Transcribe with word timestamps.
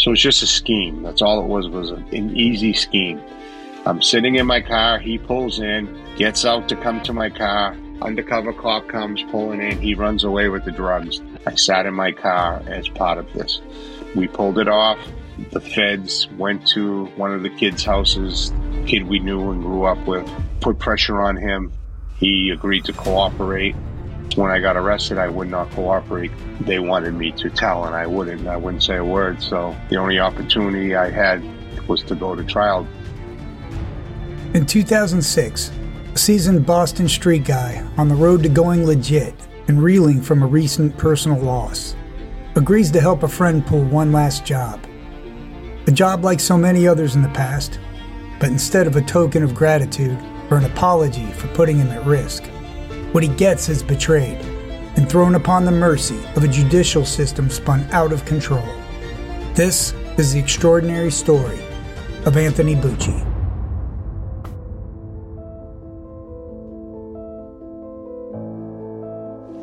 So 0.00 0.12
it's 0.12 0.22
just 0.22 0.42
a 0.42 0.46
scheme. 0.46 1.02
That's 1.02 1.20
all 1.20 1.44
it 1.44 1.46
was, 1.46 1.68
was 1.68 1.90
an 1.90 2.34
easy 2.34 2.72
scheme. 2.72 3.20
I'm 3.84 4.00
sitting 4.00 4.36
in 4.36 4.46
my 4.46 4.62
car. 4.62 4.98
He 4.98 5.18
pulls 5.18 5.60
in, 5.60 5.94
gets 6.16 6.46
out 6.46 6.70
to 6.70 6.76
come 6.76 7.02
to 7.02 7.12
my 7.12 7.28
car. 7.28 7.76
Undercover 8.00 8.54
cop 8.54 8.88
comes 8.88 9.22
pulling 9.24 9.60
in. 9.60 9.78
He 9.78 9.92
runs 9.92 10.24
away 10.24 10.48
with 10.48 10.64
the 10.64 10.70
drugs. 10.70 11.20
I 11.44 11.54
sat 11.54 11.84
in 11.84 11.92
my 11.92 12.12
car 12.12 12.62
as 12.66 12.88
part 12.88 13.18
of 13.18 13.30
this. 13.34 13.60
We 14.16 14.26
pulled 14.26 14.58
it 14.58 14.68
off. 14.68 14.98
The 15.52 15.60
feds 15.60 16.28
went 16.38 16.66
to 16.68 17.04
one 17.16 17.34
of 17.34 17.42
the 17.42 17.50
kids' 17.50 17.84
houses, 17.84 18.54
kid 18.86 19.06
we 19.06 19.18
knew 19.18 19.50
and 19.50 19.62
grew 19.62 19.84
up 19.84 20.06
with, 20.06 20.26
put 20.60 20.78
pressure 20.78 21.20
on 21.20 21.36
him. 21.36 21.74
He 22.16 22.48
agreed 22.48 22.86
to 22.86 22.94
cooperate. 22.94 23.76
When 24.36 24.50
I 24.50 24.60
got 24.60 24.76
arrested, 24.76 25.18
I 25.18 25.28
would 25.28 25.50
not 25.50 25.70
cooperate. 25.72 26.30
They 26.60 26.78
wanted 26.78 27.14
me 27.14 27.32
to 27.32 27.50
tell, 27.50 27.84
and 27.84 27.94
I 27.94 28.06
wouldn't. 28.06 28.46
I 28.46 28.56
wouldn't 28.56 28.82
say 28.82 28.96
a 28.96 29.04
word. 29.04 29.42
So 29.42 29.76
the 29.88 29.96
only 29.96 30.20
opportunity 30.20 30.94
I 30.94 31.10
had 31.10 31.42
was 31.88 32.02
to 32.04 32.14
go 32.14 32.36
to 32.36 32.44
trial. 32.44 32.86
In 34.54 34.66
2006, 34.66 35.72
a 36.14 36.18
seasoned 36.18 36.64
Boston 36.66 37.08
street 37.08 37.44
guy 37.44 37.86
on 37.96 38.08
the 38.08 38.14
road 38.14 38.42
to 38.44 38.48
going 38.48 38.86
legit 38.86 39.34
and 39.68 39.82
reeling 39.82 40.20
from 40.20 40.42
a 40.42 40.46
recent 40.46 40.96
personal 40.96 41.40
loss 41.40 41.94
agrees 42.56 42.90
to 42.90 43.00
help 43.00 43.22
a 43.22 43.28
friend 43.28 43.64
pull 43.64 43.84
one 43.84 44.12
last 44.12 44.44
job. 44.44 44.84
A 45.86 45.92
job 45.92 46.24
like 46.24 46.40
so 46.40 46.58
many 46.58 46.86
others 46.86 47.14
in 47.14 47.22
the 47.22 47.28
past, 47.28 47.78
but 48.38 48.48
instead 48.48 48.86
of 48.86 48.96
a 48.96 49.02
token 49.02 49.42
of 49.42 49.54
gratitude 49.54 50.18
or 50.50 50.56
an 50.56 50.64
apology 50.64 51.26
for 51.32 51.46
putting 51.48 51.78
him 51.78 51.88
at 51.88 52.04
risk, 52.04 52.44
what 53.12 53.24
he 53.24 53.28
gets 53.30 53.68
is 53.68 53.82
betrayed 53.82 54.38
and 54.96 55.08
thrown 55.08 55.34
upon 55.34 55.64
the 55.64 55.72
mercy 55.72 56.18
of 56.36 56.44
a 56.44 56.48
judicial 56.48 57.04
system 57.04 57.50
spun 57.50 57.86
out 57.90 58.12
of 58.12 58.24
control. 58.24 58.64
This 59.54 59.92
is 60.16 60.32
the 60.32 60.38
extraordinary 60.38 61.10
story 61.10 61.58
of 62.24 62.36
Anthony 62.36 62.76
Bucci. 62.76 63.26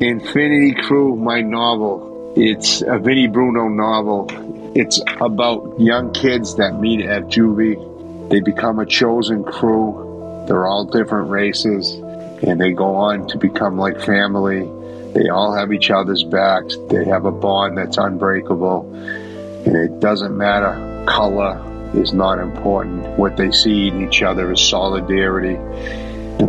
Infinity 0.00 0.74
Crew, 0.82 1.16
my 1.16 1.40
novel. 1.40 2.34
It's 2.36 2.82
a 2.82 2.98
Vinnie 2.98 3.28
Bruno 3.28 3.68
novel. 3.68 4.72
It's 4.76 5.00
about 5.20 5.80
young 5.80 6.12
kids 6.12 6.56
that 6.56 6.78
meet 6.78 7.04
at 7.04 7.24
juvie. 7.24 8.28
They 8.28 8.40
become 8.40 8.78
a 8.78 8.86
chosen 8.86 9.42
crew. 9.42 10.44
They're 10.46 10.66
all 10.66 10.84
different 10.84 11.30
races 11.30 12.00
and 12.42 12.60
they 12.60 12.72
go 12.72 12.94
on 12.94 13.26
to 13.28 13.38
become 13.38 13.78
like 13.78 14.00
family. 14.00 14.70
They 15.12 15.28
all 15.28 15.54
have 15.54 15.72
each 15.72 15.90
other's 15.90 16.24
backs. 16.24 16.76
They 16.90 17.04
have 17.06 17.24
a 17.24 17.32
bond 17.32 17.78
that's 17.78 17.96
unbreakable. 17.96 18.92
And 19.66 19.76
it 19.76 20.00
doesn't 20.00 20.36
matter. 20.36 21.04
Color 21.06 21.64
is 21.94 22.12
not 22.12 22.38
important. 22.38 23.18
What 23.18 23.36
they 23.36 23.50
see 23.50 23.88
in 23.88 24.06
each 24.06 24.22
other 24.22 24.52
is 24.52 24.60
solidarity. 24.60 25.56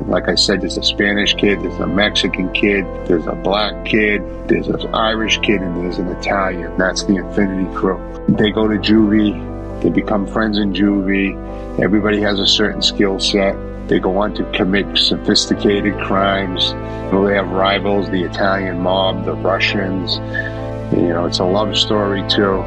Like 0.07 0.27
I 0.27 0.35
said, 0.35 0.61
there's 0.61 0.77
a 0.77 0.83
Spanish 0.83 1.33
kid, 1.33 1.61
there's 1.61 1.79
a 1.79 1.87
Mexican 1.87 2.51
kid, 2.53 2.85
there's 3.07 3.25
a 3.25 3.33
black 3.33 3.85
kid, 3.85 4.21
there's 4.47 4.67
an 4.67 4.93
Irish 4.93 5.39
kid, 5.39 5.61
and 5.61 5.75
there's 5.77 5.97
an 5.97 6.09
Italian. 6.09 6.77
That's 6.77 7.03
the 7.03 7.15
Infinity 7.15 7.73
Crew. 7.75 7.97
They 8.27 8.51
go 8.51 8.67
to 8.67 8.75
juvie, 8.75 9.81
they 9.81 9.89
become 9.89 10.27
friends 10.27 10.59
in 10.59 10.73
juvie. 10.73 11.79
Everybody 11.79 12.21
has 12.21 12.39
a 12.39 12.45
certain 12.45 12.81
skill 12.81 13.19
set. 13.19 13.55
They 13.89 13.97
go 13.97 14.19
on 14.19 14.35
to 14.35 14.43
commit 14.51 14.99
sophisticated 14.99 15.97
crimes. 16.01 16.73
They 17.11 17.33
have 17.33 17.49
rivals, 17.49 18.07
the 18.11 18.21
Italian 18.21 18.79
mob, 18.81 19.25
the 19.25 19.33
Russians. 19.33 20.17
You 20.95 21.09
know, 21.09 21.25
it's 21.25 21.39
a 21.39 21.43
love 21.43 21.75
story 21.75 22.21
too. 22.29 22.61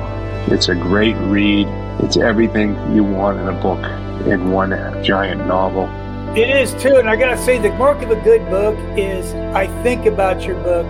It's 0.52 0.68
a 0.68 0.74
great 0.74 1.16
read. 1.18 1.68
It's 2.00 2.16
everything 2.16 2.70
you 2.92 3.04
want 3.04 3.38
in 3.38 3.46
a 3.46 3.52
book 3.52 3.78
in 4.26 4.50
one 4.50 4.70
giant 5.04 5.46
novel. 5.46 5.88
It 6.36 6.50
is 6.50 6.74
too, 6.82 6.96
and 6.96 7.08
I 7.08 7.14
gotta 7.14 7.38
say, 7.38 7.56
the 7.58 7.70
mark 7.74 8.02
of 8.02 8.10
a 8.10 8.20
good 8.22 8.44
book 8.50 8.76
is 8.98 9.32
I 9.54 9.68
think 9.84 10.06
about 10.06 10.42
your 10.42 10.60
book 10.64 10.86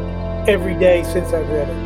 every 0.48 0.78
day 0.78 1.02
since 1.02 1.34
I've 1.34 1.48
read 1.50 1.68
it. 1.68 1.76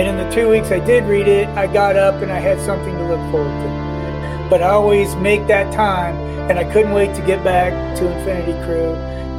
And 0.00 0.08
in 0.08 0.16
the 0.16 0.34
two 0.34 0.48
weeks 0.48 0.72
I 0.72 0.80
did 0.80 1.04
read 1.04 1.28
it, 1.28 1.46
I 1.50 1.72
got 1.72 1.94
up 1.94 2.20
and 2.20 2.32
I 2.32 2.40
had 2.40 2.60
something 2.60 2.96
to 2.96 3.04
look 3.04 3.30
forward 3.30 3.46
to. 3.46 4.48
But 4.50 4.60
I 4.60 4.70
always 4.70 5.14
make 5.16 5.46
that 5.46 5.72
time 5.72 6.25
and 6.48 6.60
I 6.60 6.72
couldn't 6.72 6.92
wait 6.92 7.12
to 7.16 7.22
get 7.22 7.42
back 7.42 7.72
to 7.98 8.06
Infinity 8.06 8.52
Crew 8.64 8.94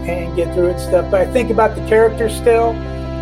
and 0.09 0.35
get 0.35 0.53
through 0.53 0.67
it 0.67 0.79
stuff. 0.79 1.09
But 1.09 1.21
I 1.21 1.31
think 1.31 1.49
about 1.49 1.75
the 1.75 1.87
characters 1.87 2.35
still, 2.35 2.71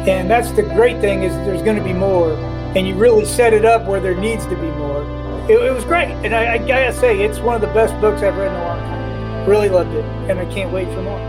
and 0.07 0.29
that's 0.29 0.51
the 0.51 0.63
great 0.63 0.99
thing 1.01 1.21
is 1.21 1.33
there's 1.45 1.61
going 1.61 1.77
to 1.77 1.83
be 1.83 1.93
more, 1.93 2.33
and 2.75 2.87
you 2.87 2.95
really 2.95 3.25
set 3.25 3.53
it 3.53 3.63
up 3.63 3.85
where 3.85 3.99
there 3.99 4.15
needs 4.15 4.45
to 4.47 4.55
be 4.55 4.71
more. 4.71 5.03
It, 5.49 5.61
it 5.61 5.71
was 5.71 5.83
great, 5.83 6.09
and 6.25 6.33
I, 6.35 6.53
I, 6.53 6.57
gotta 6.57 6.93
say 6.93 7.21
it's 7.21 7.37
one 7.39 7.53
of 7.53 7.61
the 7.61 7.67
best 7.67 7.93
books 8.01 8.23
I've 8.23 8.35
read 8.35 8.47
in 8.47 8.55
a 8.55 8.63
long 8.63 8.79
time. 8.79 9.47
Really 9.47 9.69
loved 9.69 9.93
it, 9.93 10.05
and 10.29 10.39
I 10.39 10.45
can't 10.51 10.71
wait 10.71 10.87
for 10.87 11.03
more. 11.03 11.19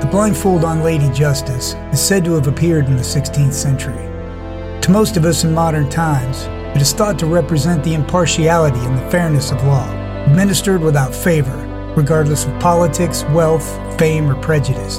The 0.00 0.08
blindfold 0.10 0.64
on 0.64 0.82
Lady 0.82 1.08
Justice 1.10 1.74
is 1.92 2.00
said 2.00 2.24
to 2.24 2.32
have 2.32 2.48
appeared 2.48 2.86
in 2.86 2.96
the 2.96 3.02
16th 3.02 3.52
century. 3.52 4.08
To 4.80 4.90
most 4.90 5.16
of 5.16 5.24
us 5.24 5.44
in 5.44 5.54
modern 5.54 5.88
times, 5.88 6.46
it 6.74 6.82
is 6.82 6.92
thought 6.92 7.18
to 7.20 7.26
represent 7.26 7.84
the 7.84 7.94
impartiality 7.94 8.80
and 8.80 8.98
the 8.98 9.10
fairness 9.10 9.52
of 9.52 9.62
law 9.62 9.99
administered 10.26 10.82
without 10.82 11.14
favor, 11.14 11.56
regardless 11.96 12.44
of 12.44 12.60
politics, 12.60 13.24
wealth, 13.30 13.66
fame, 13.98 14.28
or 14.28 14.40
prejudice. 14.42 14.98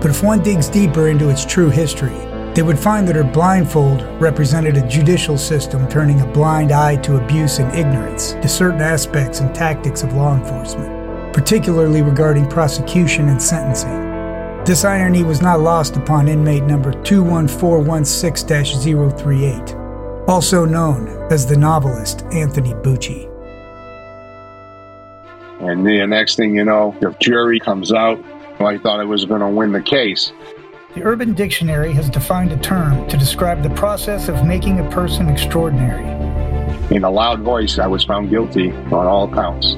But 0.00 0.10
if 0.10 0.22
one 0.22 0.42
digs 0.42 0.68
deeper 0.68 1.08
into 1.08 1.30
its 1.30 1.44
true 1.44 1.70
history, 1.70 2.16
they 2.54 2.62
would 2.62 2.78
find 2.78 3.08
that 3.08 3.16
her 3.16 3.24
blindfold 3.24 4.02
represented 4.20 4.76
a 4.76 4.86
judicial 4.86 5.36
system 5.36 5.88
turning 5.88 6.20
a 6.20 6.26
blind 6.26 6.70
eye 6.70 6.94
to 6.96 7.16
abuse 7.16 7.58
and 7.58 7.74
ignorance 7.74 8.34
to 8.34 8.48
certain 8.48 8.80
aspects 8.80 9.40
and 9.40 9.52
tactics 9.54 10.04
of 10.04 10.12
law 10.12 10.36
enforcement, 10.36 11.34
particularly 11.34 12.02
regarding 12.02 12.48
prosecution 12.48 13.28
and 13.28 13.42
sentencing. 13.42 14.04
This 14.64 14.84
irony 14.84 15.24
was 15.24 15.42
not 15.42 15.60
lost 15.60 15.96
upon 15.96 16.28
inmate 16.28 16.62
number 16.62 16.92
21416 17.02 19.10
038, 19.10 19.74
also 20.28 20.64
known 20.64 21.08
as 21.32 21.44
the 21.44 21.56
novelist 21.56 22.22
Anthony 22.32 22.72
Bucci. 22.74 23.33
And 25.64 25.86
the 25.86 26.06
next 26.06 26.36
thing 26.36 26.54
you 26.54 26.64
know, 26.64 26.94
the 27.00 27.16
jury 27.20 27.58
comes 27.58 27.90
out. 27.90 28.22
I 28.60 28.78
thought 28.78 29.00
I 29.00 29.04
was 29.04 29.24
going 29.24 29.40
to 29.40 29.48
win 29.48 29.72
the 29.72 29.80
case. 29.80 30.32
The 30.94 31.02
Urban 31.02 31.32
Dictionary 31.32 31.92
has 31.94 32.08
defined 32.10 32.52
a 32.52 32.58
term 32.58 33.08
to 33.08 33.16
describe 33.16 33.62
the 33.62 33.70
process 33.70 34.28
of 34.28 34.46
making 34.46 34.78
a 34.78 34.90
person 34.90 35.28
extraordinary. 35.28 36.04
In 36.94 37.02
a 37.02 37.10
loud 37.10 37.40
voice, 37.40 37.78
I 37.78 37.86
was 37.86 38.04
found 38.04 38.28
guilty 38.28 38.72
on 38.72 39.06
all 39.06 39.26
counts. 39.26 39.74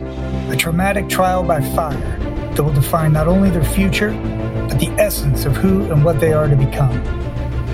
A 0.50 0.56
traumatic 0.56 1.08
trial 1.08 1.44
by 1.44 1.60
fire 1.74 2.18
that 2.54 2.62
will 2.62 2.72
define 2.72 3.12
not 3.12 3.28
only 3.28 3.48
their 3.48 3.64
future, 3.64 4.10
but 4.68 4.80
the 4.80 4.91
essence 4.98 5.44
of 5.44 5.56
who 5.56 5.91
and 5.92 6.04
what 6.04 6.18
they 6.18 6.32
are 6.32 6.48
to 6.48 6.56
become. 6.56 7.00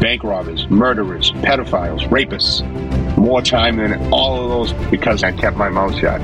Bank 0.00 0.22
robbers, 0.22 0.68
murderers, 0.68 1.32
pedophiles, 1.32 2.06
rapists. 2.10 2.60
More 3.22 3.40
time 3.40 3.76
than 3.76 4.12
all 4.12 4.42
of 4.42 4.50
those 4.50 4.72
because 4.90 5.22
I 5.22 5.30
kept 5.30 5.56
my 5.56 5.68
mouth 5.68 5.96
shut. 5.96 6.20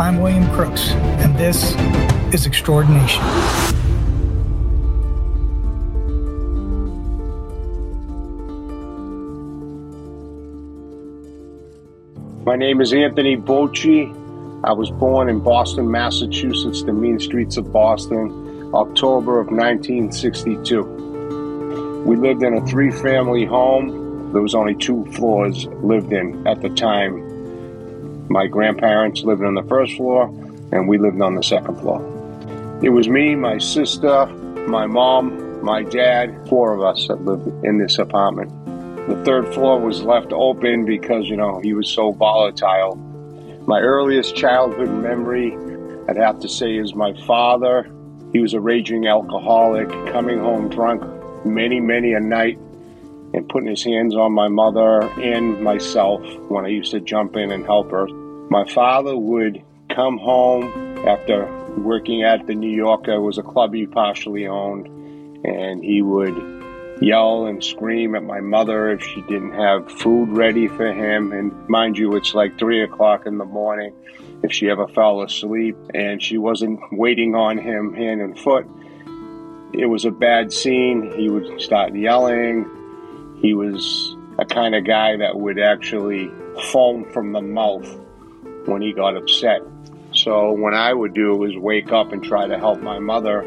I'm 0.00 0.20
William 0.20 0.50
Crooks, 0.50 0.90
and 1.22 1.38
this 1.38 1.76
is 2.34 2.48
Xtraordination. 2.48 3.22
My 12.44 12.56
name 12.56 12.80
is 12.80 12.92
Anthony 12.92 13.36
Bucci. 13.36 14.12
I 14.64 14.72
was 14.72 14.90
born 14.90 15.28
in 15.28 15.38
Boston, 15.38 15.88
Massachusetts, 15.88 16.82
the 16.82 16.92
mean 16.92 17.20
streets 17.20 17.58
of 17.58 17.72
Boston, 17.72 18.72
October 18.74 19.38
of 19.38 19.52
1962. 19.52 22.02
We 22.04 22.16
lived 22.16 22.42
in 22.42 22.54
a 22.54 22.66
three 22.66 22.90
family 22.90 23.44
home. 23.44 23.99
There 24.32 24.42
was 24.42 24.54
only 24.54 24.74
two 24.74 25.04
floors 25.12 25.66
lived 25.82 26.12
in 26.12 26.46
at 26.46 26.60
the 26.60 26.70
time 26.70 27.30
my 28.30 28.46
grandparents 28.46 29.24
lived 29.24 29.42
on 29.42 29.54
the 29.54 29.64
first 29.64 29.96
floor, 29.96 30.26
and 30.70 30.86
we 30.86 30.98
lived 30.98 31.20
on 31.20 31.34
the 31.34 31.42
second 31.42 31.80
floor. 31.80 32.00
It 32.80 32.90
was 32.90 33.08
me, 33.08 33.34
my 33.34 33.58
sister, 33.58 34.26
my 34.68 34.86
mom, 34.86 35.64
my 35.64 35.82
dad, 35.82 36.48
four 36.48 36.72
of 36.72 36.80
us 36.80 37.08
that 37.08 37.24
lived 37.24 37.48
in 37.64 37.78
this 37.78 37.98
apartment. 37.98 38.50
The 39.08 39.20
third 39.24 39.52
floor 39.52 39.80
was 39.80 40.04
left 40.04 40.32
open 40.32 40.84
because, 40.84 41.28
you 41.28 41.36
know, 41.36 41.58
he 41.58 41.74
was 41.74 41.88
so 41.88 42.12
volatile. 42.12 42.94
My 43.66 43.80
earliest 43.80 44.36
childhood 44.36 44.90
memory, 44.90 45.56
I'd 46.08 46.16
have 46.16 46.38
to 46.38 46.48
say, 46.48 46.76
is 46.76 46.94
my 46.94 47.12
father. 47.26 47.90
He 48.32 48.38
was 48.38 48.54
a 48.54 48.60
raging 48.60 49.08
alcoholic, 49.08 49.88
coming 50.12 50.38
home 50.38 50.68
drunk 50.68 51.02
many, 51.44 51.80
many 51.80 52.12
a 52.12 52.20
night 52.20 52.60
and 53.32 53.48
putting 53.48 53.68
his 53.68 53.84
hands 53.84 54.14
on 54.14 54.32
my 54.32 54.48
mother 54.48 55.02
and 55.20 55.62
myself 55.62 56.22
when 56.48 56.64
I 56.64 56.68
used 56.68 56.90
to 56.92 57.00
jump 57.00 57.36
in 57.36 57.52
and 57.52 57.64
help 57.64 57.90
her. 57.90 58.06
My 58.50 58.64
father 58.68 59.16
would 59.16 59.62
come 59.88 60.18
home 60.18 60.64
after 61.06 61.46
working 61.78 62.22
at 62.22 62.46
the 62.46 62.54
New 62.54 62.70
Yorker, 62.70 63.12
it 63.12 63.20
was 63.20 63.38
a 63.38 63.42
club 63.42 63.74
he 63.74 63.86
partially 63.86 64.46
owned, 64.46 64.86
and 65.44 65.82
he 65.82 66.02
would 66.02 66.36
yell 67.00 67.46
and 67.46 67.64
scream 67.64 68.14
at 68.14 68.22
my 68.22 68.40
mother 68.40 68.90
if 68.90 69.02
she 69.02 69.22
didn't 69.22 69.54
have 69.54 69.90
food 69.90 70.28
ready 70.28 70.68
for 70.68 70.92
him. 70.92 71.32
And 71.32 71.68
mind 71.68 71.96
you, 71.96 72.14
it's 72.16 72.34
like 72.34 72.58
three 72.58 72.82
o'clock 72.82 73.26
in 73.26 73.38
the 73.38 73.44
morning. 73.44 73.94
If 74.42 74.52
she 74.52 74.68
ever 74.68 74.86
fell 74.88 75.22
asleep 75.22 75.76
and 75.94 76.22
she 76.22 76.38
wasn't 76.38 76.80
waiting 76.92 77.34
on 77.34 77.58
him 77.58 77.94
hand 77.94 78.20
and 78.20 78.38
foot, 78.38 78.66
it 79.72 79.86
was 79.86 80.04
a 80.04 80.10
bad 80.10 80.52
scene. 80.52 81.12
He 81.16 81.28
would 81.28 81.60
start 81.60 81.94
yelling. 81.94 82.68
He 83.40 83.54
was 83.54 84.16
a 84.38 84.44
kind 84.44 84.74
of 84.74 84.84
guy 84.84 85.16
that 85.16 85.38
would 85.38 85.58
actually 85.58 86.30
foam 86.70 87.10
from 87.12 87.32
the 87.32 87.40
mouth 87.40 87.88
when 88.66 88.82
he 88.82 88.92
got 88.92 89.16
upset. 89.16 89.62
So 90.12 90.52
what 90.52 90.74
I 90.74 90.92
would 90.92 91.14
do 91.14 91.36
was 91.36 91.56
wake 91.56 91.92
up 91.92 92.12
and 92.12 92.22
try 92.22 92.46
to 92.46 92.58
help 92.58 92.80
my 92.80 92.98
mother, 92.98 93.40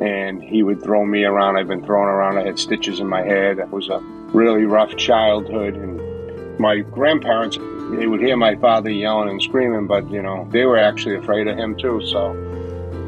and 0.00 0.42
he 0.42 0.62
would 0.62 0.82
throw 0.82 1.04
me 1.04 1.24
around. 1.24 1.56
I've 1.56 1.68
been 1.68 1.84
thrown 1.84 2.08
around. 2.08 2.38
I 2.38 2.44
had 2.44 2.58
stitches 2.58 3.00
in 3.00 3.06
my 3.06 3.22
head. 3.22 3.58
It 3.58 3.70
was 3.70 3.88
a 3.88 4.00
really 4.32 4.64
rough 4.64 4.96
childhood, 4.96 5.76
and 5.76 6.58
my 6.58 6.78
grandparents 6.78 7.58
they 7.90 8.08
would 8.08 8.20
hear 8.20 8.36
my 8.36 8.56
father 8.56 8.90
yelling 8.90 9.28
and 9.28 9.40
screaming, 9.40 9.86
but 9.86 10.10
you 10.10 10.20
know 10.20 10.48
they 10.50 10.64
were 10.64 10.78
actually 10.78 11.16
afraid 11.16 11.46
of 11.46 11.56
him 11.56 11.76
too. 11.76 12.02
So 12.06 12.34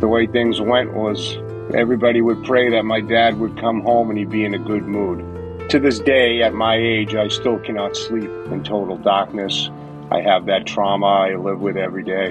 the 0.00 0.06
way 0.06 0.26
things 0.26 0.60
went 0.60 0.92
was 0.92 1.36
everybody 1.74 2.22
would 2.22 2.44
pray 2.44 2.70
that 2.70 2.84
my 2.84 3.00
dad 3.00 3.38
would 3.40 3.58
come 3.58 3.80
home 3.80 4.10
and 4.10 4.18
he'd 4.18 4.30
be 4.30 4.44
in 4.44 4.54
a 4.54 4.58
good 4.58 4.84
mood. 4.84 5.20
To 5.68 5.78
this 5.78 5.98
day, 5.98 6.40
at 6.40 6.54
my 6.54 6.76
age, 6.76 7.14
I 7.14 7.28
still 7.28 7.58
cannot 7.58 7.94
sleep 7.94 8.30
in 8.50 8.64
total 8.64 8.96
darkness. 8.96 9.68
I 10.10 10.22
have 10.22 10.46
that 10.46 10.66
trauma 10.66 11.04
I 11.04 11.36
live 11.36 11.60
with 11.60 11.76
every 11.76 12.02
day. 12.02 12.30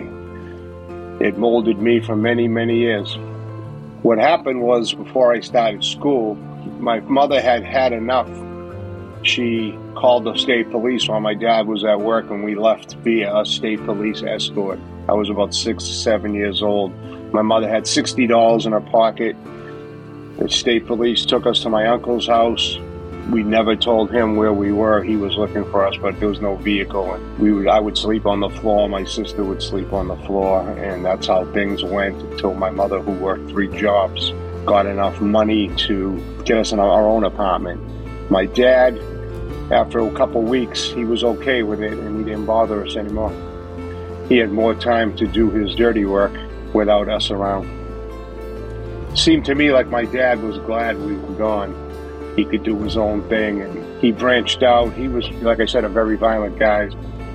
It 1.24 1.38
molded 1.38 1.80
me 1.80 2.00
for 2.00 2.16
many, 2.16 2.48
many 2.48 2.80
years. 2.80 3.16
What 4.02 4.18
happened 4.18 4.64
was 4.64 4.96
before 4.96 5.36
I 5.36 5.42
started 5.42 5.84
school, 5.84 6.34
my 6.80 7.00
mother 7.02 7.40
had 7.40 7.64
had 7.64 7.94
enough. 7.94 8.28
She 9.22 9.78
called 9.94 10.24
the 10.24 10.36
state 10.36 10.72
police 10.72 11.08
while 11.08 11.22
my 11.22 11.36
dad 11.36 11.68
was 11.68 11.84
at 11.84 12.02
work, 12.02 12.32
and 12.32 12.44
we 12.44 12.56
left 12.56 12.96
via 13.04 13.38
a 13.38 13.46
state 13.46 13.86
police 13.86 14.24
escort. 14.24 14.80
I 15.08 15.14
was 15.14 15.30
about 15.30 15.54
six, 15.54 15.84
seven 15.84 16.34
years 16.34 16.64
old. 16.64 16.92
My 17.32 17.44
mother 17.44 17.70
had 17.70 17.84
$60 17.84 18.66
in 18.66 18.72
her 18.72 18.82
pocket. 18.82 19.36
The 20.40 20.50
state 20.50 20.88
police 20.88 21.24
took 21.24 21.46
us 21.46 21.60
to 21.60 21.70
my 21.70 21.86
uncle's 21.86 22.26
house 22.26 22.80
we 23.32 23.44
never 23.44 23.76
told 23.76 24.10
him 24.12 24.38
where 24.38 24.54
we 24.54 24.72
were. 24.72 25.04
He 25.04 25.18
was 25.18 25.36
looking 25.36 25.64
for 25.66 25.86
us, 25.86 25.98
but 25.98 26.20
there 26.20 26.30
was 26.30 26.40
no 26.40 26.56
vehicle. 26.56 27.14
And 27.14 27.40
we 27.40 27.52
would, 27.52 27.68
I 27.68 27.80
would 27.80 27.98
sleep 27.98 28.26
on 28.26 28.40
the 28.40 28.50
floor. 28.50 28.88
My 28.88 29.04
sister 29.04 29.44
would 29.44 29.62
sleep 29.62 29.92
on 29.92 30.08
the 30.08 30.16
floor, 30.18 30.62
and 30.70 31.04
that's 31.04 31.28
how 31.28 31.46
things 31.52 31.84
went 31.84 32.22
until 32.22 32.54
my 32.54 32.70
mother, 32.70 33.00
who 33.00 33.12
worked 33.14 33.50
three 33.50 33.68
jobs, 33.78 34.32
got 34.66 34.86
enough 34.86 35.20
money 35.20 35.74
to 35.76 36.24
get 36.46 36.58
us 36.58 36.72
in 36.72 36.80
our 36.80 37.08
own 37.08 37.26
apartment. 37.26 37.82
My 38.32 38.46
dad, 38.46 38.98
after 39.72 40.00
a 40.00 40.12
couple 40.14 40.42
weeks, 40.42 40.86
he 40.86 41.04
was 41.04 41.24
okay 41.24 41.64
with 41.64 41.82
it, 41.82 41.94
and 41.94 42.18
he 42.18 42.24
didn't 42.24 42.46
bother 42.46 42.86
us 42.86 42.96
anymore. 42.96 43.34
He 44.30 44.38
had 44.38 44.52
more 44.52 44.74
time 44.74 45.16
to 45.18 45.28
do 45.28 45.50
his 45.50 45.76
dirty 45.76 46.06
work 46.06 46.34
without 46.74 47.10
us 47.10 47.30
around. 47.30 47.68
Seemed 49.18 49.46
to 49.46 49.56
me 49.56 49.72
like 49.72 49.88
my 49.88 50.06
dad 50.06 50.42
was 50.42 50.58
glad 50.60 50.98
we 51.00 51.16
were 51.18 51.36
gone 51.36 51.87
he 52.38 52.46
could 52.46 52.64
do 52.64 52.80
his 52.82 52.96
own 52.96 53.28
thing. 53.28 53.62
And 53.62 54.02
he 54.02 54.14
branched 54.14 54.64
out. 54.64 54.94
He 54.94 55.10
was, 55.10 55.30
like 55.42 55.60
I 55.60 55.66
said, 55.66 55.84
a 55.84 55.90
very 55.90 56.16
violent 56.16 56.58
guy. 56.58 56.90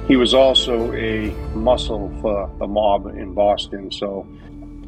He 0.08 0.16
was 0.16 0.32
also 0.32 0.92
a 0.94 1.30
muscle 1.54 2.10
for 2.22 2.50
the 2.58 2.66
mob 2.66 3.06
in 3.08 3.34
Boston. 3.34 3.90
So 3.92 4.26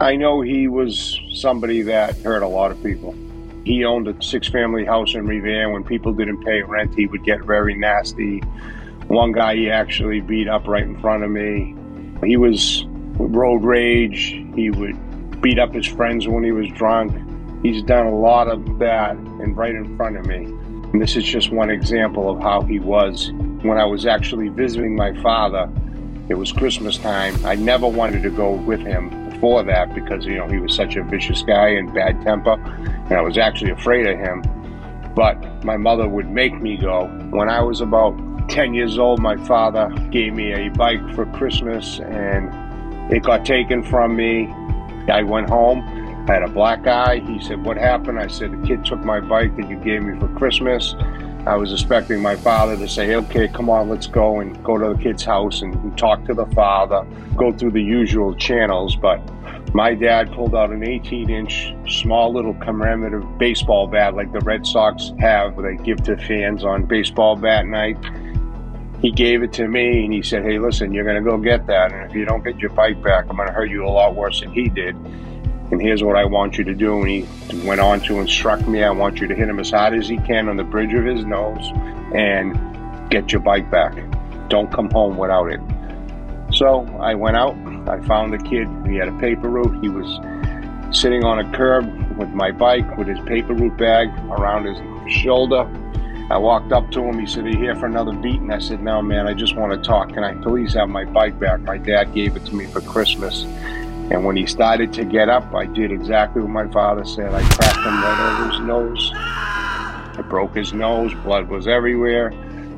I 0.01 0.17
know 0.17 0.41
he 0.41 0.69
was 0.69 1.21
somebody 1.33 1.83
that 1.83 2.17
hurt 2.19 2.43
a 2.43 2.49
lot 2.49 2.71
of 2.71 2.83
people. 2.83 3.15
He 3.65 3.85
owned 3.85 4.09
a 4.09 4.23
six 4.23 4.49
family 4.49 4.85
house 4.85 5.15
in 5.15 5.27
Revere. 5.27 5.71
When 5.73 5.85
people 5.85 6.13
didn't 6.13 6.45
pay 6.45 6.63
rent, 6.63 6.95
he 6.95 7.07
would 7.07 7.25
get 7.25 7.43
very 7.45 7.75
nasty. 7.75 8.41
One 9.09 9.33
guy 9.33 9.57
he 9.57 9.71
actually 9.71 10.21
beat 10.21 10.49
up 10.49 10.67
right 10.67 10.83
in 10.83 11.01
front 11.01 11.25
of 11.25 11.31
me. 11.31 11.75
He 12.25 12.37
was 12.37 12.85
road 13.17 13.65
rage. 13.65 14.31
He 14.55 14.71
would 14.71 15.41
beat 15.41 15.59
up 15.59 15.73
his 15.73 15.87
friends 15.87 16.29
when 16.29 16.45
he 16.45 16.53
was 16.53 16.69
drunk. 16.71 17.13
He's 17.65 17.83
done 17.83 18.07
a 18.07 18.15
lot 18.15 18.49
of 18.49 18.79
that 18.79 19.17
and 19.17 19.57
right 19.57 19.75
in 19.75 19.97
front 19.97 20.19
of 20.19 20.27
me. 20.27 20.45
And 20.45 21.01
this 21.01 21.17
is 21.17 21.25
just 21.25 21.51
one 21.51 21.71
example 21.71 22.29
of 22.29 22.43
how 22.43 22.61
he 22.61 22.79
was. 22.79 23.33
When 23.63 23.79
I 23.79 23.87
was 23.87 24.05
actually 24.05 24.49
visiting 24.49 24.95
my 24.95 25.19
father, 25.23 25.73
it 26.29 26.35
was 26.35 26.53
Christmas 26.53 26.99
time. 26.99 27.35
I 27.43 27.55
never 27.55 27.89
wanted 27.89 28.23
to 28.25 28.29
go 28.29 28.53
with 28.53 28.81
him 28.81 29.31
before 29.31 29.63
that 29.63 29.95
because, 29.95 30.27
you 30.27 30.35
know, 30.35 30.47
he 30.47 30.59
was 30.59 30.75
such 30.75 30.97
a 30.97 31.03
vicious 31.05 31.41
guy 31.41 31.69
and 31.69 31.93
bad 31.95 32.21
temper. 32.21 32.53
And 32.53 33.15
I 33.15 33.23
was 33.23 33.39
actually 33.39 33.71
afraid 33.71 34.07
of 34.09 34.19
him. 34.19 34.43
But 35.15 35.65
my 35.65 35.79
mother 35.79 36.07
would 36.07 36.29
make 36.29 36.61
me 36.61 36.77
go. 36.77 37.07
When 37.31 37.49
I 37.49 37.63
was 37.63 37.81
about 37.81 38.15
10 38.51 38.75
years 38.75 38.99
old, 38.99 39.21
my 39.21 39.39
father 39.47 39.89
gave 40.11 40.35
me 40.35 40.53
a 40.53 40.69
bike 40.69 41.15
for 41.15 41.25
Christmas 41.33 41.99
and 42.01 43.11
it 43.11 43.23
got 43.23 43.47
taken 43.47 43.83
from 43.83 44.17
me. 44.17 44.53
I 45.11 45.23
went 45.23 45.49
home 45.49 45.94
I 46.27 46.33
had 46.33 46.43
a 46.43 46.49
black 46.49 46.87
eye. 46.87 47.19
He 47.19 47.39
said, 47.43 47.63
What 47.63 47.77
happened? 47.77 48.19
I 48.19 48.29
said, 48.29 48.51
The 48.53 48.67
kid 48.67 48.85
took 48.87 49.01
my 49.01 49.21
bike 49.21 49.55
that 49.57 49.69
you 49.69 49.77
gave 49.77 50.03
me 50.03 50.19
for 50.19 50.29
Christmas. 50.29 50.95
I 51.47 51.57
was 51.57 51.71
expecting 51.71 52.23
my 52.23 52.35
father 52.35 52.79
to 52.79 52.89
say, 52.89 53.15
Okay, 53.15 53.47
come 53.47 53.69
on, 53.69 53.91
let's 53.91 54.07
go 54.07 54.41
and 54.41 54.63
go 54.65 54.79
to 54.79 54.95
the 54.95 55.03
kid's 55.03 55.23
house 55.23 55.61
and 55.61 55.99
talk 55.99 56.25
to 56.25 56.33
the 56.33 56.47
father, 56.47 57.07
go 57.37 57.53
through 57.53 57.73
the 57.73 57.83
usual 57.83 58.35
channels. 58.35 58.97
But 58.97 59.21
my 59.75 59.93
dad 59.93 60.33
pulled 60.33 60.55
out 60.55 60.71
an 60.71 60.83
18 60.83 61.29
inch, 61.29 61.75
small 61.87 62.33
little 62.33 62.55
commemorative 62.55 63.37
baseball 63.37 63.87
bat 63.87 64.15
like 64.15 64.33
the 64.33 64.41
Red 64.41 64.67
Sox 64.67 65.13
have, 65.19 65.61
they 65.61 65.77
give 65.77 66.03
to 66.05 66.17
fans 66.17 66.65
on 66.65 66.87
baseball 66.87 67.37
bat 67.37 67.67
night. 67.67 67.99
He 69.03 69.11
gave 69.11 69.43
it 69.43 69.53
to 69.55 69.69
me 69.69 70.05
and 70.05 70.15
he 70.15 70.23
said, 70.23 70.43
Hey, 70.43 70.59
listen, 70.59 70.95
you're 70.95 71.05
going 71.05 71.23
to 71.23 71.31
go 71.31 71.37
get 71.37 71.67
that. 71.67 71.93
And 71.93 72.11
if 72.11 72.17
you 72.17 72.25
don't 72.25 72.43
get 72.43 72.61
your 72.61 72.71
bike 72.71 73.03
back, 73.03 73.27
I'm 73.29 73.37
going 73.37 73.49
to 73.49 73.53
hurt 73.53 73.69
you 73.69 73.85
a 73.85 73.91
lot 73.91 74.15
worse 74.15 74.41
than 74.41 74.53
he 74.53 74.71
did 74.71 74.97
and 75.71 75.81
here's 75.81 76.03
what 76.03 76.17
I 76.17 76.25
want 76.25 76.59
you 76.59 76.65
to 76.65 76.75
do. 76.75 77.01
And 77.01 77.09
he 77.09 77.67
went 77.67 77.81
on 77.81 78.01
to 78.03 78.21
instruct 78.21 78.69
me 78.69 78.85
I 78.85 78.91
want 78.91 79.21
you 79.21 79.27
to 79.27 79.35
hit 79.35 79.49
him 79.49 79.59
as 79.59 79.71
hard 79.71 79.95
as 79.95 80.09
he 80.09 80.19
can 80.19 80.49
on 80.49 80.57
the 80.57 80.65
bridge 80.65 80.95
of 80.95 81.05
his 81.05 81.25
nose 81.25 81.71
and 82.15 83.11
get 83.11 83.33
your 83.33 83.41
bike 83.41 83.71
back. 83.71 83.95
Don't 84.49 84.73
come 84.73 84.91
home 84.91 85.17
without 85.17 85.51
it. 85.51 85.61
So 86.53 86.87
I 87.01 87.15
went 87.15 87.37
out, 87.37 87.57
I 87.89 88.01
found 88.07 88.33
the 88.33 88.39
kid. 88.39 88.69
He 88.87 88.97
had 88.97 89.09
a 89.09 89.19
paper 89.19 89.49
route. 89.49 89.83
He 89.83 89.89
was 89.89 90.07
sitting 90.97 91.25
on 91.25 91.41
a 91.41 91.57
curb 91.57 91.87
with 92.17 92.29
my 92.29 92.53
bike 92.53 92.97
with 92.97 93.09
his 93.09 93.19
paper 93.21 93.55
route 93.55 93.77
bag 93.77 94.09
around 94.31 94.67
his 94.67 95.13
shoulder. 95.13 95.69
I 96.31 96.39
walked 96.39 96.73
up 96.73 96.91
to 96.93 97.03
him. 97.03 97.19
He 97.19 97.27
said, 97.27 97.45
Are 97.45 97.51
you 97.51 97.59
here 97.59 97.75
for 97.75 97.87
another 97.87 98.13
beat? 98.13 98.41
And 98.41 98.53
I 98.53 98.59
said, 98.59 98.83
No, 98.83 99.03
man, 99.03 99.27
I 99.27 99.35
just 99.35 99.57
want 99.57 99.73
to 99.73 99.79
talk. 99.79 100.11
Can 100.11 100.25
I 100.25 100.35
please 100.35 100.73
have 100.75 100.89
my 100.89 101.05
bike 101.05 101.39
back? 101.39 101.61
My 101.61 101.77
dad 101.77 102.15
gave 102.15 102.37
it 102.37 102.47
to 102.47 102.55
me 102.55 102.67
for 102.67 102.81
Christmas. 102.81 103.45
And 104.11 104.25
when 104.25 104.37
he 104.37 104.47
started 104.47 104.93
to 104.95 105.05
get 105.05 105.29
up, 105.29 105.55
I 105.55 105.65
did 105.65 105.91
exactly 105.91 106.43
what 106.43 106.51
my 106.51 106.69
father 106.69 107.05
said. 107.05 107.33
I 107.33 107.43
cracked 107.43 107.79
him 107.79 108.03
right 108.03 108.43
over 108.43 108.51
his 108.51 108.61
nose. 108.61 109.11
I 109.15 110.23
broke 110.29 110.55
his 110.55 110.73
nose. 110.73 111.13
Blood 111.23 111.49
was 111.49 111.67
everywhere. 111.67 112.31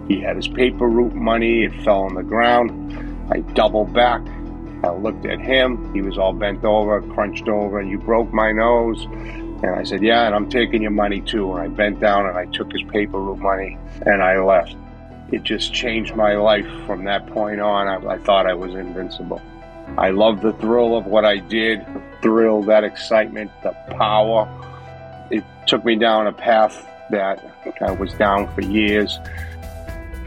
He 0.08 0.20
had 0.20 0.36
his 0.36 0.46
paper 0.46 0.86
route 0.86 1.14
money. 1.14 1.64
It 1.64 1.82
fell 1.82 2.02
on 2.02 2.14
the 2.14 2.22
ground. 2.22 3.32
I 3.32 3.40
doubled 3.40 3.92
back. 3.92 4.22
I 4.84 4.90
looked 4.92 5.26
at 5.26 5.40
him. 5.40 5.92
He 5.92 6.00
was 6.00 6.16
all 6.16 6.32
bent 6.32 6.64
over, 6.64 7.02
crunched 7.02 7.48
over. 7.48 7.80
And 7.80 7.90
you 7.90 7.98
broke 7.98 8.32
my 8.32 8.52
nose. 8.52 9.02
And 9.04 9.66
I 9.66 9.82
said, 9.82 10.02
Yeah, 10.02 10.26
and 10.26 10.34
I'm 10.34 10.48
taking 10.48 10.82
your 10.82 10.92
money 10.92 11.20
too. 11.20 11.52
And 11.54 11.60
I 11.60 11.68
bent 11.68 11.98
down 11.98 12.26
and 12.26 12.38
I 12.38 12.46
took 12.46 12.70
his 12.70 12.82
paper 12.84 13.18
route 13.18 13.40
money 13.40 13.78
and 14.02 14.22
I 14.22 14.38
left. 14.38 14.76
It 15.32 15.42
just 15.42 15.74
changed 15.74 16.14
my 16.14 16.36
life 16.36 16.68
from 16.86 17.04
that 17.04 17.26
point 17.26 17.60
on. 17.60 17.88
I, 17.88 18.14
I 18.14 18.18
thought 18.18 18.46
I 18.46 18.54
was 18.54 18.74
invincible. 18.74 19.42
I 19.98 20.10
love 20.10 20.42
the 20.42 20.52
thrill 20.54 20.96
of 20.96 21.06
what 21.06 21.24
I 21.24 21.38
did, 21.38 21.80
the 21.86 22.02
thrill, 22.22 22.62
that 22.62 22.84
excitement, 22.84 23.50
the 23.62 23.72
power. 23.96 24.48
It 25.30 25.44
took 25.66 25.84
me 25.84 25.96
down 25.96 26.26
a 26.26 26.32
path 26.32 26.86
that 27.10 27.42
I 27.80 27.92
was 27.92 28.12
down 28.14 28.52
for 28.54 28.60
years. 28.60 29.18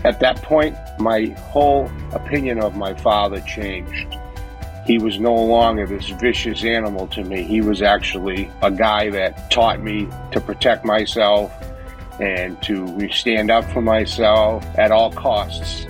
At 0.04 0.20
that 0.22 0.42
point, 0.42 0.76
my 0.98 1.26
whole 1.52 1.92
opinion 2.14 2.60
of 2.60 2.76
my 2.76 2.94
father 2.94 3.42
changed. 3.42 4.16
He 4.86 4.98
was 4.98 5.20
no 5.20 5.36
longer 5.36 5.86
this 5.86 6.10
vicious 6.10 6.64
animal 6.64 7.08
to 7.10 7.24
me. 7.24 7.44
He 7.44 7.62
was 7.62 7.82
actually 7.82 8.50
a 8.64 8.72
guy 8.72 9.10
that 9.12 9.52
taught 9.52 9.82
me 9.82 10.08
to 10.32 10.42
protect 10.42 10.84
myself 10.84 11.54
and 12.20 12.62
to 12.64 13.10
stand 13.12 13.52
up 13.52 13.66
for 13.72 13.82
myself 13.82 14.66
at 14.78 14.92
all 14.92 15.12
costs. 15.12 15.86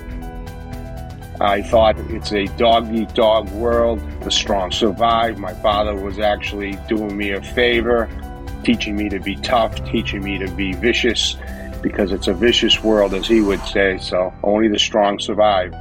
I 1.42 1.62
thought 1.62 1.98
it's 2.12 2.34
a 2.34 2.46
dog 2.58 2.94
eat 2.94 3.14
dog 3.14 3.50
world. 3.52 4.00
The 4.22 4.32
strong 4.32 4.72
survive. 4.72 5.38
My 5.38 5.54
father 5.54 5.96
was 5.96 6.20
actually 6.20 6.78
doing 6.90 7.16
me 7.16 7.32
a 7.32 7.42
favor, 7.42 8.10
teaching 8.64 8.98
me 8.98 9.08
to 9.10 9.20
be 9.20 9.38
tough, 9.38 9.76
teaching 9.86 10.22
me 10.22 10.38
to 10.38 10.52
be 10.52 10.74
vicious, 10.74 11.38
because 11.82 12.12
it's 12.12 12.28
a 12.28 12.34
vicious 12.34 12.84
world, 12.84 13.14
as 13.14 13.26
he 13.26 13.40
would 13.40 13.62
say. 13.62 13.98
So 14.00 14.34
only 14.44 14.68
the 14.68 14.80
strong 14.80 15.18
survive. 15.18 15.74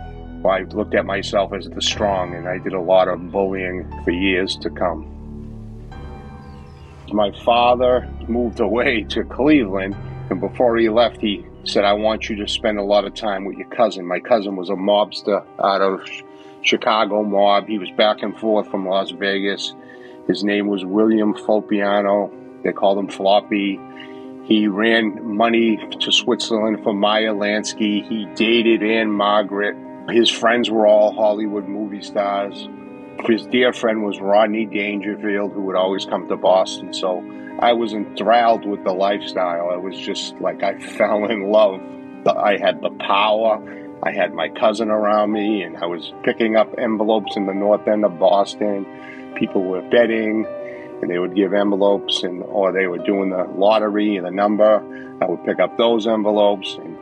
I 0.45 0.61
looked 0.63 0.95
at 0.95 1.05
myself 1.05 1.53
as 1.53 1.69
the 1.69 1.83
strong, 1.83 2.35
and 2.35 2.49
I 2.49 2.59
did 2.59 2.73
a 2.73 2.81
lot 2.81 3.09
of 3.09 3.33
bullying 3.33 3.91
for 4.05 4.13
years 4.13 4.57
to 4.59 4.71
come. 4.71 5.15
My 7.13 7.33
father 7.45 8.09
moved 8.29 8.61
away 8.61 9.03
to 9.11 9.25
Cleveland 9.25 9.97
And 10.31 10.41
before 10.41 10.77
he 10.77 10.89
left, 10.89 11.21
he 11.21 11.45
said, 11.69 11.85
I 11.85 11.93
want 11.93 12.29
you 12.29 12.37
to 12.37 12.49
spend 12.49 12.79
a 12.79 12.83
lot 12.83 13.05
of 13.05 13.15
time 13.15 13.45
with 13.45 13.57
your 13.57 13.69
cousin. 13.69 14.07
My 14.07 14.21
cousin 14.21 14.57
was 14.57 14.71
a 14.71 14.75
mobster 14.75 15.45
out 15.63 15.81
of 15.81 16.01
Chicago 16.63 17.23
mob. 17.23 17.69
He 17.69 17.79
was 17.79 17.91
back 17.93 18.23
and 18.23 18.37
forth 18.37 18.69
from 18.71 18.89
Las 18.89 19.11
Vegas. 19.11 19.75
His 20.27 20.43
name 20.43 20.67
was 20.67 20.85
William 20.85 21.35
Fopiano. 21.35 22.31
They 22.65 22.73
called 22.73 22.99
him 22.99 23.09
Floppy. 23.09 23.81
He 24.45 24.67
ran 24.67 25.37
money 25.37 25.77
to 26.01 26.11
Switzerland 26.11 26.83
for 26.83 26.93
Meyer 26.93 27.33
Lansky. 27.33 28.07
He 28.09 28.27
dated 28.35 28.83
Ann-Margret. 28.83 29.77
His 30.11 30.31
friends 30.31 30.71
were 30.71 30.87
all 30.87 31.13
Hollywood 31.13 31.69
movie 31.69 32.03
stars. 32.03 32.67
His 33.27 33.47
dear 33.47 33.73
friend 33.73 34.03
was 34.05 34.21
Rodney 34.21 34.65
Dangerfield, 34.65 35.53
who 35.53 35.63
would 35.63 35.77
always 35.77 36.07
come 36.07 36.29
to 36.29 36.37
Boston. 36.37 36.95
So 36.95 37.23
I 37.59 37.73
was 37.73 37.93
enthralled 37.93 38.67
with 38.67 38.85
the 38.85 38.93
lifestyle. 38.93 39.71
I 39.71 39.77
was 39.77 39.99
just 39.99 40.41
like, 40.41 40.63
I 40.63 40.79
fell 40.97 41.25
in 41.25 41.51
love. 41.51 41.81
I 42.27 42.59
had 42.59 42.81
the 42.81 42.91
power. 42.91 43.63
I 44.03 44.13
had 44.13 44.33
my 44.33 44.49
cousin 44.49 44.91
around 44.91 45.33
me, 45.33 45.63
and 45.63 45.77
I 45.77 45.87
was 45.87 46.13
picking 46.23 46.57
up 46.57 46.73
envelopes 46.79 47.37
in 47.37 47.47
the 47.47 47.55
north 47.55 47.89
end 47.89 48.05
of 48.05 48.19
Boston. 48.19 49.35
People 49.37 49.63
were 49.63 49.83
betting 49.83 50.47
and 51.01 51.11
they 51.11 51.19
would 51.19 51.35
give 51.35 51.55
envelopes 51.55 52.23
and 52.25 52.43
or 52.43 52.73
they 52.73 52.87
were 52.87 52.99
doing 52.99 53.31
the 53.31 53.45
lottery 53.45 54.17
and 54.17 54.27
the 54.27 54.31
number. 54.31 54.83
I 55.23 55.27
would 55.27 55.45
pick 55.45 55.61
up 55.61 55.77
those 55.79 56.07
envelopes 56.07 56.75
and 56.75 56.99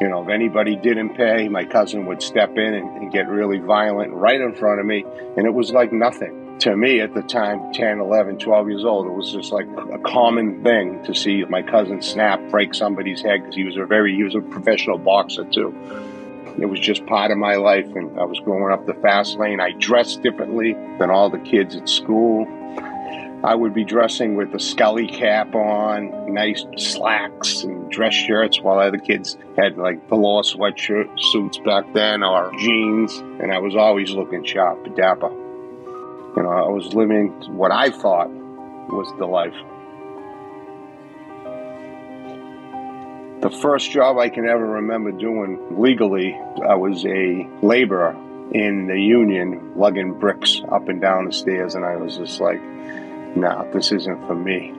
you 0.00 0.08
know, 0.08 0.22
if 0.22 0.28
anybody 0.28 0.76
didn't 0.76 1.14
pay, 1.14 1.48
my 1.48 1.64
cousin 1.64 2.04
would 2.06 2.22
step 2.22 2.50
in 2.58 2.74
and, 2.74 2.96
and, 2.98 3.12
get 3.12 3.28
really 3.28 3.58
violent 3.58 4.12
right 4.12 4.38
in 4.38 4.54
front 4.54 4.78
of 4.78 4.84
me. 4.84 5.06
And 5.36 5.46
it 5.46 5.54
was 5.54 5.72
like 5.72 5.90
nothing. 5.90 6.45
To 6.60 6.74
me 6.74 7.00
at 7.00 7.12
the 7.12 7.22
time, 7.22 7.72
10, 7.74 8.00
11, 8.00 8.38
12 8.38 8.68
years 8.70 8.84
old, 8.84 9.06
it 9.06 9.12
was 9.12 9.30
just 9.30 9.52
like 9.52 9.66
a 9.92 9.98
common 9.98 10.62
thing 10.64 11.02
to 11.04 11.14
see 11.14 11.44
my 11.44 11.62
cousin 11.62 12.00
snap, 12.00 12.40
break 12.50 12.74
somebody's 12.74 13.20
head 13.20 13.42
because 13.42 13.54
he 13.54 13.64
was 13.64 13.76
a 13.76 13.84
very, 13.84 14.14
he 14.14 14.22
was 14.22 14.34
a 14.34 14.40
professional 14.40 14.96
boxer 14.96 15.44
too. 15.44 15.74
It 16.58 16.66
was 16.66 16.80
just 16.80 17.04
part 17.06 17.30
of 17.30 17.36
my 17.36 17.56
life. 17.56 17.86
And 17.94 18.18
I 18.18 18.24
was 18.24 18.40
growing 18.40 18.72
up 18.72 18.86
the 18.86 18.94
fast 18.94 19.38
lane. 19.38 19.60
I 19.60 19.72
dressed 19.72 20.22
differently 20.22 20.72
than 20.98 21.10
all 21.10 21.28
the 21.28 21.38
kids 21.38 21.76
at 21.76 21.88
school. 21.88 22.46
I 23.44 23.54
would 23.54 23.74
be 23.74 23.84
dressing 23.84 24.34
with 24.34 24.54
a 24.54 24.58
scully 24.58 25.06
cap 25.06 25.54
on, 25.54 26.32
nice 26.32 26.64
slacks 26.78 27.62
and 27.62 27.90
dress 27.90 28.14
shirts, 28.14 28.60
while 28.60 28.78
other 28.78 28.98
kids 28.98 29.36
had 29.56 29.76
like 29.76 30.08
velour 30.08 30.42
sweatshirt 30.42 31.08
suits 31.32 31.58
back 31.58 31.84
then 31.92 32.22
or 32.24 32.50
jeans, 32.58 33.14
and 33.18 33.52
I 33.52 33.58
was 33.58 33.76
always 33.76 34.10
looking 34.12 34.42
sharp, 34.42 34.96
dapper. 34.96 35.30
You 36.36 36.42
know, 36.42 36.50
I 36.50 36.68
was 36.68 36.92
living 36.92 37.30
what 37.56 37.72
I 37.72 37.88
thought 37.88 38.28
was 38.28 39.10
the 39.18 39.26
life. 39.26 39.54
The 43.40 43.50
first 43.50 43.90
job 43.90 44.18
I 44.18 44.28
can 44.28 44.46
ever 44.46 44.66
remember 44.66 45.12
doing 45.12 45.80
legally, 45.80 46.34
I 46.68 46.74
was 46.74 47.06
a 47.06 47.48
laborer 47.62 48.14
in 48.52 48.86
the 48.86 49.00
union, 49.00 49.72
lugging 49.76 50.18
bricks 50.18 50.60
up 50.70 50.88
and 50.88 51.00
down 51.00 51.24
the 51.26 51.32
stairs, 51.32 51.74
and 51.74 51.84
I 51.84 51.96
was 51.96 52.16
just 52.18 52.40
like, 52.40 52.62
no, 52.62 53.68
this 53.72 53.92
isn't 53.92 54.26
for 54.26 54.34
me. 54.34 54.74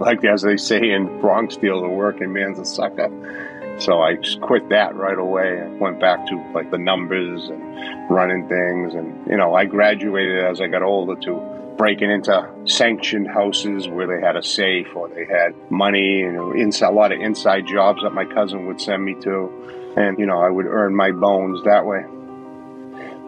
Like 0.00 0.24
as 0.24 0.42
they 0.42 0.56
say 0.56 0.90
in 0.90 1.20
Bronx 1.20 1.56
Tale, 1.56 1.82
the 1.82 1.88
working 1.88 2.32
man's 2.32 2.58
a 2.58 2.64
sucker. 2.64 3.53
So 3.78 4.00
I 4.00 4.14
just 4.14 4.40
quit 4.40 4.68
that 4.68 4.94
right 4.94 5.18
away 5.18 5.58
and 5.58 5.80
went 5.80 5.98
back 5.98 6.26
to 6.28 6.52
like 6.54 6.70
the 6.70 6.78
numbers 6.78 7.48
and 7.48 8.10
running 8.10 8.48
things. 8.48 8.94
And, 8.94 9.26
you 9.26 9.36
know, 9.36 9.54
I 9.54 9.64
graduated 9.64 10.44
as 10.44 10.60
I 10.60 10.68
got 10.68 10.82
older 10.82 11.20
to 11.22 11.74
breaking 11.76 12.08
into 12.08 12.48
sanctioned 12.66 13.26
houses 13.26 13.88
where 13.88 14.06
they 14.06 14.24
had 14.24 14.36
a 14.36 14.42
safe 14.42 14.94
or 14.94 15.08
they 15.08 15.24
had 15.24 15.54
money, 15.70 16.22
know, 16.30 16.52
inside, 16.52 16.88
a 16.88 16.92
lot 16.92 17.10
of 17.10 17.20
inside 17.20 17.66
jobs 17.66 18.02
that 18.02 18.10
my 18.10 18.24
cousin 18.24 18.66
would 18.66 18.80
send 18.80 19.04
me 19.04 19.14
to. 19.22 19.92
And, 19.96 20.18
you 20.20 20.26
know, 20.26 20.38
I 20.38 20.50
would 20.50 20.66
earn 20.66 20.94
my 20.94 21.10
bones 21.10 21.62
that 21.64 21.84
way. 21.84 22.04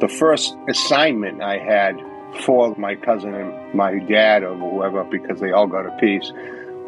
The 0.01 0.09
first 0.09 0.57
assignment 0.69 1.43
I 1.43 1.59
had 1.59 2.01
for 2.43 2.75
my 2.77 2.95
cousin 2.95 3.35
and 3.35 3.75
my 3.75 3.99
dad 3.99 4.45
or 4.45 4.55
whoever 4.55 5.03
because 5.05 5.41
they 5.41 5.51
all 5.51 5.67
got 5.67 5.87
a 5.87 5.97
piece 5.99 6.31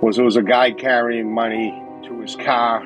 was 0.00 0.16
there 0.16 0.24
was 0.24 0.36
a 0.36 0.42
guy 0.42 0.70
carrying 0.70 1.32
money 1.32 1.82
to 2.04 2.20
his 2.20 2.36
car 2.36 2.84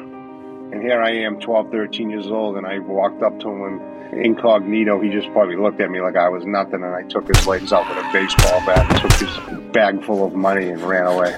and 0.73 0.81
here 0.81 1.03
I 1.03 1.11
am 1.11 1.39
12 1.39 1.71
13 1.71 2.11
years 2.11 2.27
old 2.29 2.57
and 2.57 2.67
I 2.67 2.79
walked 2.79 3.23
up 3.23 3.39
to 3.41 3.49
him 3.49 3.81
incognito 4.13 5.01
he 5.01 5.11
just 5.11 5.31
probably 5.33 5.57
looked 5.57 5.81
at 5.81 5.91
me 5.91 6.01
like 6.01 6.17
I 6.17 6.31
was 6.31 6.45
nothing 6.47 6.83
and 6.83 6.95
I 6.95 7.03
took 7.03 7.29
his 7.29 7.47
legs 7.47 7.73
out 7.73 7.87
with 7.89 7.99
a 7.99 8.13
baseball 8.13 8.61
bat 8.67 9.01
took 9.01 9.13
his 9.13 9.71
bag 9.73 10.03
full 10.03 10.25
of 10.25 10.33
money 10.35 10.71
and 10.71 10.83
ran 10.83 11.07
away. 11.07 11.37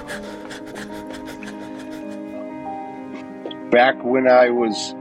Back 3.71 4.01
when 4.03 4.29
I 4.29 4.49
was 4.49 4.95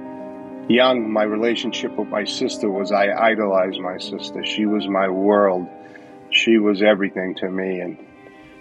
young 0.68 1.12
my 1.12 1.22
relationship 1.22 1.96
with 1.96 2.08
my 2.08 2.24
sister 2.24 2.68
was 2.68 2.90
I 2.90 3.12
idolized 3.12 3.78
my 3.78 3.98
sister. 3.98 4.44
She 4.44 4.66
was 4.66 4.88
my 4.88 5.08
world. 5.08 5.68
She 6.30 6.58
was 6.58 6.82
everything 6.82 7.36
to 7.36 7.48
me 7.48 7.78
and 7.78 7.96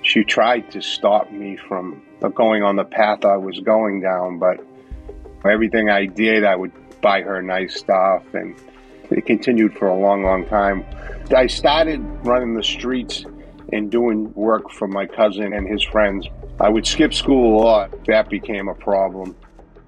she 0.03 0.23
tried 0.23 0.69
to 0.71 0.81
stop 0.81 1.31
me 1.31 1.57
from 1.67 2.03
going 2.35 2.61
on 2.61 2.75
the 2.75 2.83
path 2.83 3.25
I 3.25 3.37
was 3.37 3.59
going 3.61 4.01
down, 4.01 4.37
but 4.37 4.63
everything 5.45 5.89
I 5.89 6.05
did, 6.05 6.43
I 6.43 6.55
would 6.55 6.71
buy 7.01 7.21
her 7.21 7.41
nice 7.41 7.77
stuff 7.77 8.23
and 8.33 8.55
it 9.11 9.25
continued 9.25 9.77
for 9.77 9.87
a 9.87 9.99
long, 9.99 10.23
long 10.23 10.45
time. 10.45 10.85
I 11.35 11.47
started 11.47 11.99
running 12.25 12.53
the 12.53 12.63
streets 12.63 13.25
and 13.71 13.91
doing 13.91 14.33
work 14.33 14.69
for 14.71 14.87
my 14.87 15.05
cousin 15.05 15.53
and 15.53 15.67
his 15.67 15.83
friends. 15.83 16.27
I 16.59 16.69
would 16.69 16.85
skip 16.85 17.13
school 17.13 17.59
a 17.59 17.63
lot. 17.63 18.05
That 18.05 18.29
became 18.29 18.67
a 18.67 18.75
problem. 18.75 19.35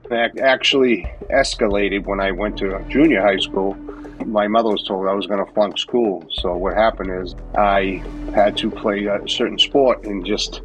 That 0.10 0.40
actually 0.40 1.08
escalated 1.32 2.06
when 2.06 2.20
I 2.20 2.32
went 2.32 2.58
to 2.58 2.84
junior 2.90 3.22
high 3.22 3.38
school 3.38 3.76
my 4.26 4.48
mother 4.48 4.70
was 4.70 4.84
told 4.84 5.08
I 5.08 5.14
was 5.14 5.28
going 5.28 5.46
to 5.46 5.52
flunk 5.54 5.78
school. 5.78 6.26
So 6.32 6.56
what 6.56 6.76
happened 6.76 7.24
is 7.24 7.36
I 7.56 8.04
had 8.34 8.58
to 8.58 8.70
play 8.70 9.06
a 9.06 9.28
certain 9.28 9.60
sport 9.60 10.06
and 10.06 10.26
just 10.26 10.62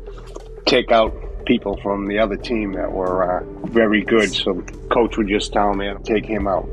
take 0.66 0.90
out 0.90 1.14
people 1.50 1.76
from 1.83 2.07
the 2.07 2.16
other 2.16 2.37
team 2.37 2.73
that 2.75 2.92
were 2.92 3.25
uh, 3.25 3.45
very 3.64 4.04
good. 4.04 4.33
So 4.33 4.62
coach 4.88 5.16
would 5.16 5.26
just 5.26 5.52
tell 5.52 5.75
me 5.75 5.87
to 5.87 5.99
take 6.04 6.25
him 6.25 6.47
out, 6.47 6.69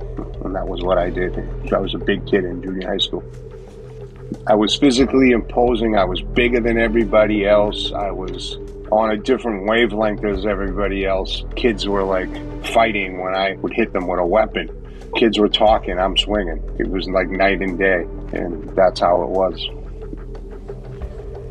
and 0.46 0.54
that 0.54 0.68
was 0.68 0.84
what 0.84 1.00
I 1.00 1.10
did. 1.10 1.34
I 1.74 1.80
was 1.80 1.96
a 1.96 1.98
big 1.98 2.28
kid 2.28 2.46
in 2.46 2.62
junior 2.62 2.88
high 2.88 3.00
school. 3.00 3.24
I 4.46 4.54
was 4.54 4.76
physically 4.76 5.32
imposing. 5.32 5.98
I 5.98 6.06
was 6.06 6.22
bigger 6.22 6.60
than 6.60 6.78
everybody 6.78 7.48
else. 7.48 7.92
I 7.92 8.12
was 8.12 8.58
on 8.92 9.10
a 9.10 9.18
different 9.18 9.68
wavelength 9.68 10.24
as 10.24 10.46
everybody 10.46 11.08
else. 11.08 11.44
Kids 11.56 11.88
were 11.88 12.04
like 12.04 12.30
fighting 12.68 13.20
when 13.20 13.34
I 13.34 13.56
would 13.56 13.74
hit 13.74 13.94
them 13.94 14.06
with 14.06 14.20
a 14.20 14.26
weapon 14.26 14.70
kids 15.16 15.40
were 15.40 15.50
talking, 15.50 15.98
I'm 15.98 16.16
swinging. 16.18 16.62
It 16.78 16.88
was 16.90 17.08
like 17.10 17.30
night 17.30 17.62
and 17.62 17.80
day, 17.80 18.06
and 18.34 18.70
that's 18.76 19.00
how 19.00 19.24
it 19.24 19.30
was. 19.30 19.68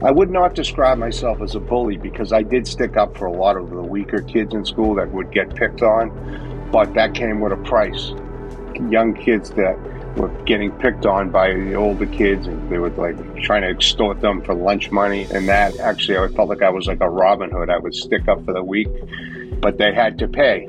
I 0.07 0.13
would 0.13 0.31
not 0.31 0.55
describe 0.55 0.99
myself 0.99 1.43
as 1.43 1.57
a 1.57 1.59
bully 1.59 1.97
because 1.97 2.33
I 2.33 2.45
did 2.45 2.69
stick 2.69 2.97
up 2.97 3.19
for 3.19 3.27
a 3.27 3.33
lot 3.33 3.57
of 3.57 3.71
the 3.71 3.83
weaker 3.83 4.23
kids 4.23 4.55
in 4.55 4.65
school 4.65 4.95
that 4.95 5.11
would 5.11 5.33
get 5.33 5.53
picked 5.57 5.83
on, 5.83 6.69
but 6.71 6.95
that 6.95 7.13
came 7.13 7.41
with 7.41 7.53
a 7.53 7.57
price. 7.57 8.13
Young 8.89 9.15
kids 9.15 9.51
that 9.51 9.77
were 10.17 10.29
getting 10.45 10.71
picked 10.79 11.07
on 11.07 11.31
by 11.31 11.53
the 11.53 11.75
older 11.75 12.07
kids 12.07 12.47
and 12.47 12.71
they 12.71 12.79
were 12.79 12.91
like 12.91 13.17
trying 13.43 13.63
to 13.63 13.69
extort 13.69 14.21
them 14.21 14.43
for 14.43 14.55
lunch 14.55 14.93
money 14.93 15.27
and 15.35 15.49
that 15.49 15.77
actually 15.81 16.17
I 16.17 16.29
felt 16.29 16.51
like 16.51 16.63
I 16.63 16.71
was 16.71 16.87
like 16.87 17.01
a 17.01 17.11
Robin 17.11 17.51
Hood. 17.51 17.69
I 17.69 17.79
would 17.79 17.97
stick 17.97 18.29
up 18.29 18.45
for 18.45 18.53
the 18.53 18.63
weak, 18.63 18.87
but 19.61 19.77
they 19.77 19.93
had 19.93 20.21
to 20.21 20.29
pay. 20.29 20.69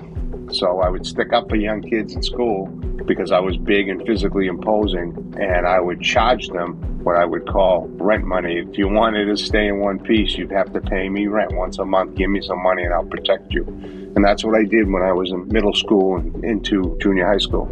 So 0.51 0.79
I 0.81 0.89
would 0.89 1.05
stick 1.05 1.33
up 1.33 1.49
for 1.49 1.55
young 1.55 1.81
kids 1.81 2.15
in 2.15 2.23
school 2.23 2.67
because 3.05 3.31
I 3.31 3.39
was 3.39 3.57
big 3.57 3.89
and 3.89 4.05
physically 4.05 4.47
imposing, 4.47 5.35
and 5.39 5.65
I 5.65 5.79
would 5.79 6.01
charge 6.01 6.47
them 6.49 7.03
what 7.03 7.15
I 7.15 7.25
would 7.25 7.47
call 7.47 7.87
rent 7.93 8.25
money. 8.25 8.59
If 8.59 8.77
you 8.77 8.89
wanted 8.89 9.25
to 9.25 9.37
stay 9.37 9.67
in 9.67 9.79
one 9.79 9.99
piece, 9.99 10.35
you'd 10.35 10.51
have 10.51 10.73
to 10.73 10.81
pay 10.81 11.07
me 11.07 11.27
rent 11.27 11.53
once 11.53 11.79
a 11.79 11.85
month. 11.85 12.15
Give 12.15 12.29
me 12.29 12.41
some 12.41 12.61
money 12.61 12.83
and 12.83 12.93
I'll 12.93 13.05
protect 13.05 13.53
you. 13.53 13.63
And 14.15 14.25
that's 14.25 14.43
what 14.43 14.55
I 14.55 14.63
did 14.63 14.91
when 14.91 15.03
I 15.03 15.13
was 15.13 15.31
in 15.31 15.47
middle 15.47 15.73
school 15.73 16.17
and 16.17 16.43
into 16.43 16.97
junior 17.01 17.25
high 17.25 17.37
school. 17.37 17.69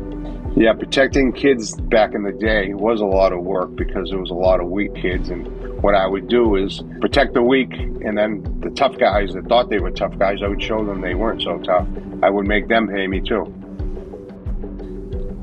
Yeah, 0.58 0.72
protecting 0.72 1.34
kids 1.34 1.76
back 1.76 2.14
in 2.14 2.24
the 2.24 2.32
day 2.32 2.74
was 2.74 3.02
a 3.02 3.06
lot 3.06 3.34
of 3.34 3.44
work 3.44 3.76
because 3.76 4.10
there 4.10 4.20
was 4.20 4.30
a 4.30 4.36
lot 4.36 4.62
of 4.62 4.70
weak 4.70 4.96
kids. 4.96 5.30
And 5.30 5.46
what 5.84 5.96
I 5.96 6.08
would 6.08 6.30
do 6.30 6.56
is 6.56 6.82
protect 7.02 7.34
the 7.34 7.42
weak, 7.42 7.74
and 7.74 8.18
then 8.18 8.42
the 8.62 8.70
tough 8.70 8.98
guys 8.98 9.34
that 9.34 9.50
thought 9.50 9.70
they 9.70 9.80
were 9.80 9.92
tough 9.92 10.18
guys, 10.18 10.42
I 10.42 10.48
would 10.48 10.64
show 10.64 10.86
them 10.86 11.02
they 11.02 11.14
weren't 11.14 11.42
so 11.42 11.60
tough. 11.60 11.86
I 12.24 12.30
would 12.30 12.48
make 12.48 12.70
them 12.70 12.88
pay 12.88 13.06
me 13.06 13.20
too. 13.20 13.54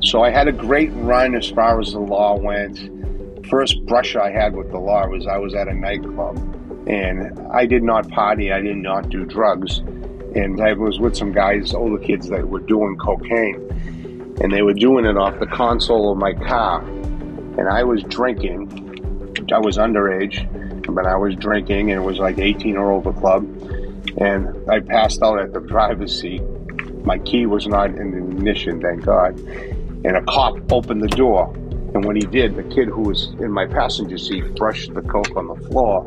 So 0.02 0.22
I 0.22 0.30
had 0.30 0.48
a 0.48 0.52
great 0.52 0.90
run 0.94 1.34
as 1.34 1.50
far 1.50 1.78
as 1.78 1.92
the 1.92 2.00
law 2.00 2.38
went. 2.38 3.46
First 3.48 3.84
brush 3.84 4.16
I 4.16 4.30
had 4.30 4.56
with 4.56 4.70
the 4.70 4.78
law 4.78 5.06
was 5.08 5.26
I 5.26 5.36
was 5.36 5.54
at 5.54 5.68
a 5.68 5.74
nightclub 5.74 6.38
and 6.88 7.38
I 7.52 7.66
did 7.66 7.82
not 7.82 8.08
party, 8.08 8.50
I 8.50 8.62
did 8.62 8.78
not 8.78 9.10
do 9.10 9.26
drugs. 9.26 9.78
And 10.34 10.62
I 10.62 10.72
was 10.72 10.98
with 10.98 11.14
some 11.14 11.32
guys, 11.32 11.74
older 11.74 12.02
kids 12.02 12.30
that 12.30 12.48
were 12.48 12.60
doing 12.60 12.96
cocaine 12.96 13.91
and 14.40 14.52
they 14.52 14.62
were 14.62 14.74
doing 14.74 15.04
it 15.04 15.16
off 15.16 15.38
the 15.38 15.46
console 15.46 16.12
of 16.12 16.18
my 16.18 16.32
car. 16.32 16.82
And 16.82 17.68
I 17.68 17.84
was 17.84 18.02
drinking. 18.04 18.66
I 19.52 19.58
was 19.58 19.76
underage, 19.76 20.46
but 20.94 21.06
I 21.06 21.16
was 21.16 21.34
drinking, 21.36 21.90
and 21.90 22.00
it 22.00 22.04
was 22.04 22.18
like 22.18 22.38
18 22.38 22.76
or 22.76 22.92
over 22.92 23.12
club. 23.12 23.44
and 24.18 24.70
I 24.70 24.80
passed 24.80 25.22
out 25.22 25.40
at 25.40 25.52
the 25.52 25.60
driver's 25.60 26.20
seat. 26.20 26.42
My 27.04 27.18
key 27.18 27.46
was 27.46 27.66
not 27.66 27.90
in 27.90 28.10
the 28.10 28.18
ignition, 28.18 28.80
thank 28.80 29.04
God. 29.04 29.38
And 29.38 30.16
a 30.16 30.22
cop 30.22 30.72
opened 30.72 31.02
the 31.02 31.08
door. 31.08 31.52
And 31.94 32.04
when 32.04 32.16
he 32.16 32.22
did, 32.22 32.56
the 32.56 32.62
kid 32.62 32.88
who 32.88 33.02
was 33.02 33.28
in 33.40 33.50
my 33.50 33.66
passenger 33.66 34.18
seat 34.18 34.54
brushed 34.56 34.94
the 34.94 35.02
coke 35.02 35.36
on 35.36 35.48
the 35.48 35.68
floor. 35.68 36.06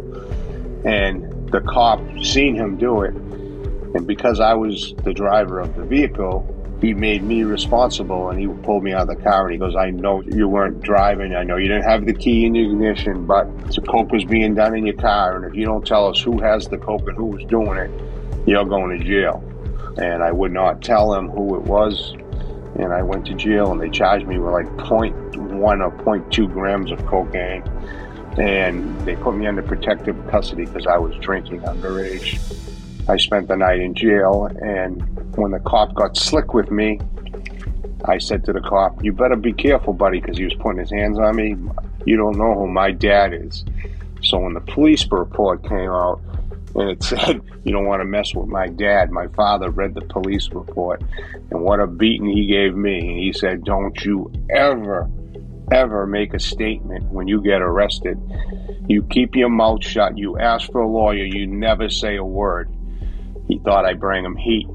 And 0.83 1.51
the 1.51 1.61
cop 1.61 1.99
seen 2.23 2.55
him 2.55 2.77
do 2.77 3.01
it. 3.03 3.13
And 3.13 4.05
because 4.07 4.39
I 4.39 4.53
was 4.53 4.93
the 5.03 5.13
driver 5.13 5.59
of 5.59 5.75
the 5.75 5.83
vehicle, 5.83 6.54
he 6.85 6.93
made 6.93 7.23
me 7.23 7.43
responsible 7.43 8.29
and 8.29 8.39
he 8.39 8.47
pulled 8.63 8.83
me 8.83 8.93
out 8.93 9.09
of 9.09 9.17
the 9.17 9.23
car 9.23 9.45
and 9.45 9.53
he 9.53 9.57
goes, 9.57 9.75
I 9.75 9.89
know 9.89 10.21
you 10.21 10.47
weren't 10.47 10.81
driving. 10.81 11.35
I 11.35 11.43
know 11.43 11.57
you 11.57 11.67
didn't 11.67 11.83
have 11.83 12.05
the 12.05 12.13
key 12.13 12.45
in 12.45 12.53
the 12.53 12.63
ignition, 12.63 13.25
but 13.25 13.45
the 13.73 13.81
coke 13.81 14.11
was 14.11 14.23
being 14.23 14.53
done 14.53 14.75
in 14.75 14.85
your 14.85 14.95
car. 14.95 15.35
And 15.35 15.45
if 15.45 15.55
you 15.55 15.65
don't 15.65 15.85
tell 15.85 16.07
us 16.07 16.21
who 16.21 16.39
has 16.41 16.67
the 16.67 16.77
coke 16.77 17.07
and 17.07 17.17
who 17.17 17.25
was 17.25 17.43
doing 17.45 17.77
it, 17.77 18.47
you're 18.47 18.65
going 18.65 18.99
to 18.99 19.03
jail. 19.03 19.43
And 19.97 20.21
I 20.21 20.31
would 20.31 20.51
not 20.51 20.83
tell 20.83 21.11
him 21.13 21.27
who 21.29 21.55
it 21.55 21.63
was. 21.63 22.13
And 22.77 22.93
I 22.93 23.01
went 23.01 23.25
to 23.27 23.33
jail 23.33 23.71
and 23.71 23.81
they 23.81 23.89
charged 23.89 24.27
me 24.27 24.37
with 24.37 24.53
like 24.53 24.67
0.1 24.77 25.25
or 25.81 25.91
0.2 25.91 26.53
grams 26.53 26.91
of 26.91 27.03
cocaine. 27.07 27.63
And 28.37 28.99
they 29.01 29.15
put 29.15 29.35
me 29.35 29.47
under 29.47 29.63
protective 29.63 30.15
custody 30.29 30.65
because 30.65 30.85
I 30.85 30.97
was 30.97 31.15
drinking 31.15 31.61
underage. 31.61 32.39
I 33.07 33.17
spent 33.17 33.47
the 33.47 33.55
night 33.55 33.79
in 33.79 33.93
jail, 33.93 34.49
and 34.61 35.24
when 35.37 35.51
the 35.51 35.59
cop 35.59 35.93
got 35.93 36.17
slick 36.17 36.53
with 36.53 36.71
me, 36.71 36.99
I 38.05 38.17
said 38.17 38.43
to 38.45 38.53
the 38.53 38.61
cop, 38.61 39.03
You 39.03 39.13
better 39.13 39.35
be 39.35 39.53
careful, 39.53 39.93
buddy, 39.93 40.19
because 40.19 40.37
he 40.37 40.45
was 40.45 40.53
putting 40.55 40.79
his 40.79 40.91
hands 40.91 41.17
on 41.19 41.35
me. 41.35 41.55
You 42.05 42.17
don't 42.17 42.37
know 42.37 42.53
who 42.53 42.67
my 42.67 42.91
dad 42.91 43.33
is. 43.33 43.65
So 44.21 44.39
when 44.39 44.53
the 44.53 44.61
police 44.61 45.07
report 45.11 45.63
came 45.67 45.89
out 45.89 46.21
and 46.75 46.89
it 46.89 47.03
said, 47.03 47.41
You 47.63 47.71
don't 47.71 47.85
want 47.85 48.01
to 48.01 48.05
mess 48.05 48.33
with 48.33 48.47
my 48.47 48.67
dad, 48.67 49.11
my 49.11 49.27
father 49.29 49.69
read 49.69 49.93
the 49.93 50.01
police 50.01 50.49
report, 50.49 51.01
and 51.51 51.61
what 51.61 51.79
a 51.79 51.87
beating 51.87 52.29
he 52.29 52.45
gave 52.45 52.75
me. 52.75 52.99
And 52.99 53.19
he 53.19 53.33
said, 53.33 53.63
Don't 53.63 54.03
you 54.03 54.31
ever, 54.49 55.09
ever 55.71 56.05
make 56.05 56.33
a 56.33 56.39
statement 56.39 57.05
when 57.05 57.27
you 57.27 57.41
get 57.41 57.61
arrested. 57.61 58.19
You 58.87 59.01
keep 59.03 59.35
your 59.35 59.49
mouth 59.49 59.83
shut, 59.83 60.17
you 60.17 60.37
ask 60.37 60.71
for 60.71 60.81
a 60.81 60.87
lawyer, 60.87 61.25
you 61.25 61.47
never 61.47 61.89
say 61.89 62.17
a 62.17 62.23
word 62.23 62.69
he 63.47 63.59
thought 63.59 63.85
I'd 63.85 63.99
bring 63.99 64.25
him 64.25 64.35
heat. 64.35 64.67